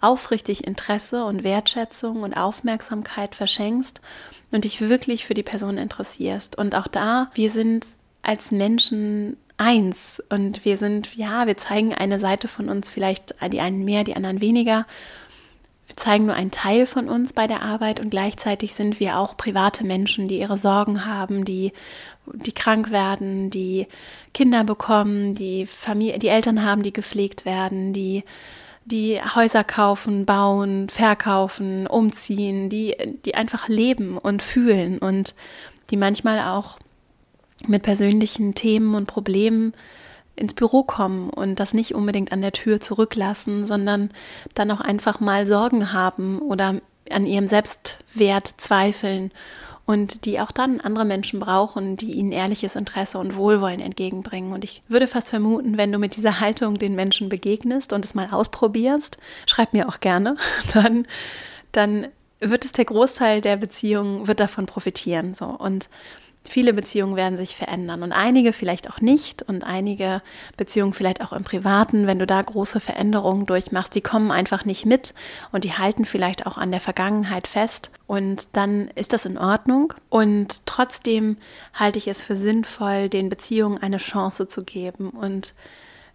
aufrichtig 0.01 0.67
Interesse 0.67 1.23
und 1.23 1.45
Wertschätzung 1.45 2.23
und 2.23 2.33
Aufmerksamkeit 2.33 3.35
verschenkst 3.35 4.01
und 4.51 4.65
dich 4.65 4.81
wirklich 4.81 5.25
für 5.25 5.33
die 5.33 5.43
Person 5.43 5.77
interessierst. 5.77 6.57
Und 6.57 6.75
auch 6.75 6.87
da, 6.87 7.31
wir 7.33 7.49
sind 7.49 7.87
als 8.21 8.51
Menschen 8.51 9.37
eins 9.57 10.21
und 10.29 10.65
wir 10.65 10.77
sind, 10.77 11.15
ja, 11.15 11.47
wir 11.47 11.55
zeigen 11.55 11.93
eine 11.93 12.19
Seite 12.19 12.47
von 12.47 12.69
uns, 12.69 12.89
vielleicht 12.89 13.35
die 13.51 13.61
einen 13.61 13.85
mehr, 13.85 14.03
die 14.03 14.15
anderen 14.15 14.41
weniger. 14.41 14.85
Wir 15.87 15.97
zeigen 15.97 16.25
nur 16.25 16.35
einen 16.35 16.51
Teil 16.51 16.85
von 16.85 17.09
uns 17.09 17.33
bei 17.33 17.45
der 17.45 17.61
Arbeit 17.61 17.99
und 17.99 18.09
gleichzeitig 18.09 18.73
sind 18.73 18.99
wir 18.99 19.17
auch 19.17 19.35
private 19.35 19.83
Menschen, 19.83 20.27
die 20.27 20.39
ihre 20.39 20.57
Sorgen 20.57 21.05
haben, 21.05 21.45
die, 21.45 21.73
die 22.25 22.53
krank 22.53 22.89
werden, 22.89 23.49
die 23.49 23.87
Kinder 24.33 24.63
bekommen, 24.63 25.35
die 25.35 25.65
Familie, 25.65 26.19
die 26.19 26.29
Eltern 26.29 26.63
haben, 26.63 26.83
die 26.83 26.93
gepflegt 26.93 27.45
werden, 27.45 27.93
die 27.93 28.23
die 28.85 29.19
Häuser 29.21 29.63
kaufen, 29.63 30.25
bauen, 30.25 30.89
verkaufen, 30.89 31.87
umziehen, 31.87 32.69
die, 32.69 32.95
die 33.25 33.35
einfach 33.35 33.67
leben 33.69 34.17
und 34.17 34.41
fühlen 34.41 34.97
und 34.99 35.33
die 35.89 35.97
manchmal 35.97 36.39
auch 36.39 36.79
mit 37.67 37.83
persönlichen 37.83 38.55
Themen 38.55 38.95
und 38.95 39.05
Problemen 39.05 39.73
ins 40.35 40.53
Büro 40.53 40.83
kommen 40.83 41.29
und 41.29 41.59
das 41.59 41.73
nicht 41.73 41.93
unbedingt 41.93 42.31
an 42.31 42.41
der 42.41 42.51
Tür 42.51 42.79
zurücklassen, 42.79 43.65
sondern 43.65 44.09
dann 44.55 44.71
auch 44.71 44.81
einfach 44.81 45.19
mal 45.19 45.45
Sorgen 45.47 45.93
haben 45.93 46.39
oder 46.39 46.81
an 47.11 47.25
ihrem 47.25 47.47
Selbstwert 47.47 48.53
zweifeln 48.57 49.31
und 49.85 50.25
die 50.25 50.39
auch 50.39 50.51
dann 50.51 50.79
andere 50.79 51.05
Menschen 51.05 51.39
brauchen, 51.39 51.97
die 51.97 52.13
ihnen 52.13 52.31
ehrliches 52.31 52.75
Interesse 52.75 53.17
und 53.17 53.35
Wohlwollen 53.35 53.81
entgegenbringen. 53.81 54.53
Und 54.53 54.63
ich 54.63 54.81
würde 54.87 55.07
fast 55.07 55.29
vermuten, 55.29 55.77
wenn 55.77 55.91
du 55.91 55.97
mit 55.97 56.15
dieser 56.15 56.39
Haltung 56.39 56.77
den 56.77 56.95
Menschen 56.95 57.27
begegnest 57.27 57.91
und 57.91 58.05
es 58.05 58.15
mal 58.15 58.27
ausprobierst, 58.31 59.17
schreib 59.45 59.73
mir 59.73 59.89
auch 59.89 59.99
gerne, 59.99 60.37
dann, 60.73 61.05
dann 61.73 62.07
wird 62.39 62.65
es 62.65 62.71
der 62.71 62.85
Großteil 62.85 63.41
der 63.41 63.57
Beziehungen 63.57 64.27
wird 64.27 64.39
davon 64.39 64.65
profitieren. 64.65 65.33
So 65.33 65.45
und 65.45 65.89
Viele 66.47 66.73
Beziehungen 66.73 67.15
werden 67.15 67.37
sich 67.37 67.55
verändern 67.55 68.03
und 68.03 68.11
einige 68.11 68.51
vielleicht 68.51 68.89
auch 68.89 68.99
nicht 68.99 69.41
und 69.43 69.63
einige 69.63 70.21
Beziehungen 70.57 70.93
vielleicht 70.93 71.21
auch 71.21 71.31
im 71.31 71.43
Privaten, 71.43 72.05
wenn 72.05 72.19
du 72.19 72.27
da 72.27 72.41
große 72.41 72.79
Veränderungen 72.79 73.45
durchmachst, 73.45 73.95
die 73.95 74.01
kommen 74.01 74.29
einfach 74.29 74.65
nicht 74.65 74.85
mit 74.85 75.13
und 75.51 75.63
die 75.63 75.73
halten 75.73 76.05
vielleicht 76.05 76.45
auch 76.45 76.57
an 76.57 76.71
der 76.71 76.81
Vergangenheit 76.81 77.47
fest 77.47 77.91
und 78.07 78.55
dann 78.57 78.89
ist 78.89 79.13
das 79.13 79.25
in 79.25 79.37
Ordnung. 79.37 79.93
Und 80.09 80.65
trotzdem 80.65 81.37
halte 81.73 81.97
ich 81.97 82.07
es 82.07 82.21
für 82.21 82.35
sinnvoll, 82.35 83.09
den 83.09 83.29
Beziehungen 83.29 83.77
eine 83.77 83.97
Chance 83.97 84.47
zu 84.47 84.63
geben 84.63 85.09
und 85.09 85.53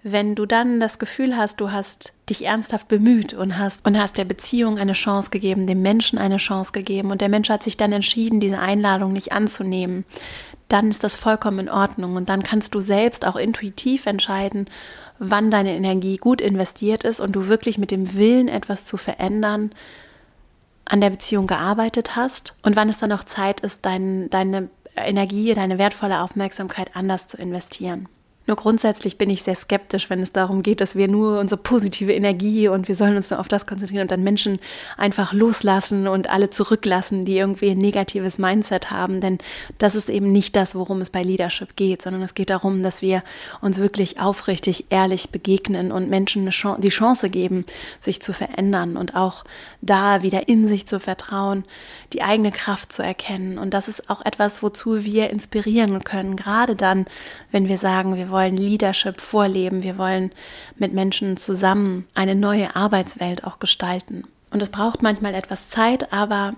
wenn 0.03 0.35
du 0.35 0.47
dann 0.47 0.79
das 0.79 0.99
Gefühl 0.99 1.37
hast, 1.37 1.61
du 1.61 1.73
hast 1.73 2.13
dich 2.31 2.45
ernsthaft 2.45 2.89
bemüht 2.89 3.35
und 3.35 3.59
hast 3.59 3.85
und 3.85 3.99
hast 3.99 4.17
der 4.17 4.25
Beziehung 4.25 4.79
eine 4.79 4.93
Chance 4.93 5.31
gegeben, 5.31 5.67
dem 5.67 5.83
Menschen 5.83 6.19
eine 6.19 6.37
Chance 6.37 6.73
gegeben 6.73 7.11
und 7.11 7.21
der 7.21 7.29
Mensch 7.29 7.49
hat 7.49 7.63
sich 7.63 7.77
dann 7.77 7.93
entschieden, 7.93 8.41
diese 8.41 8.59
Einladung 8.59 9.13
nicht 9.13 9.33
anzunehmen, 9.33 10.05
dann 10.69 10.91
ist 10.91 11.03
das 11.03 11.17
vollkommen 11.17 11.61
in 11.61 11.69
Ordnung 11.69 12.15
und 12.15 12.29
dann 12.29 12.43
kannst 12.43 12.75
du 12.75 12.81
selbst 12.81 13.27
auch 13.27 13.37
intuitiv 13.37 14.07
entscheiden, 14.07 14.69
wann 15.19 15.51
deine 15.51 15.75
Energie 15.75 16.17
gut 16.17 16.41
investiert 16.41 17.03
ist 17.03 17.19
und 17.19 17.33
du 17.33 17.49
wirklich 17.49 17.79
mit 17.79 17.91
dem 17.91 18.15
Willen 18.15 18.49
etwas 18.49 18.85
zu 18.85 18.99
verändern 18.99 19.73
an 20.85 21.01
der 21.01 21.11
Beziehung 21.11 21.47
gearbeitet 21.47 22.15
hast 22.15 22.55
und 22.63 22.77
wann 22.77 22.89
es 22.89 22.99
dann 22.99 23.13
auch 23.13 23.25
Zeit 23.25 23.61
ist, 23.61 23.85
dein, 23.85 24.31
deine 24.31 24.69
Energie, 24.97 25.53
deine 25.55 25.79
wertvolle 25.79 26.23
Aufmerksamkeit 26.23 26.95
anders 26.95 27.27
zu 27.27 27.37
investieren. 27.37 28.09
Nur 28.49 28.57
grundsätzlich 28.57 29.19
bin 29.19 29.29
ich 29.29 29.43
sehr 29.43 29.55
skeptisch, 29.55 30.09
wenn 30.09 30.21
es 30.21 30.33
darum 30.33 30.63
geht, 30.63 30.81
dass 30.81 30.97
wir 30.97 31.07
nur 31.07 31.39
unsere 31.39 31.61
positive 31.61 32.15
Energie 32.15 32.67
und 32.69 32.89
wir 32.89 32.95
sollen 32.95 33.15
uns 33.15 33.29
nur 33.29 33.41
auf 33.41 33.47
das 33.47 33.67
konzentrieren 33.67 34.05
und 34.05 34.11
dann 34.11 34.23
Menschen 34.23 34.59
einfach 34.97 35.35
loslassen 35.35 36.09
und 36.09 36.31
alle 36.31 36.49
zurücklassen, 36.49 37.27
die 37.27 37.37
irgendwie 37.37 37.69
ein 37.73 37.77
negatives 37.77 38.39
Mindset 38.39 38.91
haben. 38.91 39.21
Denn 39.21 39.37
das 39.77 39.95
ist 39.95 40.09
eben 40.09 40.33
nicht 40.33 40.57
das, 40.57 40.75
worum 40.75 41.03
es 41.03 41.11
bei 41.11 41.23
Leadership 41.23 41.77
geht, 41.77 42.01
sondern 42.01 42.23
es 42.23 42.33
geht 42.33 42.49
darum, 42.49 42.83
dass 42.83 43.03
wir 43.03 43.23
uns 43.61 43.77
wirklich 43.77 44.19
aufrichtig, 44.19 44.87
ehrlich 44.89 45.29
begegnen 45.29 45.93
und 45.93 46.09
Menschen 46.09 46.49
Chance, 46.49 46.81
die 46.81 46.89
Chance 46.89 47.29
geben, 47.29 47.67
sich 48.01 48.23
zu 48.23 48.33
verändern 48.33 48.97
und 48.97 49.15
auch 49.15 49.45
da 49.83 50.23
wieder 50.23 50.49
in 50.49 50.67
sich 50.67 50.87
zu 50.87 51.01
vertrauen, 51.01 51.65
die 52.15 52.23
eigene 52.23 52.51
Kraft 52.51 52.95
zu 52.95 53.03
erkennen. 53.03 53.59
Und 53.59 53.75
das 53.75 53.89
ist 53.89 54.09
auch 54.09 54.25
etwas, 54.25 54.63
wozu 54.63 55.05
wir 55.05 55.29
inspirieren 55.29 56.03
können, 56.03 56.35
gerade 56.35 56.77
dann, 56.77 57.05
wenn 57.51 57.69
wir 57.69 57.77
sagen, 57.77 58.17
wir 58.17 58.31
wollen 58.31 58.38
wollen 58.39 58.57
Leadership 58.57 59.21
vorleben, 59.21 59.83
wir 59.83 59.99
wollen 59.99 60.31
mit 60.77 60.93
Menschen 60.93 61.37
zusammen 61.37 62.07
eine 62.15 62.37
neue 62.37 62.77
Arbeitswelt 62.77 63.43
auch 63.43 63.59
gestalten. 63.59 64.23
Und 64.53 64.63
es 64.63 64.71
braucht 64.71 65.03
manchmal 65.03 65.35
etwas 65.35 65.69
Zeit, 65.71 66.13
aber 66.13 66.55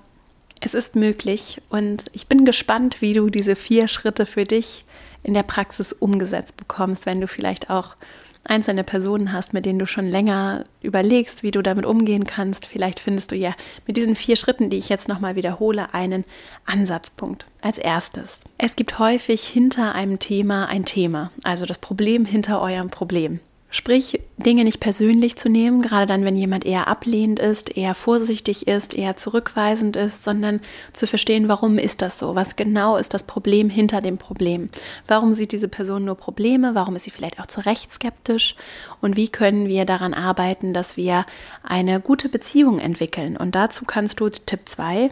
es 0.61 0.75
ist 0.75 0.95
möglich 0.95 1.63
und 1.71 2.05
ich 2.13 2.27
bin 2.27 2.45
gespannt, 2.45 3.01
wie 3.01 3.15
du 3.15 3.31
diese 3.31 3.57
vier 3.57 3.89
Schritte 3.89 4.27
für 4.27 4.45
dich 4.45 4.85
in 5.23 5.33
der 5.33 5.43
Praxis 5.43 5.95
umgesetzt 5.95 6.59
bekommst, 6.59 7.07
wenn 7.07 7.21
du 7.21 7.27
vielleicht 7.27 7.71
auch 7.71 7.97
einzelne 8.45 8.85
Personen 8.85 9.33
hast, 9.33 9.53
mit 9.53 9.67
denen 9.67 9.79
du 9.79 9.87
schon 9.87 10.09
länger 10.09 10.65
überlegst, 10.83 11.43
wie 11.43 11.51
du 11.51 11.63
damit 11.63 11.87
umgehen 11.87 12.25
kannst, 12.25 12.67
vielleicht 12.67 13.01
findest 13.01 13.33
du 13.33 13.37
ja 13.37 13.55
mit 13.87 13.97
diesen 13.97 14.17
vier 14.17 14.37
Schritten, 14.37 14.71
die 14.71 14.79
ich 14.79 14.89
jetzt 14.89 15.09
nochmal 15.09 15.37
wiederhole, 15.37 15.93
einen 15.95 16.25
Ansatzpunkt. 16.67 17.47
Als 17.61 17.79
erstes, 17.79 18.41
es 18.59 18.77
gibt 18.77 18.99
häufig 18.99 19.43
hinter 19.47 19.95
einem 19.95 20.19
Thema 20.19 20.67
ein 20.67 20.85
Thema, 20.85 21.31
also 21.43 21.67
das 21.67 21.79
Problem 21.79 22.25
hinter 22.25 22.61
eurem 22.61 22.91
Problem. 22.91 23.41
Sprich, 23.73 24.21
Dinge 24.37 24.65
nicht 24.65 24.81
persönlich 24.81 25.37
zu 25.37 25.49
nehmen, 25.49 25.81
gerade 25.81 26.07
dann, 26.07 26.25
wenn 26.25 26.37
jemand 26.37 26.65
eher 26.65 26.89
ablehnend 26.89 27.39
ist, 27.39 27.77
eher 27.77 27.95
vorsichtig 27.95 28.67
ist, 28.67 28.95
eher 28.95 29.17
zurückweisend 29.17 29.95
ist, 29.95 30.25
sondern 30.25 30.61
zu 30.93 31.07
verstehen, 31.07 31.47
warum 31.49 31.79
ist 31.79 32.03
das 32.03 32.19
so? 32.19 32.35
Was 32.35 32.57
genau 32.57 32.97
ist 32.97 33.15
das 33.15 33.23
Problem 33.23 33.71
hinter 33.71 34.01
dem 34.01 34.19
Problem? 34.19 34.71
Warum 35.07 35.33
sieht 35.33 35.53
diese 35.53 35.69
Person 35.69 36.05
nur 36.05 36.17
Probleme? 36.17 36.75
Warum 36.75 36.97
ist 36.97 37.05
sie 37.05 37.13
vielleicht 37.13 37.39
auch 37.39 37.47
zu 37.47 37.61
Recht 37.61 37.93
skeptisch? 37.93 38.57
Und 39.01 39.17
wie 39.17 39.29
können 39.29 39.69
wir 39.69 39.85
daran 39.85 40.15
arbeiten, 40.15 40.75
dass 40.75 40.97
wir 40.97 41.25
eine 41.63 42.01
gute 42.01 42.29
Beziehung 42.29 42.81
entwickeln? 42.81 43.37
Und 43.37 43.55
dazu 43.55 43.85
kannst 43.85 44.19
du 44.19 44.29
Tipp 44.31 44.63
2 44.65 45.11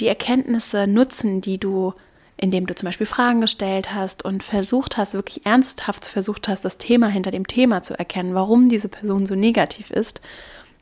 die 0.00 0.08
Erkenntnisse 0.08 0.86
nutzen, 0.86 1.40
die 1.40 1.58
du 1.58 1.94
indem 2.40 2.66
du 2.66 2.74
zum 2.74 2.86
Beispiel 2.86 3.06
Fragen 3.06 3.42
gestellt 3.42 3.94
hast 3.94 4.24
und 4.24 4.42
versucht 4.42 4.96
hast, 4.96 5.12
wirklich 5.12 5.44
ernsthaft 5.44 6.06
versucht 6.06 6.48
hast, 6.48 6.64
das 6.64 6.78
Thema 6.78 7.08
hinter 7.08 7.30
dem 7.30 7.46
Thema 7.46 7.82
zu 7.82 7.98
erkennen, 7.98 8.34
warum 8.34 8.70
diese 8.70 8.88
Person 8.88 9.26
so 9.26 9.34
negativ 9.34 9.90
ist, 9.90 10.22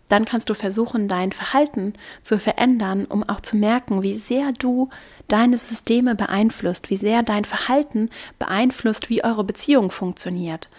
dann 0.08 0.24
kannst 0.24 0.48
du 0.48 0.54
versuchen, 0.54 1.08
dein 1.08 1.32
Verhalten 1.32 1.94
zu 2.22 2.38
verändern, 2.38 3.06
um 3.06 3.28
auch 3.28 3.40
zu 3.40 3.56
merken, 3.56 4.02
wie 4.02 4.14
sehr 4.14 4.52
du 4.52 4.88
deine 5.26 5.58
Systeme 5.58 6.14
beeinflusst, 6.14 6.90
wie 6.90 6.96
sehr 6.96 7.22
dein 7.24 7.44
Verhalten 7.44 8.08
beeinflusst, 8.38 9.10
wie 9.10 9.24
eure 9.24 9.44
Beziehung 9.44 9.90
funktioniert. 9.90 10.70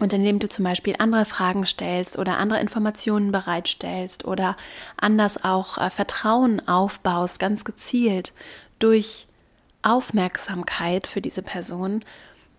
Und 0.00 0.12
indem 0.12 0.40
du 0.40 0.48
zum 0.48 0.64
Beispiel 0.64 0.96
andere 0.98 1.24
Fragen 1.24 1.64
stellst 1.64 2.18
oder 2.18 2.38
andere 2.38 2.60
Informationen 2.60 3.32
bereitstellst 3.32 4.24
oder 4.24 4.56
anders 4.96 5.44
auch 5.44 5.78
äh, 5.78 5.88
Vertrauen 5.88 6.66
aufbaust, 6.66 7.38
ganz 7.38 7.64
gezielt 7.64 8.32
durch 8.78 9.28
Aufmerksamkeit 9.82 11.06
für 11.06 11.20
diese 11.20 11.42
Person 11.42 12.04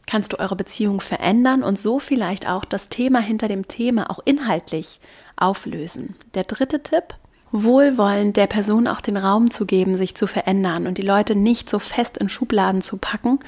kannst 0.08 0.34
du 0.34 0.40
eure 0.40 0.56
Beziehung 0.56 1.00
verändern 1.00 1.64
und 1.64 1.80
so 1.80 2.00
vielleicht 2.00 2.48
auch 2.48 2.66
das 2.66 2.90
Thema 2.90 3.20
hinter 3.20 3.48
dem 3.48 3.68
Thema 3.68 4.10
auch 4.10 4.20
inhaltlich 4.26 5.00
auflösen. 5.38 6.16
Der 6.34 6.44
dritte 6.44 6.84
Tipp, 6.84 7.16
wohlwollend 7.52 8.38
der 8.38 8.48
Person 8.48 8.88
auch 8.88 9.02
den 9.02 9.18
Raum 9.18 9.52
zu 9.52 9.66
geben, 9.66 9.96
sich 9.96 10.16
zu 10.16 10.26
verändern 10.26 10.88
und 10.88 10.98
die 10.98 11.02
Leute 11.02 11.36
nicht 11.36 11.70
so 11.70 11.80
fest 11.80 12.18
in 12.18 12.30
Schubladen 12.30 12.82
zu 12.82 12.98
packen, 12.98 13.40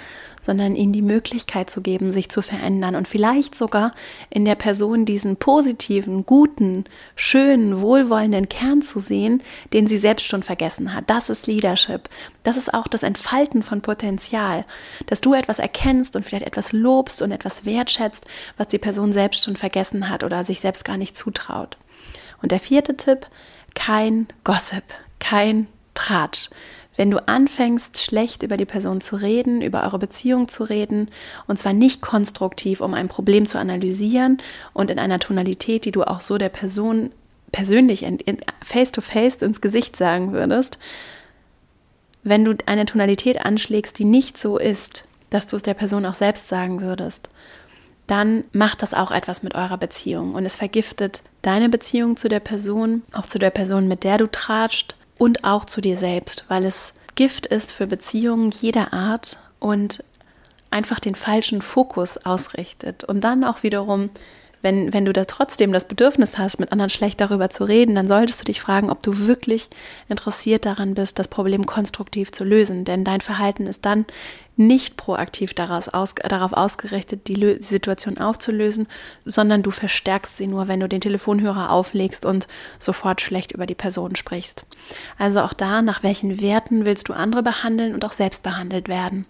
sondern 0.42 0.76
ihnen 0.76 0.92
die 0.92 1.02
Möglichkeit 1.02 1.70
zu 1.70 1.80
geben, 1.80 2.12
sich 2.12 2.30
zu 2.30 2.42
verändern 2.42 2.96
und 2.96 3.08
vielleicht 3.08 3.56
sogar 3.56 3.92
in 4.30 4.44
der 4.44 4.56
Person 4.56 5.06
diesen 5.06 5.38
positiven, 5.38 6.26
guten, 6.26 6.84
schönen, 7.16 7.80
wohlwollenden 7.80 8.50
Kern 8.50 8.82
zu 8.82 9.00
sehen, 9.00 9.42
den 9.72 9.88
sie 9.88 9.98
selbst 9.98 10.26
schon 10.26 10.44
vergessen 10.44 10.94
hat. 10.94 11.10
Das 11.10 11.30
ist 11.30 11.48
Leadership. 11.48 12.10
Das 12.44 12.58
ist 12.58 12.74
auch 12.74 12.88
das 12.88 13.04
Entfalten 13.04 13.64
von 13.64 13.80
Potenzial, 13.82 14.66
dass 15.06 15.22
du 15.22 15.34
etwas 15.34 15.60
erkennst 15.60 16.18
und 16.18 16.26
vielleicht 16.26 16.46
etwas 16.46 16.74
lobst 16.74 17.22
und 17.22 17.32
etwas 17.32 17.64
wertschätzt, 17.64 18.26
was 18.58 18.68
die 18.68 18.80
Person 18.80 19.14
selbst 19.14 19.46
schon 19.46 19.56
vergessen 19.56 20.10
hat 20.10 20.26
oder 20.26 20.44
sich 20.44 20.60
selbst 20.60 20.84
gar 20.84 20.98
nicht 20.98 21.16
zutraut. 21.16 21.78
Und 22.42 22.52
der 22.52 22.60
vierte 22.60 22.98
Tipp, 22.98 23.28
kein 23.76 24.28
Gossip, 24.44 24.84
kein 25.20 25.68
Tratsch. 25.94 26.50
Wenn 26.96 27.10
du 27.10 27.28
anfängst, 27.28 28.00
schlecht 28.00 28.44
über 28.44 28.56
die 28.56 28.66
Person 28.66 29.02
zu 29.02 29.16
reden, 29.16 29.62
über 29.62 29.84
eure 29.84 29.98
Beziehung 29.98 30.48
zu 30.48 30.64
reden, 30.64 31.10
und 31.48 31.58
zwar 31.58 31.74
nicht 31.74 32.02
konstruktiv, 32.02 32.82
um 32.82 32.94
ein 32.94 33.08
Problem 33.08 33.48
zu 33.48 33.58
analysieren 33.58 34.38
und 34.74 34.92
in 34.92 35.00
einer 35.00 35.20
Tonalität, 35.20 35.86
die 35.86 35.92
du 35.92 36.04
auch 36.04 36.22
so 36.22 36.38
der 36.38 36.50
Person 36.50 37.12
persönlich 37.52 38.06
face-to-face 38.62 39.38
-face 39.38 39.46
ins 39.46 39.62
Gesicht 39.62 39.96
sagen 39.96 40.34
würdest, 40.34 40.78
wenn 42.24 42.46
du 42.46 42.56
eine 42.66 42.86
Tonalität 42.86 43.44
anschlägst, 43.46 43.98
die 44.00 44.06
nicht 44.06 44.38
so 44.38 44.58
ist, 44.58 45.04
dass 45.30 45.48
du 45.48 45.56
es 45.56 45.64
der 45.64 45.74
Person 45.74 46.06
auch 46.06 46.14
selbst 46.14 46.48
sagen 46.48 46.82
würdest, 46.82 47.30
dann 48.08 48.44
macht 48.52 48.82
das 48.82 48.94
auch 48.94 49.12
etwas 49.12 49.44
mit 49.44 49.56
eurer 49.56 49.78
Beziehung. 49.78 50.36
Und 50.36 50.46
es 50.46 50.56
vergiftet 50.56 51.24
deine 51.42 51.70
Beziehung 51.70 52.18
zu 52.18 52.30
der 52.30 52.40
Person, 52.40 53.04
auch 53.14 53.26
zu 53.26 53.40
der 53.40 53.50
Person, 53.50 53.88
mit 53.88 54.04
der 54.04 54.18
du 54.18 54.28
tratscht 54.28 54.96
und 55.18 55.44
auch 55.44 55.66
zu 55.66 55.82
dir 55.82 55.98
selbst, 55.98 56.46
weil 56.48 56.66
es 56.66 56.94
Gift 57.16 57.46
ist 57.46 57.72
für 57.72 57.88
Beziehungen 57.88 58.52
jeder 58.52 58.92
Art 58.94 59.38
und 59.60 60.04
einfach 60.72 61.00
den 61.00 61.16
falschen 61.16 61.62
Fokus 61.62 62.18
ausrichtet. 62.18 63.04
Und 63.04 63.22
dann 63.22 63.44
auch 63.44 63.64
wiederum 63.64 64.10
wenn, 64.64 64.94
wenn 64.94 65.06
du 65.06 65.14
da 65.14 65.26
trotzdem 65.26 65.74
das 65.74 65.88
Bedürfnis 65.88 66.38
hast, 66.38 66.60
mit 66.60 66.72
anderen 66.72 66.90
schlecht 66.90 67.22
darüber 67.22 67.50
zu 67.50 67.66
reden, 67.66 67.96
dann 67.96 68.08
solltest 68.08 68.42
du 68.42 68.46
dich 68.46 68.62
fragen, 68.62 68.90
ob 68.90 69.04
du 69.04 69.28
wirklich 69.28 69.70
interessiert 70.08 70.66
daran 70.66 70.96
bist, 70.96 71.20
das 71.20 71.28
Problem 71.28 71.66
konstruktiv 71.66 72.32
zu 72.32 72.46
lösen. 72.46 72.86
Denn 72.86 73.04
dein 73.04 73.20
Verhalten 73.20 73.68
ist 73.68 73.86
dann 73.86 74.06
nicht 74.56 74.96
proaktiv 74.96 75.54
daraus 75.54 75.90
aus, 75.90 76.16
darauf 76.16 76.54
ausgerichtet, 76.54 77.28
die, 77.28 77.34
die 77.34 77.62
Situation 77.62 78.18
aufzulösen, 78.18 78.88
sondern 79.26 79.64
du 79.64 79.72
verstärkst 79.72 80.38
sie 80.38 80.48
nur, 80.48 80.70
wenn 80.70 80.80
du 80.80 80.88
den 80.88 81.02
Telefonhörer 81.02 81.70
auflegst 81.70 82.26
und 82.26 82.48
sofort 82.80 83.20
schlecht 83.20 83.52
über 83.52 83.66
die 83.66 83.76
Person 83.76 84.16
sprichst. 84.16 84.66
Also 85.18 85.42
auch 85.42 85.54
da, 85.54 85.82
nach 85.82 86.04
welchen 86.04 86.40
Werten 86.40 86.86
willst 86.86 87.10
du 87.10 87.14
andere 87.14 87.44
behandeln 87.44 87.94
und 87.94 88.06
auch 88.06 88.14
selbst 88.14 88.44
behandelt 88.44 88.88
werden? 88.88 89.26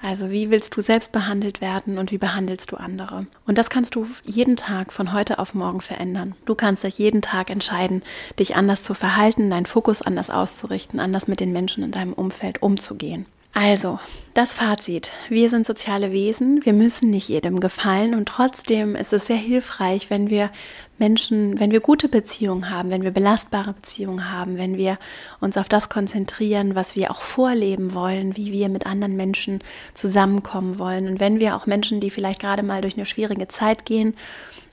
Also 0.00 0.30
wie 0.30 0.50
willst 0.50 0.76
du 0.76 0.82
selbst 0.82 1.12
behandelt 1.12 1.60
werden 1.60 1.98
und 1.98 2.12
wie 2.12 2.18
behandelst 2.18 2.70
du 2.70 2.76
andere? 2.76 3.26
Und 3.46 3.58
das 3.58 3.70
kannst 3.70 3.94
du 3.94 4.06
jeden 4.24 4.56
Tag 4.56 4.92
von 4.92 5.12
heute 5.12 5.38
auf 5.38 5.54
morgen 5.54 5.80
verändern. 5.80 6.34
Du 6.44 6.54
kannst 6.54 6.84
dich 6.84 6.98
jeden 6.98 7.22
Tag 7.22 7.50
entscheiden, 7.50 8.02
dich 8.38 8.56
anders 8.56 8.82
zu 8.82 8.94
verhalten, 8.94 9.50
deinen 9.50 9.66
Fokus 9.66 10.02
anders 10.02 10.30
auszurichten, 10.30 11.00
anders 11.00 11.28
mit 11.28 11.40
den 11.40 11.52
Menschen 11.52 11.82
in 11.82 11.92
deinem 11.92 12.12
Umfeld 12.12 12.62
umzugehen. 12.62 13.26
Also, 13.58 13.98
das 14.34 14.52
Fazit. 14.52 15.12
Wir 15.30 15.48
sind 15.48 15.66
soziale 15.66 16.12
Wesen, 16.12 16.66
wir 16.66 16.74
müssen 16.74 17.08
nicht 17.08 17.30
jedem 17.30 17.58
gefallen. 17.58 18.12
Und 18.12 18.28
trotzdem 18.28 18.94
ist 18.94 19.14
es 19.14 19.28
sehr 19.28 19.38
hilfreich, 19.38 20.10
wenn 20.10 20.28
wir 20.28 20.50
Menschen, 20.98 21.58
wenn 21.58 21.70
wir 21.70 21.80
gute 21.80 22.10
Beziehungen 22.10 22.68
haben, 22.68 22.90
wenn 22.90 23.02
wir 23.02 23.12
belastbare 23.12 23.72
Beziehungen 23.72 24.30
haben, 24.30 24.58
wenn 24.58 24.76
wir 24.76 24.98
uns 25.40 25.56
auf 25.56 25.70
das 25.70 25.88
konzentrieren, 25.88 26.74
was 26.74 26.96
wir 26.96 27.10
auch 27.10 27.22
vorleben 27.22 27.94
wollen, 27.94 28.36
wie 28.36 28.52
wir 28.52 28.68
mit 28.68 28.84
anderen 28.84 29.16
Menschen 29.16 29.60
zusammenkommen 29.94 30.78
wollen. 30.78 31.08
Und 31.08 31.18
wenn 31.18 31.40
wir 31.40 31.56
auch 31.56 31.64
Menschen, 31.64 32.00
die 32.00 32.10
vielleicht 32.10 32.40
gerade 32.40 32.62
mal 32.62 32.82
durch 32.82 32.98
eine 32.98 33.06
schwierige 33.06 33.48
Zeit 33.48 33.86
gehen, 33.86 34.14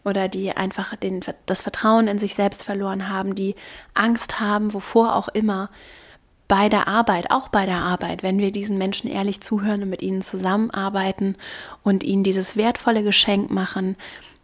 oder 0.03 0.27
die 0.27 0.51
einfach 0.51 0.97
den, 0.97 1.21
das 1.45 1.61
Vertrauen 1.61 2.09
in 2.09 2.19
sich 2.19 2.35
selbst 2.35 2.63
verloren 2.63 3.07
haben, 3.07 3.35
die 3.35 3.55
Angst 3.93 4.41
haben, 4.41 4.73
wovor 4.73 5.15
auch 5.15 5.29
immer, 5.29 5.69
bei 6.53 6.69
der 6.69 6.87
Arbeit, 6.87 7.31
auch 7.31 7.47
bei 7.47 7.65
der 7.65 7.79
Arbeit, 7.79 8.21
wenn 8.21 8.37
wir 8.37 8.51
diesen 8.51 8.77
Menschen 8.77 9.09
ehrlich 9.09 9.41
zuhören 9.41 9.81
und 9.81 9.89
mit 9.89 10.03
ihnen 10.03 10.21
zusammenarbeiten 10.21 11.35
und 11.81 12.03
ihnen 12.03 12.23
dieses 12.23 12.55
wertvolle 12.55 13.01
Geschenk 13.01 13.49
machen, 13.49 13.95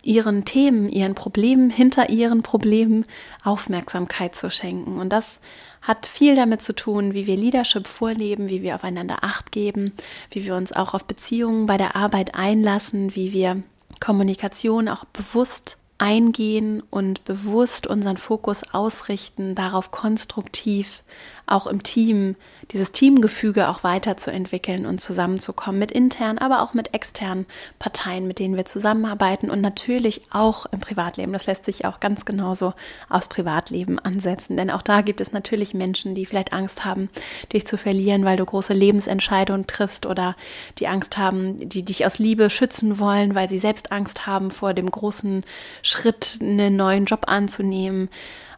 ihren 0.02 0.44
Themen, 0.44 0.90
ihren 0.90 1.14
Problemen, 1.14 1.70
hinter 1.70 2.10
ihren 2.10 2.42
Problemen 2.42 3.06
Aufmerksamkeit 3.44 4.34
zu 4.34 4.50
schenken. 4.50 4.98
Und 4.98 5.14
das 5.14 5.40
hat 5.84 6.08
viel 6.08 6.36
damit 6.36 6.64
zu 6.64 6.74
tun, 6.74 7.14
wie 7.14 7.28
wir 7.28 7.38
Leadership 7.38 7.86
vorleben, 7.86 8.50
wie 8.50 8.64
wir 8.64 8.74
aufeinander 8.74 9.24
Acht 9.24 9.52
geben, 9.52 9.94
wie 10.32 10.46
wir 10.46 10.56
uns 10.56 10.72
auch 10.74 10.96
auf 10.96 11.06
Beziehungen 11.06 11.68
bei 11.68 11.78
der 11.78 11.96
Arbeit 11.96 12.34
einlassen, 12.34 13.16
wie 13.16 13.34
wir 13.34 13.62
Kommunikation 14.00 14.88
auch 14.88 15.06
bewusst 15.06 15.78
eingehen 16.00 16.82
und 16.90 17.24
bewusst 17.26 17.86
unseren 17.88 18.18
Fokus 18.18 18.64
ausrichten, 18.74 19.54
darauf 19.54 19.92
konstruktiv 19.92 21.04
auch 21.46 21.68
im 21.68 21.84
Team 21.84 22.36
dieses 22.72 22.92
Teamgefüge 22.92 23.68
auch 23.68 23.84
weiterzuentwickeln 23.84 24.86
und 24.86 25.00
zusammenzukommen 25.00 25.80
mit 25.80 25.92
internen, 25.92 26.38
aber 26.38 26.62
auch 26.62 26.74
mit 26.74 26.94
externen 26.94 27.48
Parteien, 27.80 28.28
mit 28.28 28.40
denen 28.40 28.56
wir 28.56 28.66
zusammenarbeiten 28.66 29.50
und 29.50 29.62
natürlich 29.62 30.22
auch 30.30 30.66
im 30.68 30.80
Privatleben. 30.80 31.34
Das 31.34 31.48
lässt 31.48 31.66
sich 31.66 31.86
auch 31.86 32.00
ganz 32.00 32.26
genauso 32.26 32.74
aufs 33.10 33.28
Privatleben 33.28 33.98
ansetzen, 33.98 34.56
denn 34.56 34.70
auch 34.70 34.84
da 34.84 35.02
gibt 35.02 35.20
es 35.22 35.32
natürlich 35.32 35.74
Menschen, 35.74 36.14
die 36.14 36.26
vielleicht 36.26 36.54
Angst 36.54 36.86
haben, 36.86 37.10
dich 37.52 37.66
zu 37.66 37.78
verlieren, 37.78 38.24
weil 38.24 38.38
du 38.38 38.46
große 38.46 38.74
Lebensentscheidungen 38.74 39.66
triffst 39.66 40.06
oder 40.06 40.36
die 40.78 40.88
Angst 40.88 41.18
haben, 41.18 41.70
die 41.70 41.84
dich 41.84 42.06
aus 42.06 42.20
Liebe 42.20 42.50
schützen 42.50 43.00
wollen, 43.00 43.34
weil 43.34 43.50
sie 43.50 43.60
selbst 43.60 43.92
Angst 43.92 44.28
haben 44.28 44.52
vor 44.52 44.74
dem 44.74 44.92
großen 44.92 45.44
Schritt, 45.82 46.38
einen 46.42 46.76
neuen 46.76 47.06
Job 47.06 47.26
anzunehmen 47.28 48.10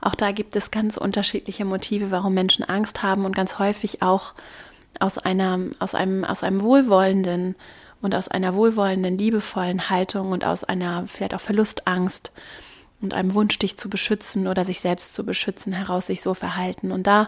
auch 0.01 0.15
da 0.15 0.31
gibt 0.31 0.55
es 0.55 0.71
ganz 0.71 0.97
unterschiedliche 0.97 1.63
Motive, 1.65 2.11
warum 2.11 2.33
Menschen 2.33 2.65
Angst 2.65 3.03
haben 3.03 3.25
und 3.25 3.35
ganz 3.35 3.59
häufig 3.59 4.01
auch 4.01 4.33
aus 4.99 5.17
einer, 5.17 5.59
aus 5.79 5.95
einem, 5.95 6.25
aus 6.25 6.43
einem 6.43 6.61
wohlwollenden 6.61 7.55
und 8.01 8.15
aus 8.15 8.27
einer 8.27 8.55
wohlwollenden, 8.55 9.17
liebevollen 9.17 9.89
Haltung 9.89 10.31
und 10.31 10.43
aus 10.43 10.63
einer 10.63 11.05
vielleicht 11.07 11.33
auch 11.33 11.41
Verlustangst 11.41 12.31
und 13.01 13.13
einem 13.13 13.33
Wunsch, 13.33 13.57
dich 13.59 13.77
zu 13.77 13.89
beschützen 13.89 14.47
oder 14.47 14.65
sich 14.65 14.79
selbst 14.79 15.13
zu 15.13 15.25
beschützen, 15.25 15.73
heraus 15.73 16.07
sich 16.07 16.21
so 16.21 16.33
verhalten. 16.33 16.91
Und 16.91 17.07
da 17.07 17.27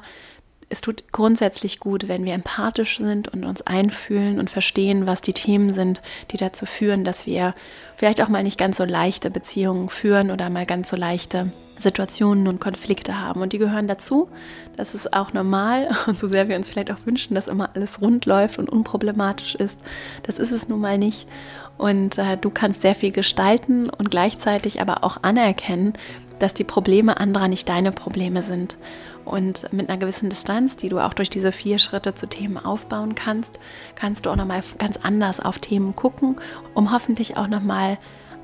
es 0.69 0.81
tut 0.81 1.11
grundsätzlich 1.11 1.79
gut, 1.79 2.07
wenn 2.07 2.25
wir 2.25 2.33
empathisch 2.33 2.97
sind 2.97 3.27
und 3.27 3.43
uns 3.43 3.61
einfühlen 3.61 4.39
und 4.39 4.49
verstehen, 4.49 5.07
was 5.07 5.21
die 5.21 5.33
Themen 5.33 5.73
sind, 5.73 6.01
die 6.31 6.37
dazu 6.37 6.65
führen, 6.65 7.03
dass 7.03 7.25
wir 7.25 7.53
vielleicht 7.95 8.21
auch 8.21 8.29
mal 8.29 8.43
nicht 8.43 8.57
ganz 8.57 8.77
so 8.77 8.85
leichte 8.85 9.29
Beziehungen 9.29 9.89
führen 9.89 10.31
oder 10.31 10.49
mal 10.49 10.65
ganz 10.65 10.89
so 10.89 10.95
leichte 10.95 11.51
Situationen 11.79 12.47
und 12.47 12.59
Konflikte 12.59 13.19
haben. 13.19 13.41
Und 13.41 13.53
die 13.53 13.57
gehören 13.57 13.87
dazu. 13.87 14.29
Das 14.75 14.95
ist 14.95 15.13
auch 15.13 15.33
normal. 15.33 15.89
Und 16.07 16.17
so 16.17 16.27
sehr 16.27 16.47
wir 16.47 16.55
uns 16.55 16.69
vielleicht 16.69 16.91
auch 16.91 17.05
wünschen, 17.05 17.35
dass 17.35 17.47
immer 17.47 17.69
alles 17.75 18.01
rund 18.01 18.25
läuft 18.25 18.57
und 18.57 18.69
unproblematisch 18.69 19.55
ist, 19.55 19.79
das 20.23 20.39
ist 20.39 20.51
es 20.51 20.67
nun 20.67 20.79
mal 20.79 20.97
nicht. 20.97 21.27
Und 21.77 22.17
äh, 22.17 22.37
du 22.37 22.49
kannst 22.49 22.81
sehr 22.81 22.95
viel 22.95 23.11
gestalten 23.11 23.89
und 23.89 24.11
gleichzeitig 24.11 24.81
aber 24.81 25.03
auch 25.03 25.17
anerkennen, 25.23 25.93
dass 26.39 26.53
die 26.53 26.63
Probleme 26.63 27.17
anderer 27.17 27.47
nicht 27.47 27.67
deine 27.69 27.91
Probleme 27.91 28.41
sind. 28.41 28.77
Und 29.25 29.71
mit 29.71 29.89
einer 29.89 29.97
gewissen 29.97 30.29
Distanz, 30.29 30.75
die 30.75 30.89
du 30.89 30.99
auch 30.99 31.13
durch 31.13 31.29
diese 31.29 31.51
vier 31.51 31.79
Schritte 31.79 32.13
zu 32.13 32.27
Themen 32.27 32.57
aufbauen 32.57 33.15
kannst, 33.15 33.57
kannst 33.95 34.25
du 34.25 34.29
auch 34.29 34.35
nochmal 34.35 34.63
ganz 34.77 34.97
anders 35.01 35.39
auf 35.39 35.59
Themen 35.59 35.95
gucken, 35.95 36.35
um 36.73 36.91
hoffentlich 36.91 37.37
auch 37.37 37.47
nochmal 37.47 37.97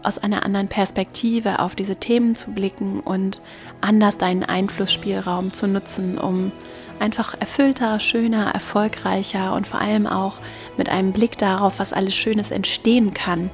aus 0.03 0.17
einer 0.17 0.45
anderen 0.45 0.69
Perspektive 0.69 1.59
auf 1.59 1.75
diese 1.75 1.97
Themen 1.97 2.35
zu 2.35 2.51
blicken 2.51 3.01
und 3.01 3.41
anders 3.81 4.17
deinen 4.17 4.43
Einflussspielraum 4.43 5.51
zu 5.51 5.67
nutzen, 5.67 6.17
um 6.17 6.53
einfach 6.99 7.35
erfüllter, 7.39 7.99
schöner, 7.99 8.51
erfolgreicher 8.53 9.53
und 9.53 9.67
vor 9.67 9.81
allem 9.81 10.07
auch 10.07 10.39
mit 10.77 10.89
einem 10.89 11.11
Blick 11.11 11.37
darauf, 11.37 11.79
was 11.79 11.93
alles 11.93 12.15
Schönes 12.15 12.51
entstehen 12.51 13.13
kann, 13.13 13.49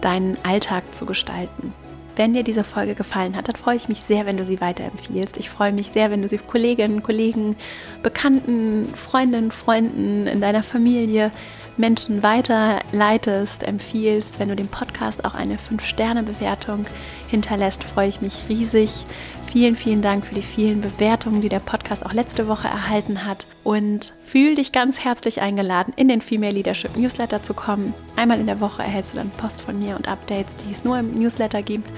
deinen 0.00 0.36
Alltag 0.44 0.94
zu 0.94 1.06
gestalten. 1.06 1.72
Wenn 2.16 2.32
dir 2.32 2.42
diese 2.42 2.64
Folge 2.64 2.94
gefallen 2.94 3.36
hat, 3.36 3.48
dann 3.48 3.56
freue 3.56 3.76
ich 3.76 3.88
mich 3.88 4.00
sehr, 4.00 4.24
wenn 4.24 4.38
du 4.38 4.44
sie 4.44 4.60
weiterempfiehlst. 4.60 5.36
Ich 5.38 5.50
freue 5.50 5.72
mich 5.72 5.88
sehr, 5.88 6.10
wenn 6.10 6.22
du 6.22 6.28
sie 6.28 6.38
Kolleginnen, 6.38 7.02
Kollegen, 7.02 7.56
Bekannten, 8.02 8.86
Freundinnen, 8.94 9.50
Freunden 9.50 10.26
in 10.26 10.40
deiner 10.40 10.62
Familie 10.62 11.30
Menschen 11.76 12.22
weiterleitest, 12.22 13.62
empfiehlst. 13.62 14.38
Wenn 14.38 14.48
du 14.48 14.56
dem 14.56 14.68
Podcast 14.68 15.24
auch 15.24 15.34
eine 15.34 15.56
5-Sterne-Bewertung 15.56 16.86
hinterlässt, 17.28 17.84
freue 17.84 18.08
ich 18.08 18.20
mich 18.20 18.48
riesig. 18.48 19.04
Vielen, 19.52 19.76
vielen 19.76 20.02
Dank 20.02 20.26
für 20.26 20.34
die 20.34 20.42
vielen 20.42 20.80
Bewertungen, 20.80 21.40
die 21.40 21.48
der 21.48 21.60
Podcast 21.60 22.04
auch 22.04 22.12
letzte 22.12 22.48
Woche 22.48 22.68
erhalten 22.68 23.24
hat. 23.24 23.46
Und 23.64 24.12
fühl 24.24 24.54
dich 24.54 24.72
ganz 24.72 25.00
herzlich 25.00 25.40
eingeladen, 25.40 25.92
in 25.96 26.08
den 26.08 26.20
Female 26.20 26.52
Leadership 26.52 26.96
Newsletter 26.96 27.42
zu 27.42 27.54
kommen. 27.54 27.94
Einmal 28.16 28.40
in 28.40 28.46
der 28.46 28.60
Woche 28.60 28.82
erhältst 28.82 29.14
du 29.14 29.18
dann 29.18 29.30
Post 29.30 29.62
von 29.62 29.78
mir 29.78 29.96
und 29.96 30.08
Updates, 30.08 30.56
die 30.56 30.72
es 30.72 30.84
nur 30.84 30.98
im 30.98 31.14
Newsletter 31.14 31.62
gibt 31.62 31.90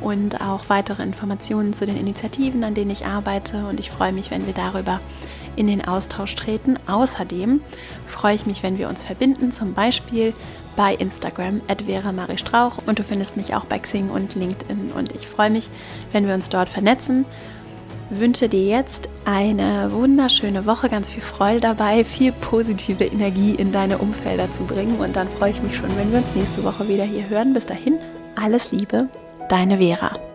und 0.00 0.40
auch 0.40 0.68
weitere 0.68 1.02
Informationen 1.02 1.72
zu 1.72 1.86
den 1.86 1.96
Initiativen, 1.96 2.64
an 2.64 2.74
denen 2.74 2.90
ich 2.90 3.06
arbeite. 3.06 3.66
Und 3.66 3.80
ich 3.80 3.90
freue 3.90 4.12
mich, 4.12 4.30
wenn 4.30 4.46
wir 4.46 4.54
darüber 4.54 5.00
in 5.56 5.66
den 5.66 5.84
Austausch 5.84 6.34
treten. 6.34 6.78
Außerdem 6.86 7.60
freue 8.06 8.34
ich 8.34 8.46
mich, 8.46 8.62
wenn 8.62 8.78
wir 8.78 8.88
uns 8.88 9.04
verbinden, 9.04 9.52
zum 9.52 9.74
Beispiel 9.74 10.32
bei 10.76 10.94
Instagram 10.94 11.60
at 11.68 11.82
Vera 11.82 12.12
Marie 12.12 12.38
Strauch 12.38 12.78
und 12.86 12.98
du 12.98 13.04
findest 13.04 13.36
mich 13.36 13.54
auch 13.54 13.64
bei 13.64 13.78
Xing 13.78 14.10
und 14.10 14.34
LinkedIn 14.34 14.92
und 14.96 15.14
ich 15.14 15.26
freue 15.26 15.50
mich, 15.50 15.68
wenn 16.12 16.26
wir 16.26 16.34
uns 16.34 16.48
dort 16.48 16.68
vernetzen. 16.68 17.24
Wünsche 18.10 18.48
dir 18.48 18.64
jetzt 18.64 19.08
eine 19.24 19.90
wunderschöne 19.90 20.66
Woche, 20.66 20.88
ganz 20.90 21.10
viel 21.10 21.22
Freude 21.22 21.60
dabei, 21.60 22.04
viel 22.04 22.32
positive 22.32 23.04
Energie 23.04 23.54
in 23.54 23.72
deine 23.72 23.98
Umfelder 23.98 24.52
zu 24.52 24.64
bringen 24.64 24.98
und 24.98 25.16
dann 25.16 25.28
freue 25.28 25.50
ich 25.50 25.62
mich 25.62 25.76
schon, 25.76 25.94
wenn 25.96 26.12
wir 26.12 26.18
uns 26.18 26.34
nächste 26.34 26.62
Woche 26.64 26.88
wieder 26.88 27.04
hier 27.04 27.28
hören. 27.28 27.54
Bis 27.54 27.64
dahin, 27.64 27.98
alles 28.36 28.72
Liebe, 28.72 29.08
deine 29.48 29.78
Vera. 29.78 30.31